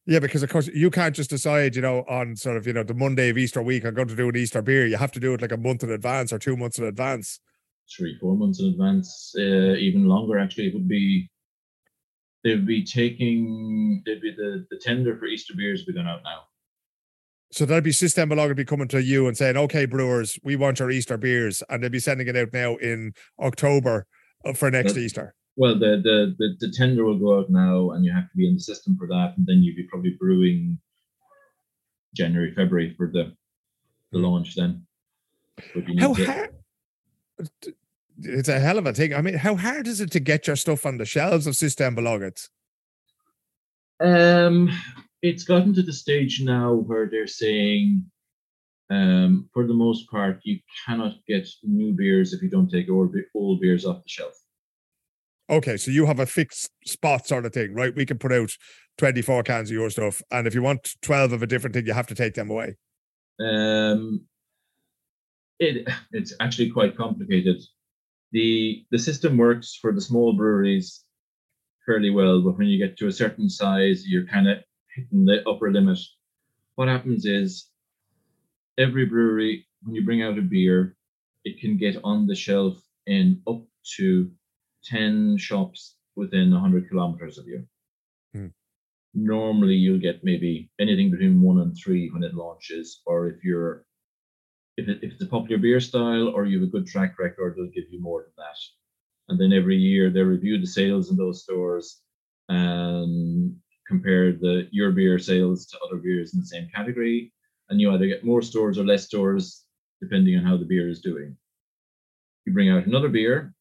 Yeah, 0.07 0.21
because 0.21 0.45
of 0.45 0.51
course 0.51 0.69
you 0.69 0.89
can't 0.91 1.17
just 1.17 1.31
decide, 1.31 1.75
you 1.75 1.83
know, 1.83 2.05
on 2.09 2.37
sort 2.37 2.57
of, 2.57 2.67
you 2.67 2.73
know, 2.73 2.85
the 2.85 2.95
Monday 2.95 3.29
of 3.29 3.37
Easter 3.37 3.61
week, 3.61 3.85
I'm 3.85 3.95
going 3.95 4.07
to 4.07 4.15
do 4.15 4.29
an 4.29 4.37
Easter 4.37 4.63
beer. 4.63 4.87
You 4.87 4.97
have 4.97 5.11
to 5.13 5.21
do 5.21 5.35
it 5.35 5.43
like 5.43 5.53
a 5.53 5.57
month 5.57 5.83
in 5.83 5.91
advance 5.91 6.33
or 6.33 6.39
two 6.39 6.57
months 6.57 6.79
in 6.79 6.85
advance. 6.85 7.41
Three, 7.95 8.17
four 8.21 8.37
months 8.37 8.61
in 8.61 8.67
advance, 8.67 9.35
uh, 9.37 9.75
even 9.77 10.07
longer. 10.07 10.39
Actually, 10.39 10.69
it 10.69 10.75
would 10.75 10.89
be. 10.89 11.29
They'd 12.45 12.67
be 12.67 12.85
taking. 12.85 14.03
They'd 14.07 14.21
be 14.21 14.33
the 14.33 14.67
the 14.71 14.79
tender 14.79 15.17
for 15.17 15.27
Easter 15.27 15.55
beers 15.57 15.81
would 15.81 15.93
be 15.93 15.95
going 15.95 16.07
out 16.07 16.23
now. 16.25 16.43
So 17.53 17.65
that'd 17.65 17.85
be 17.85 17.91
Systembolaget 17.91 18.57
be 18.57 18.65
coming 18.65 18.89
to 18.89 19.03
you 19.03 19.29
and 19.29 19.37
saying, 19.37 19.57
"Okay, 19.57 19.87
brewers, 19.87 20.39
we 20.43 20.57
want 20.57 20.81
your 20.81 20.91
Easter 20.91 21.17
beers," 21.17 21.63
and 21.69 21.83
they'd 21.83 21.93
be 21.93 22.01
sending 22.01 22.27
it 22.27 22.37
out 22.37 22.53
now 22.53 22.77
in 22.77 23.13
October 23.41 24.07
uh, 24.45 24.53
for 24.53 24.71
next 24.71 24.93
That's, 24.93 25.05
Easter. 25.05 25.36
Well, 25.57 25.79
the, 25.79 26.01
the, 26.03 26.35
the 26.39 26.57
the 26.61 26.73
tender 26.73 27.05
will 27.05 27.19
go 27.19 27.39
out 27.39 27.49
now, 27.49 27.93
and 27.93 28.05
you 28.05 28.13
have 28.13 28.31
to 28.31 28.37
be 28.37 28.47
in 28.47 28.55
the 28.55 28.61
system 28.61 28.97
for 28.99 29.07
that, 29.09 29.35
and 29.37 29.47
then 29.47 29.63
you'd 29.63 29.77
be 29.77 29.85
probably 29.85 30.11
brewing 30.11 30.79
January, 32.15 32.53
February 32.55 32.95
for 32.97 33.11
the 33.11 33.35
the 34.13 34.19
launch. 34.19 34.55
Then, 34.55 34.87
how 35.99 36.13
to... 36.15 36.27
hard? 36.27 36.51
It's 38.23 38.49
a 38.49 38.59
hell 38.59 38.79
of 38.79 38.87
a 38.87 38.93
thing. 38.93 39.15
I 39.15 39.21
mean, 39.23 39.35
how 39.35 39.57
hard 39.57 39.87
is 39.87 40.01
it 40.01 40.11
to 40.13 40.21
get 40.21 40.47
your 40.47 40.57
stuff 40.57 40.87
on 40.87 40.99
the 40.99 41.05
shelves 41.05 41.47
of 41.47 41.55
Systembolaget? 41.55 42.49
Um, 44.01 44.71
it's 45.23 45.45
gotten 45.45 45.75
to 45.75 45.83
the 45.83 45.93
stage 45.93 46.43
now 46.43 46.75
where 46.75 47.09
they're 47.11 47.27
saying, 47.27 48.05
um, 48.91 49.49
for 49.53 49.67
the 49.67 49.75
most 49.75 50.11
part, 50.11 50.41
you 50.45 50.61
cannot 50.87 51.15
get 51.27 51.49
new 51.63 51.93
beers 51.93 52.33
if 52.33 52.43
you 52.43 52.49
don't 52.49 52.71
take 52.71 52.91
old, 52.91 53.15
old 53.35 53.61
beers 53.61 53.85
off 53.85 54.03
the 54.03 54.09
shelf. 54.09 54.35
Okay, 55.49 55.77
so 55.77 55.91
you 55.91 56.07
have 56.07 56.19
a 56.19 56.27
fixed 56.27 56.71
spot 56.85 57.27
sort 57.27 57.47
of 57.47 57.53
thing, 57.53 57.75
right? 57.75 57.95
We 57.95 58.05
can 58.05 58.19
put 58.19 58.33
out 58.33 58.51
24 58.99 59.45
cans 59.45 59.71
of 59.71 59.75
your 59.75 59.91
stuff. 59.91 60.21
And 60.31 60.47
if 60.47 60.55
you 60.55 60.63
want 60.63 60.97
12 61.03 61.33
of 61.33 61.43
a 61.43 61.47
different 61.47 61.75
thing, 61.75 61.87
you 61.87 61.93
have 61.93 62.09
to 62.09 62.15
take 62.15 62.35
them 62.35 62.51
away. 62.51 62.77
Um, 63.39 64.27
it, 65.59 65.89
it's 66.13 66.35
actually 66.41 66.71
quite 66.71 66.97
complicated. 66.97 67.63
The 68.33 68.85
the 68.91 68.99
system 68.99 69.37
works 69.37 69.79
for 69.81 69.93
the 69.93 70.01
small 70.01 70.33
breweries 70.33 71.05
fairly 71.87 72.11
well, 72.11 72.43
but 72.43 72.59
when 72.59 72.67
you 72.67 72.85
get 72.85 72.99
to 72.99 73.07
a 73.07 73.13
certain 73.13 73.49
size, 73.49 74.05
you're 74.07 74.27
kind 74.27 74.49
of 74.49 74.59
hitting 74.95 75.25
the 75.25 75.49
upper 75.49 75.71
limit. 75.71 75.99
What 76.75 76.89
happens 76.89 77.25
is 77.25 77.69
every 78.77 79.07
brewery, 79.07 79.67
when 79.83 79.95
you 79.95 80.05
bring 80.05 80.23
out 80.23 80.39
a 80.39 80.43
beer, 80.43 80.97
it 81.45 81.61
can 81.61 81.77
get 81.77 81.97
on 82.03 82.27
the 82.27 82.35
shelf 82.35 82.77
in 83.07 83.41
up 83.47 83.63
to 83.97 84.31
10 84.87 85.37
shops 85.39 85.97
within 86.15 86.51
100 86.51 86.89
kilometers 86.89 87.39
of 87.39 87.47
you. 87.47 87.67
Hmm. 88.35 88.47
Normally, 89.15 89.75
you'll 89.75 90.01
get 90.01 90.25
maybe 90.25 90.71
anything 90.79 91.11
between 91.11 91.41
one 91.41 91.61
and 91.61 91.77
three 91.77 92.11
when 92.11 92.23
it 92.23 92.35
launches, 92.35 93.01
or 93.07 93.29
if 93.29 93.43
you're 93.45 93.87
if, 94.77 94.89
it, 94.89 94.99
if 95.03 95.13
it's 95.13 95.23
a 95.23 95.27
popular 95.27 95.59
beer 95.59 95.81
style 95.81 96.29
or 96.29 96.45
you 96.45 96.61
have 96.61 96.69
a 96.69 96.71
good 96.71 96.87
track 96.87 97.19
record, 97.19 97.55
they'll 97.57 97.67
give 97.67 97.91
you 97.91 98.01
more 98.01 98.23
than 98.23 98.33
that. 98.37 98.57
And 99.29 99.41
then 99.41 99.53
every 99.53 99.77
year 99.77 100.11
they 100.11 100.21
review 100.21 100.61
the 100.61 100.67
sales 100.67 101.11
in 101.11 101.17
those 101.17 101.43
stores 101.43 102.03
and 102.49 103.57
compare 103.89 104.33
the 104.33 104.69
your 104.71 104.93
beer 104.93 105.19
sales 105.19 105.67
to 105.67 105.79
other 105.81 105.97
beers 105.97 106.35
in 106.35 106.41
the 106.41 106.47
same 106.47 106.69
category. 106.75 107.33
And 107.69 107.81
you 107.81 107.91
either 107.91 108.07
get 108.07 108.25
more 108.25 108.43
stores 108.43 108.79
or 108.79 108.85
less 108.85 109.07
stores 109.07 109.65
depending 110.01 110.37
on 110.39 110.45
how 110.45 110.57
the 110.57 110.65
beer 110.65 110.89
is 110.89 111.01
doing. 111.01 111.37
You 112.45 112.53
bring 112.53 112.71
out 112.71 112.87
another 112.87 113.09
beer, 113.09 113.55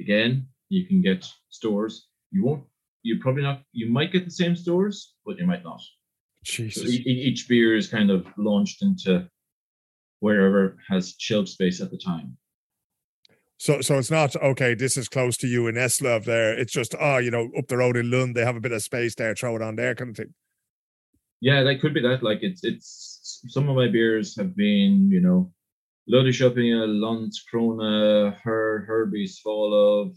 again, 0.00 0.46
you 0.68 0.86
can 0.86 1.02
get 1.02 1.26
stores. 1.50 2.08
You 2.30 2.44
won't. 2.44 2.64
You 3.02 3.18
probably 3.20 3.42
not. 3.42 3.62
You 3.72 3.90
might 3.90 4.12
get 4.12 4.24
the 4.24 4.30
same 4.30 4.56
stores, 4.56 5.14
but 5.24 5.38
you 5.38 5.46
might 5.46 5.64
not. 5.64 5.80
Jesus. 6.44 6.82
So 6.82 6.88
each 6.88 7.48
beer 7.48 7.76
is 7.76 7.88
kind 7.88 8.10
of 8.10 8.26
launched 8.36 8.82
into 8.82 9.28
wherever 10.20 10.76
has 10.88 11.14
shelf 11.18 11.48
space 11.48 11.80
at 11.80 11.90
the 11.90 11.98
time. 11.98 12.36
So, 13.58 13.82
so 13.82 13.98
it's 13.98 14.10
not 14.10 14.34
okay. 14.36 14.74
This 14.74 14.96
is 14.96 15.08
close 15.08 15.36
to 15.38 15.46
you 15.46 15.66
in 15.66 15.74
Eslöv. 15.74 16.24
There, 16.24 16.58
it's 16.58 16.72
just 16.72 16.94
oh, 16.98 17.18
you 17.18 17.30
know, 17.30 17.50
up 17.58 17.68
the 17.68 17.76
road 17.76 17.96
in 17.96 18.10
Lund, 18.10 18.34
they 18.34 18.44
have 18.44 18.56
a 18.56 18.60
bit 18.60 18.72
of 18.72 18.82
space 18.82 19.14
there. 19.14 19.34
Throw 19.34 19.56
it 19.56 19.62
on 19.62 19.76
there, 19.76 19.94
kind 19.94 20.10
of 20.10 20.16
thing. 20.16 20.34
Yeah, 21.42 21.62
that 21.62 21.80
could 21.80 21.92
be 21.92 22.00
that. 22.00 22.22
Like 22.22 22.38
it's 22.42 22.64
it's 22.64 23.42
some 23.48 23.68
of 23.68 23.76
my 23.76 23.88
beers 23.88 24.36
have 24.38 24.56
been, 24.56 25.10
you 25.10 25.20
know, 25.20 25.52
Löddeköpinge, 26.10 26.86
Landskrona, 26.86 28.36
Her, 28.42 28.84
Herbies, 28.88 29.38
Fall 29.38 29.72
of, 29.74 30.16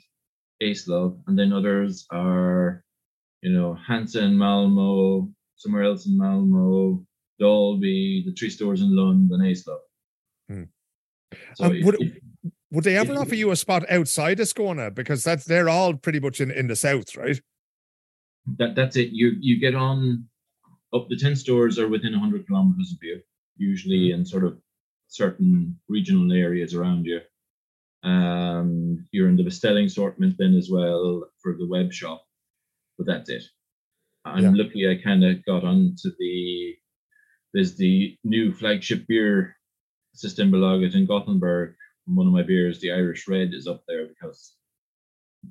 Eslöv, 0.61 1.19
and 1.27 1.37
then 1.37 1.53
others 1.53 2.05
are, 2.11 2.83
you 3.41 3.51
know, 3.51 3.75
Hansen, 3.75 4.37
Malmo, 4.37 5.29
somewhere 5.55 5.83
else 5.83 6.07
in 6.07 6.17
Malmo, 6.17 7.05
Dalby, 7.39 8.23
the 8.25 8.33
three 8.33 8.49
stores 8.49 8.81
in 8.81 8.95
Lund, 8.95 9.31
and 9.31 9.43
Eslöv. 9.43 9.79
Hmm. 10.49 10.63
So 11.55 11.65
um, 11.65 11.75
if, 11.75 11.85
would, 11.85 12.01
if, 12.01 12.17
would 12.71 12.83
they 12.83 12.97
ever 12.97 13.13
offer 13.13 13.35
you 13.35 13.51
a 13.51 13.55
spot 13.55 13.83
outside 13.89 14.39
of 14.39 14.47
Skåne? 14.47 14.93
Because 14.93 15.23
that's 15.23 15.45
they're 15.45 15.69
all 15.69 15.93
pretty 15.93 16.19
much 16.19 16.41
in, 16.41 16.51
in 16.51 16.67
the 16.67 16.75
south, 16.75 17.15
right? 17.15 17.39
That 18.57 18.75
that's 18.75 18.95
it. 18.95 19.09
You 19.11 19.33
you 19.39 19.59
get 19.59 19.75
on 19.75 20.27
up 20.93 21.07
the 21.09 21.17
ten 21.17 21.35
stores 21.35 21.79
are 21.79 21.87
within 21.87 22.13
hundred 22.13 22.45
kilometers 22.47 22.91
of 22.91 22.97
you, 23.01 23.21
usually 23.57 24.11
in 24.11 24.25
sort 24.25 24.43
of 24.43 24.57
certain 25.13 25.79
regional 25.87 26.33
areas 26.33 26.73
around 26.73 27.05
you. 27.05 27.21
Um, 28.03 29.07
you're 29.11 29.29
in 29.29 29.37
the 29.37 29.43
bestelling 29.43 29.85
assortment 29.85 30.35
then 30.37 30.55
as 30.55 30.69
well 30.69 31.25
for 31.41 31.55
the 31.55 31.67
web 31.67 31.93
shop, 31.93 32.25
but 32.97 33.07
that's 33.07 33.29
it. 33.29 33.43
I'm 34.25 34.43
yeah. 34.43 34.51
lucky 34.53 34.89
I 34.89 35.01
kind 35.01 35.23
of 35.23 35.45
got 35.45 35.63
onto 35.63 36.09
the 36.17 36.75
there's 37.53 37.75
the 37.75 38.17
new 38.23 38.51
flagship 38.51 39.05
beer 39.07 39.55
system 40.15 40.51
Systembolaget 40.51 40.95
in 40.95 41.05
Gothenburg. 41.05 41.75
One 42.05 42.27
of 42.27 42.33
my 42.33 42.41
beers, 42.41 42.79
the 42.79 42.91
Irish 42.91 43.27
Red, 43.27 43.53
is 43.53 43.67
up 43.67 43.83
there 43.87 44.07
because 44.07 44.55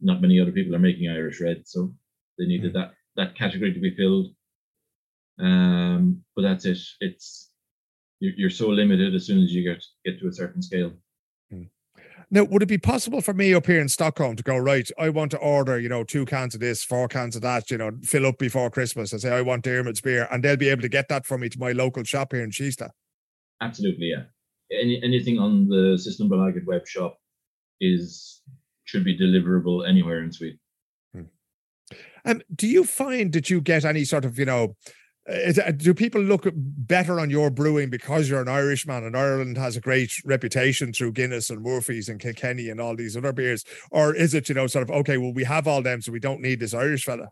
not 0.01 0.21
many 0.21 0.41
other 0.41 0.53
people 0.53 0.75
are 0.75 0.81
making 0.81 1.09
Irish 1.09 1.41
Red, 1.41 1.63
so 1.65 1.95
they 2.39 2.47
needed 2.47 2.73
mm. 2.73 2.75
that 2.75 2.95
that 3.17 3.37
category 3.37 3.73
to 3.73 3.81
be 3.81 3.95
filled. 3.95 4.35
Um, 5.39 6.25
but 6.35 6.43
that's 6.43 6.65
it. 6.65 6.79
It's 7.01 7.52
you're, 8.23 8.35
you're 8.37 8.51
so 8.51 8.69
limited 8.69 9.15
as 9.15 9.27
soon 9.27 9.43
as 9.43 9.53
you 9.53 9.65
get 9.65 9.85
get 10.05 10.19
to 10.21 10.29
a 10.29 10.33
certain 10.33 10.63
scale. 10.63 10.93
Mm. 11.53 11.69
Now, 12.31 12.45
would 12.45 12.63
it 12.63 12.67
be 12.67 12.79
possible 12.79 13.21
for 13.21 13.35
me 13.35 13.53
up 13.53 13.67
here 13.67 13.81
in 13.81 13.89
Stockholm 13.89 14.37
to 14.37 14.43
go 14.43 14.57
right? 14.57 14.89
I 14.99 15.11
want 15.11 15.33
to 15.33 15.39
order, 15.39 15.79
you 15.79 15.89
know, 15.89 16.05
two 16.05 16.25
cans 16.25 16.55
of 16.55 16.61
this, 16.61 16.83
four 16.83 17.09
cans 17.09 17.37
of 17.37 17.43
that, 17.43 17.71
you 17.71 17.77
know, 17.77 17.91
fill 18.05 18.25
up 18.25 18.39
before 18.39 18.71
Christmas. 18.71 19.13
and 19.13 19.21
say 19.21 19.31
I 19.31 19.43
want 19.43 19.65
Diarmuid's 19.65 20.01
beer, 20.01 20.29
and 20.31 20.43
they'll 20.43 20.57
be 20.57 20.71
able 20.71 20.83
to 20.83 20.89
get 20.89 21.09
that 21.09 21.27
for 21.27 21.37
me 21.37 21.49
to 21.51 21.59
my 21.59 21.73
local 21.73 22.05
shop 22.05 22.33
here 22.33 22.43
in 22.43 22.51
Kista. 22.51 22.91
Absolutely, 23.61 24.07
yeah. 24.07 24.23
Any 24.73 25.03
anything 25.03 25.39
on 25.39 25.69
the 25.69 25.99
Systembolaget 25.99 26.65
web 26.65 26.87
shop 26.87 27.19
is 27.81 28.41
should 28.85 29.05
be 29.05 29.19
deliverable 29.19 29.87
anywhere 29.87 30.23
in 30.23 30.33
Sweden. 30.33 30.59
Hmm. 31.13 31.23
Um, 32.25 32.43
do 32.55 32.67
you 32.67 32.85
find 32.85 33.33
that 33.33 33.51
you 33.51 33.61
get 33.61 33.85
any 33.85 34.05
sort 34.05 34.25
of, 34.25 34.39
you 34.39 34.47
know, 34.47 34.77
do 35.77 35.95
people 35.95 36.21
look 36.21 36.49
better 36.53 37.21
on 37.21 37.31
your 37.31 37.51
brewing 37.51 37.91
because 37.91 38.29
you're 38.29 38.43
an 38.43 38.49
Irishman 38.49 39.05
and 39.05 39.17
Ireland 39.17 39.57
has 39.57 39.77
a 39.77 39.81
great 39.81 40.13
reputation 40.25 40.93
through 40.93 41.13
Guinness 41.13 41.49
and 41.49 41.63
Murphy's 41.63 42.09
and 42.09 42.21
Kilkenny 42.21 42.69
and 42.69 42.81
all 42.81 42.97
these 42.97 43.17
other 43.17 43.33
beers? 43.33 43.65
Or 43.91 44.15
is 44.15 44.35
it, 44.35 44.49
you 44.49 44.55
know, 44.55 44.67
sort 44.67 44.83
of, 44.83 44.91
okay, 44.91 45.19
well, 45.19 45.33
we 45.33 45.45
have 45.45 45.69
all 45.69 45.83
them, 45.83 46.03
so 46.03 46.11
we 46.11 46.19
don't 46.19 46.41
need 46.41 46.59
this 46.59 46.75
Irish 46.75 47.05
fella? 47.05 47.29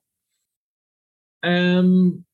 Um, 1.42 2.24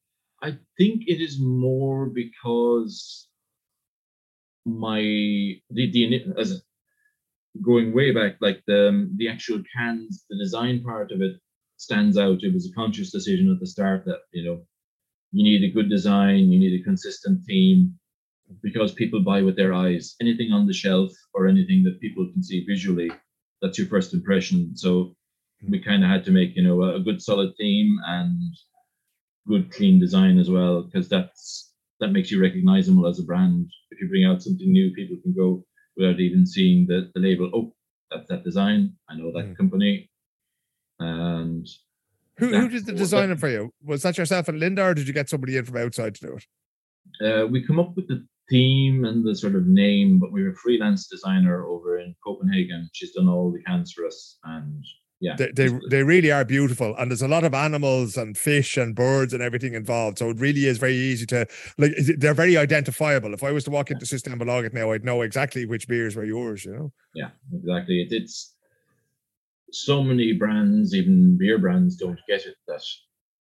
I 0.42 0.50
think 0.76 1.04
it 1.06 1.22
is 1.22 1.40
more 1.40 2.06
because 2.06 3.28
my 4.66 5.00
the 5.00 5.60
the 5.70 6.24
as 6.38 6.62
going 7.62 7.94
way 7.94 8.10
back, 8.12 8.36
like 8.40 8.62
the 8.66 9.10
the 9.16 9.28
actual 9.28 9.62
cans, 9.74 10.24
the 10.28 10.36
design 10.36 10.82
part 10.82 11.12
of 11.12 11.22
it 11.22 11.36
stands 11.76 12.18
out. 12.18 12.42
It 12.42 12.52
was 12.52 12.68
a 12.68 12.74
conscious 12.74 13.10
decision 13.10 13.50
at 13.50 13.60
the 13.60 13.66
start 13.66 14.04
that 14.06 14.20
you 14.32 14.44
know 14.44 14.66
you 15.36 15.44
need 15.44 15.68
a 15.68 15.74
good 15.74 15.90
design, 15.90 16.50
you 16.50 16.58
need 16.58 16.80
a 16.80 16.84
consistent 16.84 17.44
theme 17.46 17.94
because 18.62 18.94
people 18.94 19.22
buy 19.22 19.42
with 19.42 19.54
their 19.54 19.74
eyes. 19.74 20.16
Anything 20.18 20.50
on 20.50 20.66
the 20.66 20.72
shelf 20.72 21.12
or 21.34 21.46
anything 21.46 21.82
that 21.84 22.00
people 22.00 22.26
can 22.32 22.42
see 22.42 22.64
visually, 22.64 23.10
that's 23.60 23.76
your 23.76 23.86
first 23.86 24.14
impression. 24.14 24.74
So 24.74 25.14
we 25.68 25.78
kind 25.82 26.02
of 26.02 26.08
had 26.08 26.24
to 26.24 26.30
make, 26.30 26.56
you 26.56 26.62
know, 26.62 26.82
a, 26.82 27.00
good 27.00 27.20
solid 27.20 27.52
theme 27.58 27.98
and 28.06 28.40
good 29.46 29.70
clean 29.70 30.00
design 30.00 30.38
as 30.38 30.48
well, 30.48 30.84
because 30.84 31.06
that's 31.10 31.74
that 32.00 32.12
makes 32.12 32.30
you 32.30 32.40
recognizable 32.40 33.06
as 33.06 33.18
a 33.18 33.24
brand. 33.24 33.70
If 33.90 34.00
you 34.00 34.08
bring 34.08 34.24
out 34.24 34.42
something 34.42 34.72
new, 34.72 34.90
people 34.92 35.18
can 35.22 35.34
go 35.34 35.66
without 35.98 36.18
even 36.18 36.46
seeing 36.46 36.86
the, 36.86 37.10
the 37.14 37.20
label. 37.20 37.50
Oh, 37.54 37.74
that's 38.10 38.28
that 38.30 38.44
design. 38.44 38.94
I 39.10 39.16
know 39.16 39.32
that 39.32 39.48
mm. 39.48 39.56
company. 39.56 40.10
And 40.98 41.66
who, 42.38 42.48
who 42.48 42.68
did 42.68 42.86
the 42.86 42.92
design 42.92 43.36
for 43.36 43.48
you? 43.48 43.72
Was 43.82 44.02
that 44.02 44.18
yourself 44.18 44.48
and 44.48 44.58
Linda, 44.58 44.84
or 44.84 44.94
did 44.94 45.06
you 45.06 45.14
get 45.14 45.28
somebody 45.28 45.56
in 45.56 45.64
from 45.64 45.78
outside 45.78 46.14
to 46.16 46.26
do 46.26 46.36
it? 46.36 46.44
Uh, 47.24 47.46
we 47.46 47.66
come 47.66 47.78
up 47.78 47.96
with 47.96 48.08
the 48.08 48.26
theme 48.50 49.04
and 49.04 49.24
the 49.24 49.34
sort 49.34 49.54
of 49.54 49.66
name, 49.66 50.18
but 50.18 50.32
we 50.32 50.42
are 50.42 50.50
a 50.50 50.56
freelance 50.56 51.06
designer 51.06 51.64
over 51.66 51.98
in 51.98 52.14
Copenhagen. 52.24 52.88
She's 52.92 53.12
done 53.12 53.28
all 53.28 53.50
the 53.50 53.62
cans 53.62 53.92
for 53.92 54.06
us, 54.06 54.38
and 54.44 54.84
yeah, 55.20 55.34
they, 55.36 55.50
they 55.52 55.70
they, 55.88 56.02
really 56.02 56.30
are 56.30 56.44
beautiful, 56.44 56.94
and 56.98 57.10
there's 57.10 57.22
a 57.22 57.28
lot 57.28 57.44
of 57.44 57.54
animals 57.54 58.18
and 58.18 58.36
fish 58.36 58.76
and 58.76 58.94
birds 58.94 59.32
and 59.32 59.42
everything 59.42 59.74
involved. 59.74 60.18
So 60.18 60.30
it 60.30 60.38
really 60.38 60.66
is 60.66 60.78
very 60.78 60.94
easy 60.94 61.24
to 61.26 61.46
like. 61.78 61.92
They're 62.18 62.34
very 62.34 62.56
identifiable. 62.56 63.32
If 63.32 63.42
I 63.42 63.52
was 63.52 63.64
to 63.64 63.70
walk 63.70 63.90
into 63.90 64.04
System 64.04 64.38
Systembolaget 64.38 64.74
now, 64.74 64.92
I'd 64.92 65.04
know 65.04 65.22
exactly 65.22 65.64
which 65.64 65.88
beers 65.88 66.16
were 66.16 66.24
yours. 66.24 66.66
You 66.66 66.72
know. 66.72 66.92
Yeah, 67.14 67.30
exactly. 67.54 68.02
It, 68.02 68.12
it's 68.12 68.55
so 69.84 70.02
many 70.02 70.32
brands, 70.32 70.94
even 70.94 71.36
beer 71.38 71.58
brands, 71.58 71.96
don't 71.96 72.18
get 72.28 72.46
it 72.46 72.56
that 72.68 72.82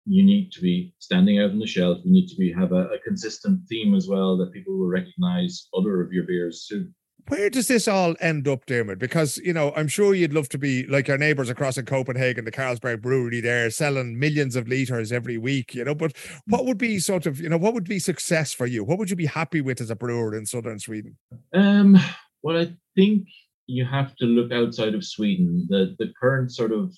you 0.06 0.24
need 0.24 0.52
to 0.52 0.60
be 0.60 0.94
standing 0.98 1.40
out 1.40 1.50
on 1.50 1.58
the 1.58 1.66
shelf. 1.66 1.98
You 2.04 2.12
need 2.12 2.28
to 2.28 2.36
be 2.36 2.52
have 2.52 2.72
a, 2.72 2.88
a 2.88 2.98
consistent 3.00 3.60
theme 3.68 3.94
as 3.94 4.08
well 4.08 4.36
that 4.38 4.52
people 4.52 4.78
will 4.78 4.88
recognize 4.88 5.68
other 5.76 6.00
of 6.00 6.12
your 6.12 6.24
beers 6.24 6.66
too. 6.68 6.88
Where 7.28 7.50
does 7.50 7.66
this 7.66 7.88
all 7.88 8.14
end 8.20 8.46
up, 8.46 8.66
Diarmuid? 8.66 9.00
Because 9.00 9.36
you 9.38 9.52
know, 9.52 9.72
I'm 9.74 9.88
sure 9.88 10.14
you'd 10.14 10.32
love 10.32 10.48
to 10.50 10.58
be 10.58 10.86
like 10.86 11.08
your 11.08 11.18
neighbours 11.18 11.50
across 11.50 11.76
in 11.76 11.84
Copenhagen, 11.84 12.44
the 12.44 12.52
Carlsberg 12.52 13.02
Brewery 13.02 13.40
there, 13.40 13.68
selling 13.70 14.16
millions 14.16 14.54
of 14.54 14.68
liters 14.68 15.10
every 15.10 15.36
week. 15.36 15.74
You 15.74 15.84
know, 15.84 15.94
but 15.94 16.12
what 16.46 16.66
would 16.66 16.78
be 16.78 17.00
sort 17.00 17.26
of, 17.26 17.40
you 17.40 17.48
know, 17.48 17.56
what 17.56 17.74
would 17.74 17.88
be 17.88 17.98
success 17.98 18.52
for 18.52 18.66
you? 18.66 18.84
What 18.84 18.98
would 18.98 19.10
you 19.10 19.16
be 19.16 19.26
happy 19.26 19.60
with 19.60 19.80
as 19.80 19.90
a 19.90 19.96
brewer 19.96 20.36
in 20.36 20.46
southern 20.46 20.78
Sweden? 20.78 21.16
Um, 21.52 21.98
well, 22.42 22.58
I 22.58 22.72
think 22.94 23.26
you 23.66 23.84
have 23.84 24.14
to 24.16 24.26
look 24.26 24.52
outside 24.52 24.94
of 24.94 25.04
Sweden. 25.04 25.66
The 25.68 25.96
the 25.98 26.12
current 26.20 26.52
sort 26.52 26.72
of 26.72 26.94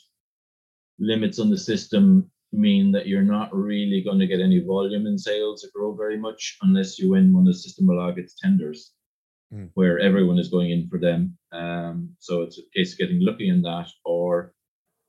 limits 0.99 1.39
on 1.39 1.51
the 1.51 1.59
system 1.59 2.31
mean 2.53 2.91
that 2.93 3.07
you're 3.07 3.23
not 3.23 3.55
really 3.55 4.03
going 4.03 4.19
to 4.19 4.27
get 4.27 4.41
any 4.41 4.61
volume 4.61 5.07
in 5.07 5.19
sales 5.19 5.62
to 5.62 5.69
grow 5.75 5.95
very 5.95 6.19
much 6.19 6.57
unless 6.62 6.99
you 6.99 7.11
win 7.11 7.33
one 7.33 7.43
of 7.43 7.53
the 7.53 7.59
system 7.59 7.87
Systembolaget's 7.87 8.35
tenders, 8.41 8.93
mm. 9.53 9.69
where 9.75 9.99
everyone 9.99 10.39
is 10.39 10.49
going 10.49 10.71
in 10.71 10.89
for 10.89 10.99
them. 10.99 11.37
Um, 11.53 12.11
so 12.19 12.43
it's 12.43 12.59
a 12.59 12.62
case 12.75 12.93
of 12.93 12.99
getting 12.99 13.25
lucky 13.25 13.49
in 13.49 13.62
that, 13.62 13.89
or 14.05 14.55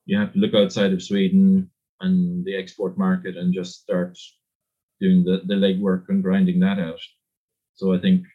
you 0.06 0.18
have 0.18 0.34
to 0.34 0.40
look 0.40 0.54
outside 0.54 0.92
of 0.92 1.02
Sweden 1.02 1.70
and 2.02 2.46
the 2.46 2.56
export 2.56 2.98
market 2.98 3.38
and 3.38 3.54
just 3.54 3.82
start 3.82 4.18
doing 5.00 5.24
the, 5.24 5.42
the 5.46 5.54
legwork 5.54 6.10
and 6.10 6.24
grinding 6.24 6.60
that 6.60 6.80
out. 6.80 7.00
So 7.76 7.94
I 7.94 8.00
think 8.00 8.26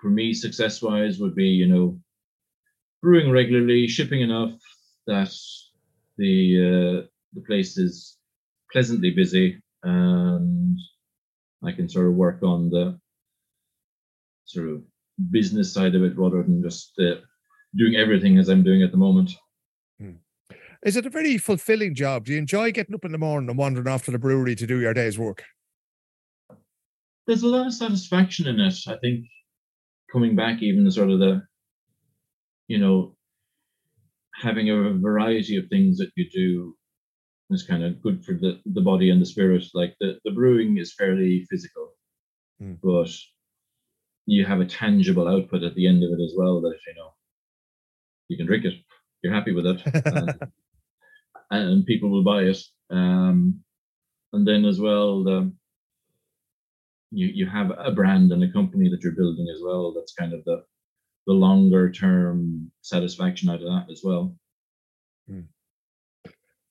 for 0.00 0.10
me, 0.10 0.34
success 0.34 0.82
wise, 0.82 1.18
would 1.18 1.34
be, 1.34 1.46
you 1.46 1.66
know, 1.66 1.98
brewing 3.02 3.30
regularly, 3.30 3.86
shipping 3.88 4.20
enough 4.20 4.52
that 5.06 5.32
the 6.18 7.02
uh, 7.02 7.06
the 7.34 7.42
place 7.46 7.76
is 7.78 8.18
pleasantly 8.72 9.10
busy, 9.10 9.60
and 9.82 10.78
I 11.64 11.72
can 11.72 11.88
sort 11.88 12.06
of 12.06 12.14
work 12.14 12.42
on 12.42 12.70
the 12.70 12.98
sort 14.44 14.68
of 14.68 14.82
business 15.30 15.72
side 15.72 15.94
of 15.94 16.02
it 16.02 16.16
rather 16.16 16.42
than 16.42 16.62
just 16.62 16.92
uh, 16.98 17.16
doing 17.76 17.96
everything 17.96 18.38
as 18.38 18.48
I'm 18.48 18.62
doing 18.62 18.82
at 18.82 18.90
the 18.90 18.96
moment. 18.96 19.32
Hmm. 20.00 20.16
Is 20.84 20.96
it 20.96 21.06
a 21.06 21.10
very 21.10 21.38
fulfilling 21.38 21.94
job? 21.94 22.26
Do 22.26 22.32
you 22.32 22.38
enjoy 22.38 22.70
getting 22.72 22.94
up 22.94 23.04
in 23.04 23.12
the 23.12 23.18
morning 23.18 23.48
and 23.48 23.58
wandering 23.58 23.88
off 23.88 24.04
to 24.04 24.10
the 24.10 24.18
brewery 24.18 24.54
to 24.56 24.66
do 24.66 24.80
your 24.80 24.94
day's 24.94 25.18
work? 25.18 25.42
There's 27.26 27.42
a 27.42 27.48
lot 27.48 27.66
of 27.66 27.74
satisfaction 27.74 28.46
in 28.46 28.60
it. 28.60 28.78
I 28.86 28.96
think 28.98 29.26
coming 30.12 30.36
back, 30.36 30.62
even 30.62 30.88
sort 30.90 31.10
of 31.10 31.18
the 31.18 31.42
you 32.68 32.78
know, 32.78 33.14
having 34.34 34.70
a 34.70 34.92
variety 34.94 35.56
of 35.56 35.68
things 35.68 35.98
that 35.98 36.10
you 36.16 36.28
do 36.30 36.76
is 37.50 37.62
kind 37.62 37.84
of 37.84 38.02
good 38.02 38.24
for 38.24 38.32
the, 38.32 38.60
the 38.66 38.80
body 38.80 39.10
and 39.10 39.20
the 39.20 39.26
spirit. 39.26 39.64
Like 39.74 39.94
the, 40.00 40.18
the 40.24 40.32
brewing 40.32 40.78
is 40.78 40.94
fairly 40.94 41.46
physical, 41.50 41.92
mm. 42.60 42.78
but 42.82 43.10
you 44.26 44.44
have 44.44 44.60
a 44.60 44.66
tangible 44.66 45.28
output 45.28 45.62
at 45.62 45.74
the 45.74 45.86
end 45.86 46.02
of 46.02 46.10
it 46.10 46.22
as 46.22 46.34
well 46.36 46.60
that, 46.60 46.74
if 46.74 46.80
you 46.86 46.94
know, 46.96 47.14
you 48.28 48.36
can 48.36 48.46
drink 48.46 48.64
it, 48.64 48.74
you're 49.22 49.32
happy 49.32 49.52
with 49.52 49.66
it, 49.66 49.80
and, 50.04 50.34
and 51.50 51.86
people 51.86 52.10
will 52.10 52.24
buy 52.24 52.42
it. 52.42 52.58
Um, 52.90 53.60
and 54.32 54.46
then 54.46 54.64
as 54.64 54.80
well, 54.80 55.22
the, 55.22 55.52
you, 57.12 57.28
you 57.28 57.46
have 57.46 57.70
a 57.78 57.92
brand 57.92 58.32
and 58.32 58.42
a 58.42 58.52
company 58.52 58.88
that 58.90 59.02
you're 59.02 59.12
building 59.12 59.46
as 59.54 59.62
well. 59.64 59.94
That's 59.94 60.12
kind 60.12 60.34
of 60.34 60.44
the, 60.44 60.64
the 61.26 61.32
longer 61.32 61.90
term 61.90 62.70
satisfaction 62.82 63.48
out 63.48 63.62
of 63.62 63.66
that 63.66 63.86
as 63.90 64.00
well. 64.04 64.36
Hmm. 65.28 65.40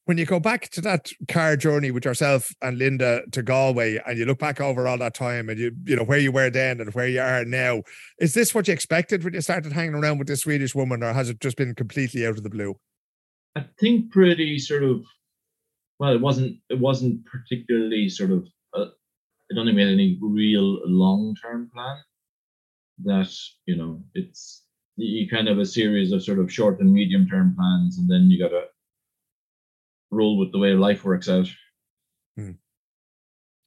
When 0.06 0.20
you 0.20 0.26
go 0.26 0.40
back 0.40 0.70
to 0.70 0.82
that 0.82 1.10
car 1.28 1.58
journey 1.58 1.90
with 1.90 2.06
yourself 2.06 2.52
and 2.62 2.78
Linda 2.78 3.24
to 3.32 3.42
Galway, 3.42 4.00
and 4.06 4.20
you 4.20 4.26
look 4.26 4.38
back 4.38 4.62
over 4.62 4.88
all 4.88 5.00
that 5.00 5.16
time, 5.16 5.50
and 5.50 5.60
you 5.60 5.72
you 5.84 5.96
know 5.96 6.04
where 6.04 6.20
you 6.20 6.32
were 6.32 6.50
then 6.50 6.80
and 6.80 6.94
where 6.94 7.08
you 7.08 7.22
are 7.22 7.44
now, 7.44 7.82
is 8.20 8.34
this 8.34 8.54
what 8.54 8.68
you 8.68 8.74
expected 8.74 9.24
when 9.24 9.34
you 9.34 9.42
started 9.42 9.74
hanging 9.74 9.96
around 9.96 10.20
with 10.20 10.28
this 10.28 10.42
Swedish 10.42 10.76
woman, 10.76 11.04
or 11.04 11.12
has 11.12 11.30
it 11.30 11.40
just 11.40 11.58
been 11.58 11.74
completely 11.74 12.26
out 12.26 12.38
of 12.38 12.44
the 12.44 12.50
blue? 12.50 12.76
I 13.56 13.66
think 13.80 14.12
pretty 14.12 14.60
sort 14.60 14.84
of 14.84 15.04
well, 16.00 16.14
it 16.14 16.22
wasn't 16.22 16.58
it 16.70 16.80
wasn't 16.80 17.26
particularly 17.26 18.10
sort 18.10 18.32
of 18.32 18.48
uh, 18.74 18.86
I 19.52 19.56
don't 19.56 19.66
think 19.66 19.76
we 19.76 19.84
had 19.84 19.92
any 19.92 20.18
real 20.22 20.80
long 20.88 21.36
term 21.42 21.70
plan. 21.74 21.98
That 23.04 23.32
you 23.66 23.76
know, 23.76 24.04
it's 24.14 24.64
you 24.96 25.28
kind 25.30 25.50
of 25.50 25.60
a 25.60 25.66
series 25.66 26.12
of 26.12 26.24
sort 26.24 26.40
of 26.40 26.52
short 26.52 26.80
and 26.80 26.94
medium 26.94 27.28
term 27.28 27.56
plans, 27.58 27.98
and 27.98 28.10
then 28.10 28.30
you 28.30 28.40
got 28.40 28.50
to 28.50 28.66
roll 30.12 30.38
with 30.38 30.52
the 30.52 30.60
way 30.60 30.74
life 30.74 31.04
works 31.04 31.30
out. 31.30 31.48
Hmm. 32.38 32.52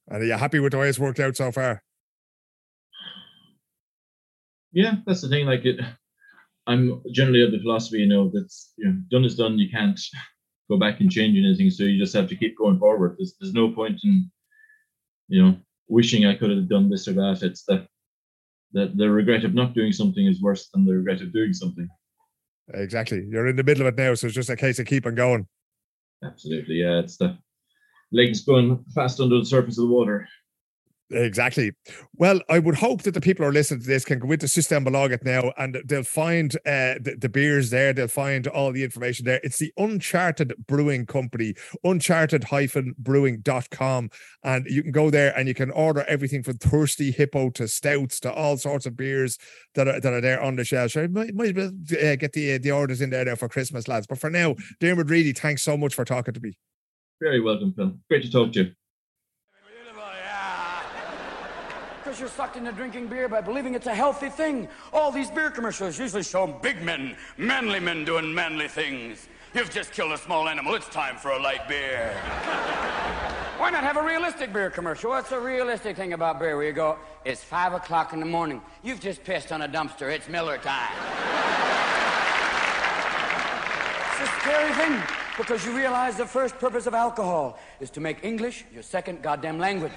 And 0.08 0.22
are 0.22 0.26
you 0.26 0.32
happy 0.32 0.58
with 0.58 0.72
the 0.72 0.78
way 0.78 0.88
it's 0.88 0.98
worked 0.98 1.20
out 1.20 1.36
so 1.36 1.52
far? 1.52 1.82
Yeah, 4.72 4.96
that's 5.06 5.20
the 5.20 5.28
thing. 5.28 5.46
Like 5.46 5.64
it, 5.64 5.80
I'm 6.66 7.02
generally 7.12 7.42
of 7.42 7.52
the 7.52 7.60
philosophy, 7.60 7.98
you 7.98 8.08
know, 8.08 8.30
that's 8.32 8.72
you 8.76 8.86
know, 8.86 8.96
done 9.10 9.24
is 9.24 9.36
done. 9.36 9.58
You 9.58 9.70
can't 9.70 9.98
go 10.70 10.78
back 10.78 11.00
and 11.00 11.10
change 11.10 11.36
anything, 11.36 11.70
so 11.70 11.84
you 11.84 11.98
just 11.98 12.14
have 12.14 12.28
to 12.28 12.36
keep 12.36 12.56
going 12.56 12.78
forward. 12.78 13.16
There's 13.18 13.34
there's 13.40 13.54
no 13.54 13.70
point 13.70 14.00
in, 14.04 14.30
you 15.28 15.42
know, 15.42 15.56
wishing 15.88 16.26
I 16.26 16.34
could 16.34 16.50
have 16.50 16.68
done 16.68 16.90
this 16.90 17.08
or 17.08 17.14
that. 17.14 17.42
It's 17.42 17.64
the 17.64 17.86
the, 18.72 18.92
the 18.96 19.10
regret 19.10 19.44
of 19.44 19.54
not 19.54 19.74
doing 19.74 19.92
something 19.92 20.26
is 20.26 20.42
worse 20.42 20.68
than 20.68 20.84
the 20.84 20.94
regret 20.94 21.20
of 21.20 21.32
doing 21.32 21.52
something. 21.52 21.88
Exactly. 22.74 23.26
You're 23.28 23.46
in 23.46 23.56
the 23.56 23.64
middle 23.64 23.86
of 23.86 23.94
it 23.94 24.00
now, 24.00 24.14
so 24.14 24.26
it's 24.26 24.36
just 24.36 24.50
a 24.50 24.56
case 24.56 24.78
of 24.78 24.86
keeping 24.86 25.14
going. 25.14 25.46
Absolutely, 26.22 26.76
yeah. 26.76 26.98
It's 26.98 27.16
the 27.16 27.38
legs 28.12 28.42
going 28.44 28.84
fast 28.94 29.20
under 29.20 29.38
the 29.38 29.46
surface 29.46 29.78
of 29.78 29.88
the 29.88 29.94
water. 29.94 30.28
Exactly. 31.10 31.72
Well, 32.16 32.40
I 32.50 32.58
would 32.58 32.74
hope 32.74 33.00
that 33.02 33.14
the 33.14 33.20
people 33.20 33.44
who 33.44 33.50
are 33.50 33.52
listening 33.52 33.80
to 33.80 33.86
this 33.86 34.04
can 34.04 34.18
go 34.18 34.30
into 34.30 34.46
System 34.46 34.84
Systembolaget 34.84 35.24
now 35.24 35.54
and 35.56 35.80
they'll 35.86 36.02
find 36.02 36.54
uh, 36.66 37.00
the, 37.00 37.16
the, 37.18 37.30
beers 37.30 37.70
there. 37.70 37.94
They'll 37.94 38.08
find 38.08 38.46
all 38.46 38.72
the 38.72 38.84
information 38.84 39.24
there. 39.24 39.40
It's 39.42 39.58
the 39.58 39.72
Uncharted 39.78 40.52
Brewing 40.66 41.06
Company, 41.06 41.54
uncharted-brewing.com. 41.82 44.10
And 44.44 44.66
you 44.66 44.82
can 44.82 44.92
go 44.92 45.08
there 45.08 45.34
and 45.36 45.48
you 45.48 45.54
can 45.54 45.70
order 45.70 46.04
everything 46.08 46.42
from 46.42 46.58
Thirsty 46.58 47.10
Hippo 47.10 47.48
to 47.50 47.68
stouts 47.68 48.20
to 48.20 48.30
all 48.32 48.58
sorts 48.58 48.84
of 48.84 48.94
beers 48.94 49.38
that 49.74 49.88
are, 49.88 49.98
that 50.00 50.12
are 50.12 50.20
there 50.20 50.42
on 50.42 50.56
the 50.56 50.64
shelf. 50.64 50.90
Sure, 50.90 51.08
might, 51.08 51.34
might 51.34 51.58
uh, 51.58 51.70
get 52.16 52.34
the, 52.34 52.54
uh, 52.54 52.58
the 52.60 52.72
orders 52.72 53.00
in 53.00 53.08
there 53.08 53.24
now 53.24 53.36
for 53.36 53.48
Christmas, 53.48 53.88
lads. 53.88 54.06
But 54.06 54.18
for 54.18 54.28
now, 54.28 54.56
Dermot 54.80 55.08
Reidy, 55.08 55.32
thanks 55.32 55.62
so 55.62 55.78
much 55.78 55.94
for 55.94 56.04
talking 56.04 56.34
to 56.34 56.40
me. 56.40 56.58
Very 57.20 57.40
welcome, 57.40 57.72
Phil. 57.72 57.96
Great 58.10 58.24
to 58.24 58.30
talk 58.30 58.52
to 58.52 58.64
you. 58.64 58.72
Because 62.08 62.20
you're 62.20 62.28
sucked 62.30 62.56
into 62.56 62.72
drinking 62.72 63.06
beer 63.06 63.28
by 63.28 63.38
believing 63.38 63.74
it's 63.74 63.86
a 63.86 63.94
healthy 63.94 64.30
thing. 64.30 64.66
All 64.94 65.12
these 65.12 65.30
beer 65.30 65.50
commercials 65.50 65.98
usually 65.98 66.22
show 66.22 66.46
big 66.46 66.80
men, 66.80 67.14
manly 67.36 67.80
men 67.80 68.06
doing 68.06 68.34
manly 68.34 68.66
things. 68.66 69.28
You've 69.52 69.68
just 69.68 69.92
killed 69.92 70.12
a 70.12 70.16
small 70.16 70.48
animal. 70.48 70.74
It's 70.74 70.88
time 70.88 71.18
for 71.18 71.32
a 71.32 71.38
light 71.38 71.68
beer. 71.68 72.14
Why 73.58 73.68
not 73.68 73.84
have 73.84 73.98
a 73.98 74.02
realistic 74.02 74.54
beer 74.54 74.70
commercial? 74.70 75.10
What's 75.10 75.28
the 75.28 75.38
realistic 75.38 75.98
thing 75.98 76.14
about 76.14 76.38
beer 76.38 76.56
where 76.56 76.64
you 76.64 76.72
go, 76.72 76.96
it's 77.26 77.44
five 77.44 77.74
o'clock 77.74 78.14
in 78.14 78.20
the 78.20 78.26
morning. 78.26 78.62
You've 78.82 79.00
just 79.00 79.22
pissed 79.22 79.52
on 79.52 79.60
a 79.60 79.68
dumpster. 79.68 80.10
It's 80.10 80.30
Miller 80.30 80.56
time. 80.56 80.88
it's 84.12 84.20
a 84.22 84.26
scary 84.40 84.72
thing 84.72 85.02
because 85.36 85.62
you 85.62 85.76
realize 85.76 86.16
the 86.16 86.24
first 86.24 86.58
purpose 86.58 86.86
of 86.86 86.94
alcohol 86.94 87.58
is 87.80 87.90
to 87.90 88.00
make 88.00 88.24
English 88.24 88.64
your 88.72 88.82
second 88.82 89.20
goddamn 89.20 89.58
language. 89.58 89.92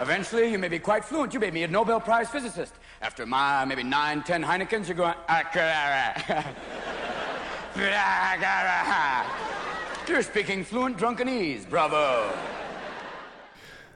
Eventually, 0.00 0.50
you 0.50 0.58
may 0.58 0.68
be 0.68 0.78
quite 0.78 1.04
fluent. 1.04 1.32
You 1.32 1.40
may 1.40 1.50
be 1.50 1.62
a 1.62 1.68
Nobel 1.68 2.00
Prize 2.00 2.28
physicist. 2.28 2.74
After 3.00 3.26
my 3.26 3.64
maybe 3.64 3.84
nine, 3.84 4.22
ten 4.22 4.42
Heinekens, 4.42 4.88
you're 4.88 4.96
going. 4.96 5.14
you're 10.08 10.22
speaking 10.22 10.64
fluent 10.64 10.96
drunkenese. 10.96 11.68
Bravo. 11.68 12.32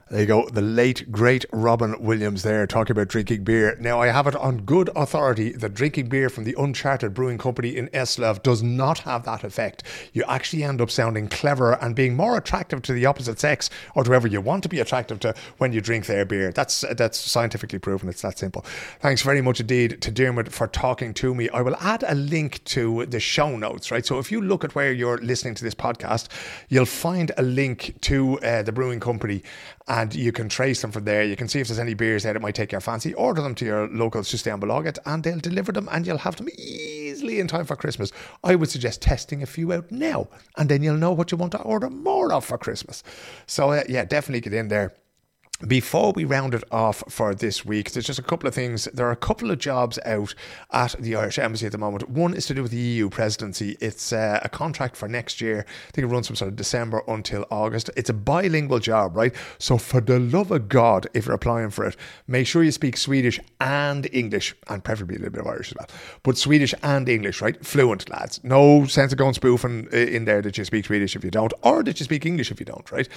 There 0.09 0.21
you 0.21 0.25
go. 0.25 0.49
The 0.49 0.61
late, 0.63 1.11
great 1.11 1.45
Robin 1.51 1.95
Williams 2.03 2.41
there 2.41 2.65
talking 2.65 2.93
about 2.93 3.09
drinking 3.09 3.43
beer. 3.43 3.77
Now, 3.79 4.01
I 4.01 4.07
have 4.07 4.25
it 4.25 4.35
on 4.35 4.61
good 4.61 4.89
authority 4.95 5.51
that 5.51 5.75
drinking 5.75 6.09
beer 6.09 6.29
from 6.29 6.45
the 6.45 6.55
Uncharted 6.57 7.13
Brewing 7.13 7.37
Company 7.37 7.77
in 7.77 7.89
Eslöv 7.89 8.41
does 8.41 8.63
not 8.63 8.97
have 8.99 9.23
that 9.25 9.43
effect. 9.43 9.83
You 10.13 10.23
actually 10.27 10.63
end 10.63 10.81
up 10.81 10.89
sounding 10.89 11.27
cleverer 11.27 11.77
and 11.79 11.95
being 11.95 12.15
more 12.15 12.37
attractive 12.37 12.81
to 12.83 12.93
the 12.93 13.05
opposite 13.05 13.39
sex 13.39 13.69
or 13.93 14.03
to 14.03 14.09
whoever 14.09 14.27
you 14.27 14.41
want 14.41 14.63
to 14.63 14.69
be 14.69 14.79
attractive 14.79 15.19
to 15.19 15.35
when 15.59 15.73
you 15.73 15.79
drink 15.79 16.07
their 16.07 16.25
beer. 16.25 16.51
That's 16.51 16.83
that's 16.97 17.19
scientifically 17.19 17.77
proven. 17.77 18.09
It's 18.09 18.23
that 18.23 18.39
simple. 18.39 18.65
Thanks 19.01 19.21
very 19.21 19.43
much 19.43 19.59
indeed 19.59 20.01
to 20.01 20.09
Dermot 20.09 20.51
for 20.51 20.65
talking 20.65 21.13
to 21.15 21.35
me. 21.35 21.49
I 21.49 21.61
will 21.61 21.75
add 21.81 22.03
a 22.07 22.15
link 22.15 22.63
to 22.63 23.05
the 23.05 23.19
show 23.19 23.55
notes, 23.55 23.91
right? 23.91 24.03
So 24.03 24.17
if 24.17 24.31
you 24.31 24.41
look 24.41 24.63
at 24.63 24.73
where 24.73 24.91
you're 24.91 25.19
listening 25.19 25.53
to 25.53 25.63
this 25.63 25.75
podcast, 25.75 26.29
you'll 26.67 26.85
find 26.85 27.31
a 27.37 27.43
link 27.43 27.93
to 28.01 28.39
uh, 28.39 28.63
the 28.63 28.71
brewing 28.71 28.99
company 28.99 29.43
and 29.89 30.13
you 30.13 30.31
can 30.31 30.47
trace 30.47 30.81
them 30.81 30.91
from 30.91 31.03
there. 31.03 31.23
You 31.23 31.35
can 31.35 31.47
see 31.47 31.59
if 31.59 31.67
there's 31.67 31.79
any 31.79 31.95
beers 31.95 32.23
there 32.23 32.33
that 32.33 32.41
might 32.41 32.53
take 32.53 32.71
your 32.71 32.79
fancy. 32.79 33.13
Order 33.15 33.41
them 33.41 33.55
to 33.55 33.65
your 33.65 33.87
local 33.89 34.21
Systembolaget 34.21 34.99
and 35.05 35.23
they'll 35.23 35.39
deliver 35.39 35.71
them 35.71 35.89
and 35.91 36.05
you'll 36.05 36.19
have 36.19 36.35
them 36.35 36.47
easily 36.57 37.39
in 37.39 37.47
time 37.47 37.65
for 37.65 37.75
Christmas. 37.75 38.11
I 38.43 38.53
would 38.53 38.69
suggest 38.69 39.01
testing 39.01 39.41
a 39.41 39.47
few 39.47 39.73
out 39.73 39.91
now 39.91 40.29
and 40.57 40.69
then 40.69 40.83
you'll 40.83 40.97
know 40.97 41.11
what 41.11 41.31
you 41.31 41.37
want 41.39 41.53
to 41.53 41.61
order 41.61 41.89
more 41.89 42.31
of 42.31 42.45
for 42.45 42.59
Christmas. 42.59 43.03
So, 43.47 43.71
uh, 43.71 43.83
yeah, 43.89 44.05
definitely 44.05 44.41
get 44.41 44.53
in 44.53 44.67
there 44.67 44.93
before 45.67 46.13
we 46.13 46.23
round 46.23 46.53
it 46.53 46.63
off 46.71 47.03
for 47.09 47.35
this 47.35 47.65
week, 47.65 47.91
there's 47.91 48.05
just 48.05 48.19
a 48.19 48.23
couple 48.23 48.47
of 48.47 48.55
things. 48.55 48.85
There 48.93 49.07
are 49.07 49.11
a 49.11 49.17
couple 49.17 49.51
of 49.51 49.59
jobs 49.59 49.99
out 50.05 50.33
at 50.71 50.95
the 50.99 51.15
Irish 51.15 51.37
Embassy 51.37 51.65
at 51.65 51.73
the 51.73 51.77
moment. 51.77 52.09
One 52.09 52.33
is 52.33 52.45
to 52.45 52.53
do 52.53 52.61
with 52.61 52.71
the 52.71 52.77
EU 52.77 53.09
presidency. 53.09 53.75
It's 53.81 54.13
uh, 54.13 54.39
a 54.41 54.47
contract 54.47 54.95
for 54.95 55.09
next 55.09 55.41
year. 55.41 55.65
I 55.89 55.91
think 55.91 56.05
it 56.05 56.07
runs 56.07 56.27
from 56.27 56.37
sort 56.37 56.49
of 56.49 56.55
December 56.55 57.03
until 57.09 57.45
August. 57.51 57.89
It's 57.97 58.09
a 58.09 58.13
bilingual 58.13 58.79
job, 58.79 59.17
right? 59.17 59.35
So, 59.57 59.77
for 59.77 59.99
the 59.99 60.17
love 60.19 60.51
of 60.51 60.69
God, 60.69 61.07
if 61.13 61.25
you're 61.25 61.35
applying 61.35 61.71
for 61.71 61.85
it, 61.85 61.97
make 62.25 62.47
sure 62.47 62.63
you 62.63 62.71
speak 62.71 62.95
Swedish 62.95 63.39
and 63.59 64.07
English, 64.13 64.55
and 64.69 64.81
preferably 64.81 65.17
a 65.17 65.19
little 65.19 65.33
bit 65.33 65.41
of 65.41 65.47
Irish 65.47 65.71
as 65.71 65.77
well. 65.77 65.87
But 66.23 66.37
Swedish 66.37 66.73
and 66.83 67.09
English, 67.09 67.41
right? 67.41 67.65
Fluent, 67.65 68.09
lads. 68.09 68.39
No 68.43 68.85
sense 68.85 69.11
of 69.11 69.17
going 69.17 69.33
spoofing 69.33 69.87
in 69.91 70.23
there 70.23 70.41
that 70.41 70.57
you 70.57 70.63
speak 70.63 70.85
Swedish 70.85 71.17
if 71.17 71.23
you 71.25 71.31
don't, 71.31 71.53
or 71.63 71.83
that 71.83 71.99
you 71.99 72.05
speak 72.05 72.25
English 72.25 72.49
if 72.49 72.61
you 72.61 72.65
don't, 72.65 72.89
right? 72.93 73.09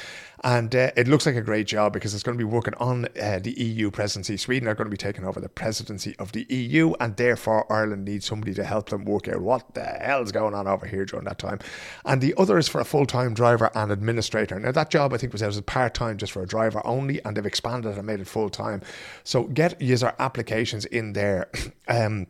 And 0.44 0.74
uh, 0.74 0.90
it 0.96 1.06
looks 1.06 1.24
like 1.24 1.36
a 1.36 1.42
great 1.42 1.66
job 1.66 1.92
because 1.92 2.14
it's 2.14 2.22
going 2.22 2.36
to 2.36 2.44
be 2.44 2.50
working 2.50 2.74
on 2.74 3.06
uh, 3.20 3.38
the 3.38 3.52
EU 3.52 3.90
presidency. 3.90 4.36
Sweden 4.36 4.68
are 4.68 4.74
going 4.74 4.86
to 4.86 4.90
be 4.90 4.96
taking 4.96 5.24
over 5.24 5.40
the 5.40 5.48
presidency 5.48 6.16
of 6.18 6.32
the 6.32 6.46
EU, 6.48 6.94
and 6.98 7.16
therefore 7.16 7.70
Ireland 7.72 8.04
needs 8.04 8.26
somebody 8.26 8.52
to 8.54 8.64
help 8.64 8.88
them 8.88 9.04
work 9.04 9.28
out 9.28 9.40
what 9.40 9.74
the 9.74 9.84
hell's 9.84 10.32
going 10.32 10.54
on 10.54 10.66
over 10.66 10.86
here 10.86 11.04
during 11.04 11.24
that 11.26 11.38
time. 11.38 11.60
And 12.04 12.20
the 12.20 12.34
other 12.36 12.58
is 12.58 12.68
for 12.68 12.80
a 12.80 12.84
full 12.84 13.06
time 13.06 13.34
driver 13.34 13.70
and 13.74 13.92
administrator. 13.92 14.58
Now, 14.58 14.72
that 14.72 14.90
job 14.90 15.12
I 15.12 15.16
think 15.18 15.32
was 15.32 15.42
out 15.42 15.50
as 15.50 15.60
part 15.60 15.94
time 15.94 16.16
just 16.16 16.32
for 16.32 16.42
a 16.42 16.46
driver 16.46 16.82
only, 16.84 17.24
and 17.24 17.36
they've 17.36 17.46
expanded 17.46 17.96
and 17.96 18.06
made 18.06 18.20
it 18.20 18.26
full 18.26 18.50
time. 18.50 18.82
So 19.22 19.44
get 19.44 19.80
user 19.80 20.12
applications 20.18 20.84
in 20.86 21.12
there. 21.12 21.50
um, 21.88 22.26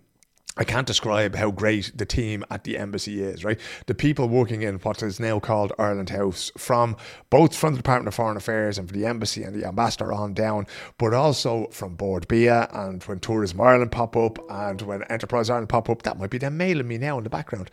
I 0.55 0.65
can't 0.65 0.87
describe 0.87 1.35
how 1.35 1.51
great 1.51 1.93
the 1.95 2.05
team 2.05 2.45
at 2.51 2.65
the 2.65 2.77
embassy 2.77 3.23
is, 3.23 3.43
right? 3.43 3.59
The 3.87 3.95
people 3.95 4.29
working 4.29 4.61
in 4.61 4.75
what 4.77 5.03
is 5.03 5.19
now 5.19 5.41
called 5.41 5.73
Ireland 5.79 6.11
House, 6.11 6.53
from 6.59 6.97
both 7.31 7.57
from 7.57 7.73
the 7.73 7.79
Department 7.79 8.09
of 8.09 8.15
Foreign 8.15 8.37
Affairs 8.37 8.77
and 8.77 8.87
from 8.87 9.01
the 9.01 9.07
embassy 9.07 9.45
and 9.45 9.55
the 9.55 9.67
ambassador 9.67 10.13
on 10.13 10.35
down, 10.35 10.67
but 10.99 11.15
also 11.15 11.69
from 11.71 11.95
Bord 11.95 12.29
Bia 12.29 12.69
and 12.71 13.03
when 13.05 13.19
Tourism 13.19 13.63
Ireland 13.63 13.93
pop 13.93 14.15
up 14.15 14.39
and 14.51 14.83
when 14.83 15.05
Enterprise 15.05 15.49
Ireland 15.49 15.71
pop 15.71 15.89
up, 15.89 16.03
that 16.03 16.19
might 16.19 16.31
be 16.31 16.39
them 16.39 16.59
mailing 16.59 16.89
me 16.89 16.99
now 16.99 17.17
in 17.17 17.25
the 17.25 17.31
background. 17.31 17.71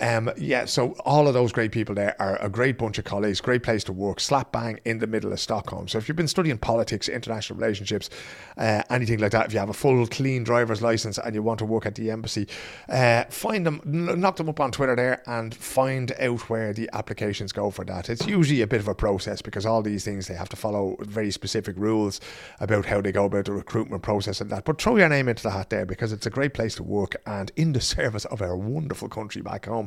Um, 0.00 0.30
yeah, 0.36 0.64
so 0.64 0.92
all 1.04 1.28
of 1.28 1.34
those 1.34 1.52
great 1.52 1.70
people 1.70 1.94
there 1.94 2.20
are 2.20 2.36
a 2.36 2.48
great 2.48 2.78
bunch 2.78 2.98
of 2.98 3.04
colleagues, 3.04 3.40
great 3.40 3.62
place 3.62 3.84
to 3.84 3.92
work, 3.92 4.20
slap 4.20 4.50
bang 4.50 4.80
in 4.84 4.98
the 4.98 5.06
middle 5.06 5.32
of 5.32 5.38
Stockholm. 5.38 5.86
So 5.86 5.98
if 5.98 6.08
you've 6.08 6.16
been 6.16 6.28
studying 6.28 6.58
politics, 6.58 7.08
international 7.08 7.58
relationships, 7.58 8.10
uh, 8.56 8.82
anything 8.90 9.20
like 9.20 9.32
that, 9.32 9.46
if 9.46 9.52
you 9.52 9.58
have 9.60 9.68
a 9.68 9.74
full 9.74 10.06
clean 10.06 10.44
driver's 10.44 10.82
license 10.82 11.18
and 11.18 11.34
you 11.34 11.42
want 11.42 11.58
to 11.60 11.64
work 11.64 11.86
at 11.86 11.94
the 11.94 12.10
embassy, 12.10 12.48
uh, 12.88 13.24
find 13.24 13.64
them, 13.66 13.80
knock 13.84 14.36
them 14.36 14.48
up 14.48 14.60
on 14.60 14.72
Twitter 14.72 14.96
there 14.96 15.22
and 15.26 15.54
find 15.54 16.12
out 16.18 16.48
where 16.48 16.72
the 16.72 16.90
applications 16.92 17.52
go 17.52 17.70
for 17.70 17.84
that. 17.84 18.10
It's 18.10 18.26
usually 18.26 18.62
a 18.62 18.66
bit 18.66 18.80
of 18.80 18.88
a 18.88 18.94
process 18.94 19.40
because 19.42 19.66
all 19.66 19.82
these 19.82 20.04
things 20.04 20.26
they 20.26 20.34
have 20.34 20.48
to 20.48 20.56
follow 20.56 20.96
very 21.00 21.30
specific 21.30 21.76
rules 21.76 22.20
about 22.60 22.86
how 22.86 23.00
they 23.00 23.12
go 23.12 23.26
about 23.26 23.44
the 23.44 23.52
recruitment 23.52 24.02
process 24.02 24.40
and 24.40 24.50
that. 24.50 24.64
But 24.64 24.80
throw 24.80 24.96
your 24.96 25.08
name 25.08 25.28
into 25.28 25.42
the 25.42 25.50
hat 25.50 25.70
there 25.70 25.86
because 25.86 26.12
it's 26.12 26.26
a 26.26 26.30
great 26.30 26.54
place 26.54 26.74
to 26.76 26.82
work 26.82 27.16
and 27.26 27.52
in 27.56 27.72
the 27.72 27.80
service 27.92 28.24
of 28.26 28.42
our 28.42 28.56
wonderful 28.56 29.08
country 29.08 29.42
back 29.42 29.66
home. 29.66 29.81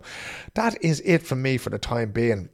That 0.53 0.81
is 0.83 1.01
it 1.05 1.23
from 1.23 1.41
me 1.41 1.57
for 1.57 1.69
the 1.69 1.79
time 1.79 2.11
being. 2.11 2.49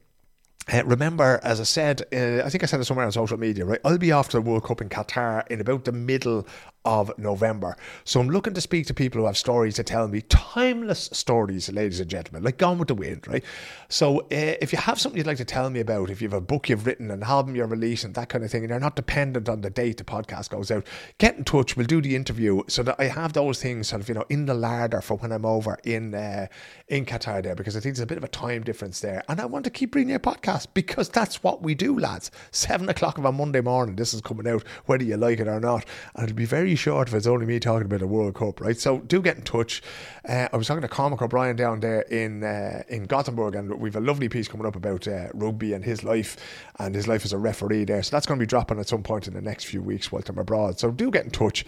Uh, 0.71 0.83
remember, 0.85 1.39
as 1.43 1.59
I 1.59 1.63
said, 1.63 2.03
uh, 2.13 2.45
I 2.45 2.49
think 2.49 2.63
I 2.63 2.67
said 2.67 2.79
it 2.79 2.85
somewhere 2.85 3.05
on 3.05 3.11
social 3.11 3.37
media, 3.37 3.65
right? 3.65 3.79
I'll 3.83 3.97
be 3.97 4.11
to 4.29 4.37
the 4.37 4.41
World 4.41 4.63
Cup 4.63 4.79
in 4.79 4.89
Qatar 4.89 5.47
in 5.47 5.59
about 5.59 5.85
the 5.85 5.91
middle 5.91 6.47
of 6.85 7.17
November. 7.17 7.77
So 8.03 8.19
I'm 8.19 8.29
looking 8.29 8.53
to 8.53 8.61
speak 8.61 8.87
to 8.87 8.93
people 8.93 9.21
who 9.21 9.27
have 9.27 9.37
stories 9.37 9.75
to 9.75 9.83
tell 9.83 10.07
me, 10.07 10.21
timeless 10.21 11.09
stories, 11.13 11.69
ladies 11.71 11.99
and 11.99 12.09
gentlemen, 12.09 12.43
like 12.43 12.57
Gone 12.57 12.79
with 12.79 12.87
the 12.87 12.95
Wind, 12.95 13.27
right? 13.27 13.43
So 13.89 14.21
uh, 14.21 14.25
if 14.31 14.71
you 14.71 14.79
have 14.79 14.99
something 14.99 15.17
you'd 15.17 15.27
like 15.27 15.37
to 15.37 15.45
tell 15.45 15.69
me 15.69 15.79
about, 15.79 16.09
if 16.09 16.21
you 16.21 16.27
have 16.27 16.37
a 16.37 16.41
book 16.41 16.69
you've 16.69 16.85
written, 16.85 17.11
an 17.11 17.23
album 17.23 17.55
you're 17.55 17.67
releasing, 17.67 18.13
that 18.13 18.29
kind 18.29 18.43
of 18.43 18.51
thing, 18.51 18.63
and 18.63 18.69
you're 18.69 18.79
not 18.79 18.95
dependent 18.95 19.47
on 19.47 19.61
the 19.61 19.69
date 19.69 19.97
the 19.97 20.03
podcast 20.03 20.49
goes 20.49 20.71
out, 20.71 20.85
get 21.17 21.37
in 21.37 21.43
touch. 21.43 21.77
We'll 21.77 21.87
do 21.87 22.01
the 22.01 22.15
interview 22.15 22.63
so 22.67 22.83
that 22.83 22.95
I 22.99 23.05
have 23.05 23.33
those 23.33 23.61
things 23.61 23.89
sort 23.89 24.01
of, 24.01 24.09
you 24.09 24.15
know, 24.15 24.25
in 24.29 24.45
the 24.45 24.53
larder 24.53 25.01
for 25.01 25.17
when 25.17 25.31
I'm 25.31 25.45
over 25.45 25.77
in 25.83 26.15
uh, 26.15 26.47
in 26.87 27.05
Qatar 27.05 27.43
there, 27.43 27.55
because 27.55 27.77
I 27.77 27.79
think 27.79 27.95
there's 27.95 28.03
a 28.03 28.07
bit 28.07 28.17
of 28.17 28.23
a 28.23 28.27
time 28.27 28.63
difference 28.63 28.99
there. 28.99 29.23
And 29.29 29.39
I 29.39 29.45
want 29.45 29.65
to 29.65 29.71
keep 29.71 29.91
bringing 29.91 30.09
you 30.09 30.15
a 30.15 30.19
podcast 30.19 30.67
because 30.73 31.09
that's 31.09 31.43
what 31.43 31.61
we 31.61 31.75
do, 31.75 31.97
lads. 31.97 32.31
Seven 32.51 32.89
o'clock 32.89 33.17
of 33.17 33.25
a 33.25 33.31
Monday 33.31 33.61
morning, 33.61 33.95
this 33.95 34.13
is 34.13 34.21
coming 34.21 34.47
out, 34.47 34.63
whether 34.85 35.03
you 35.03 35.17
like 35.17 35.39
it 35.39 35.47
or 35.47 35.59
not. 35.59 35.85
And 36.15 36.25
it'll 36.25 36.35
be 36.35 36.45
very 36.45 36.70
short 36.75 37.07
if 37.07 37.13
it's 37.13 37.27
only 37.27 37.45
me 37.45 37.59
talking 37.59 37.85
about 37.85 37.99
the 37.99 38.07
World 38.07 38.35
Cup, 38.35 38.61
right? 38.61 38.77
So 38.77 38.99
do 38.99 39.21
get 39.21 39.37
in 39.37 39.43
touch. 39.43 39.81
Uh, 40.27 40.47
I 40.51 40.57
was 40.57 40.67
talking 40.67 40.81
to 40.81 40.87
Cormac 40.87 41.21
O'Brien 41.21 41.55
down 41.55 41.79
there 41.79 42.01
in 42.01 42.43
uh, 42.43 42.83
in 42.87 43.05
Gothenburg, 43.05 43.55
and 43.55 43.79
we've 43.79 43.95
a 43.95 43.99
lovely 43.99 44.29
piece 44.29 44.47
coming 44.47 44.65
up 44.65 44.75
about 44.75 45.07
uh, 45.07 45.27
rugby 45.33 45.73
and 45.73 45.83
his 45.83 46.03
life 46.03 46.37
and 46.79 46.95
his 46.95 47.07
life 47.07 47.25
as 47.25 47.33
a 47.33 47.37
referee 47.37 47.85
there. 47.85 48.03
So 48.03 48.15
that's 48.15 48.25
going 48.25 48.39
to 48.39 48.43
be 48.43 48.49
dropping 48.49 48.79
at 48.79 48.87
some 48.87 49.03
point 49.03 49.27
in 49.27 49.33
the 49.33 49.41
next 49.41 49.65
few 49.65 49.81
weeks 49.81 50.11
while 50.11 50.23
I'm 50.27 50.37
abroad. 50.37 50.79
So 50.79 50.91
do 50.91 51.11
get 51.11 51.25
in 51.25 51.31
touch. 51.31 51.65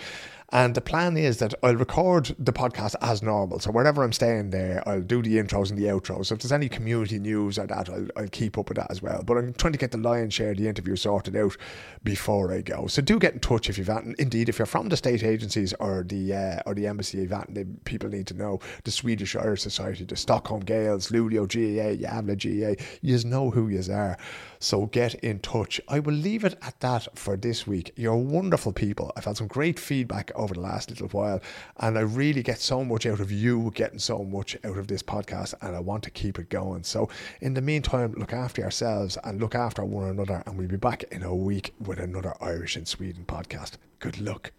And 0.54 0.76
the 0.76 0.82
plan 0.82 1.18
is 1.18 1.40
that 1.40 1.56
I'll 1.64 1.76
record 1.76 2.36
the 2.38 2.54
podcast 2.54 2.94
as 3.02 3.24
normal. 3.24 3.60
So 3.60 3.72
wherever 3.72 4.04
I'm 4.04 4.14
staying 4.14 4.52
there, 4.52 4.88
I'll 4.88 5.02
do 5.02 5.24
the 5.24 5.38
intros 5.38 5.72
and 5.72 5.80
the 5.80 5.86
outros. 5.86 6.28
So 6.28 6.36
if 6.36 6.42
there's 6.44 6.52
any 6.52 6.70
community 6.70 7.18
news 7.18 7.58
or 7.58 7.66
that, 7.66 7.90
I'll, 7.90 8.08
I'll 8.16 8.28
keep 8.28 8.60
up 8.60 8.70
with 8.70 8.78
that 8.78 8.92
as 8.92 9.02
well. 9.02 9.24
But 9.26 9.38
I'm 9.38 9.54
trying 9.54 9.74
to 9.74 9.80
get 9.80 9.90
the 9.90 9.98
lion's 9.98 10.36
share 10.36 10.52
of 10.52 10.58
the 10.58 10.68
interview 10.68 10.96
sorted 10.96 11.36
out 11.36 11.58
before 12.04 12.54
I 12.54 12.62
go. 12.62 12.86
So 12.86 13.02
do 13.02 13.18
get 13.18 13.34
in 13.34 13.40
touch 13.40 13.68
if 13.68 13.80
you've 13.80 13.88
had, 13.88 14.06
indeed, 14.20 14.48
if 14.48 14.60
you're 14.60 14.68
from 14.68 14.90
the 14.90 14.98
state 14.98 15.24
agencies 15.24 15.74
or 15.80 16.06
the 16.08 16.36
uh, 16.36 16.62
or 16.68 16.76
the 16.76 16.86
embassy 16.86 17.26
the 17.26 17.68
people 17.86 18.10
need 18.10 18.28
to 18.28 18.36
know 18.36 18.60
the 18.84 18.92
Swedish 18.92 19.36
Irish 19.36 19.64
Society, 19.64 20.04
the 20.04 20.16
Stockholm 20.16 20.62
Gaels, 20.62 21.10
Luleå 21.10 21.48
GAA, 21.48 22.08
Gävle 22.08 22.78
GAA. 22.78 22.84
You 23.02 23.24
know 23.24 23.50
who 23.50 23.70
you 23.70 23.82
are. 23.92 24.18
So 24.60 24.86
get 24.86 25.16
in 25.16 25.40
touch. 25.40 25.82
I 25.88 26.00
will 26.00 26.14
leave 26.14 26.44
it 26.44 26.58
at 26.62 26.80
that 26.82 27.08
for 27.18 27.36
this 27.36 27.66
week. 27.66 27.92
You're 27.96 28.16
wonderful 28.16 28.72
people. 28.72 29.12
I've 29.18 29.26
had 29.26 29.36
some 29.38 29.48
great 29.48 29.80
feedback 29.80 30.32
over 30.44 30.54
the 30.54 30.60
last 30.60 30.90
little 30.90 31.08
while, 31.10 31.42
and 31.78 31.98
I 31.98 32.02
really 32.02 32.44
get 32.44 32.60
so 32.60 32.84
much 32.84 33.06
out 33.06 33.20
of 33.20 33.32
you 33.32 33.72
getting 33.74 34.00
so 34.00 34.24
much 34.24 34.58
out 34.64 34.78
of 34.78 34.88
this 34.88 35.02
podcast, 35.02 35.54
and 35.62 35.76
I 35.76 35.80
want 35.80 36.04
to 36.04 36.12
keep 36.12 36.38
it 36.40 36.50
going. 36.50 36.84
So, 36.84 37.10
in 37.42 37.54
the 37.54 37.62
meantime, 37.62 38.14
look 38.18 38.34
after 38.34 38.62
yourselves 38.62 39.18
and 39.24 39.40
look 39.40 39.56
after 39.56 39.84
one 39.84 40.10
another, 40.10 40.44
and 40.46 40.58
we'll 40.58 40.68
be 40.68 40.78
back 40.78 41.04
in 41.12 41.24
a 41.24 41.34
week 41.34 41.74
with 41.80 42.00
another 42.00 42.36
Irish 42.42 42.78
in 42.78 42.86
Sweden 42.86 43.26
podcast. 43.26 43.74
Good 44.00 44.20
luck. 44.20 44.52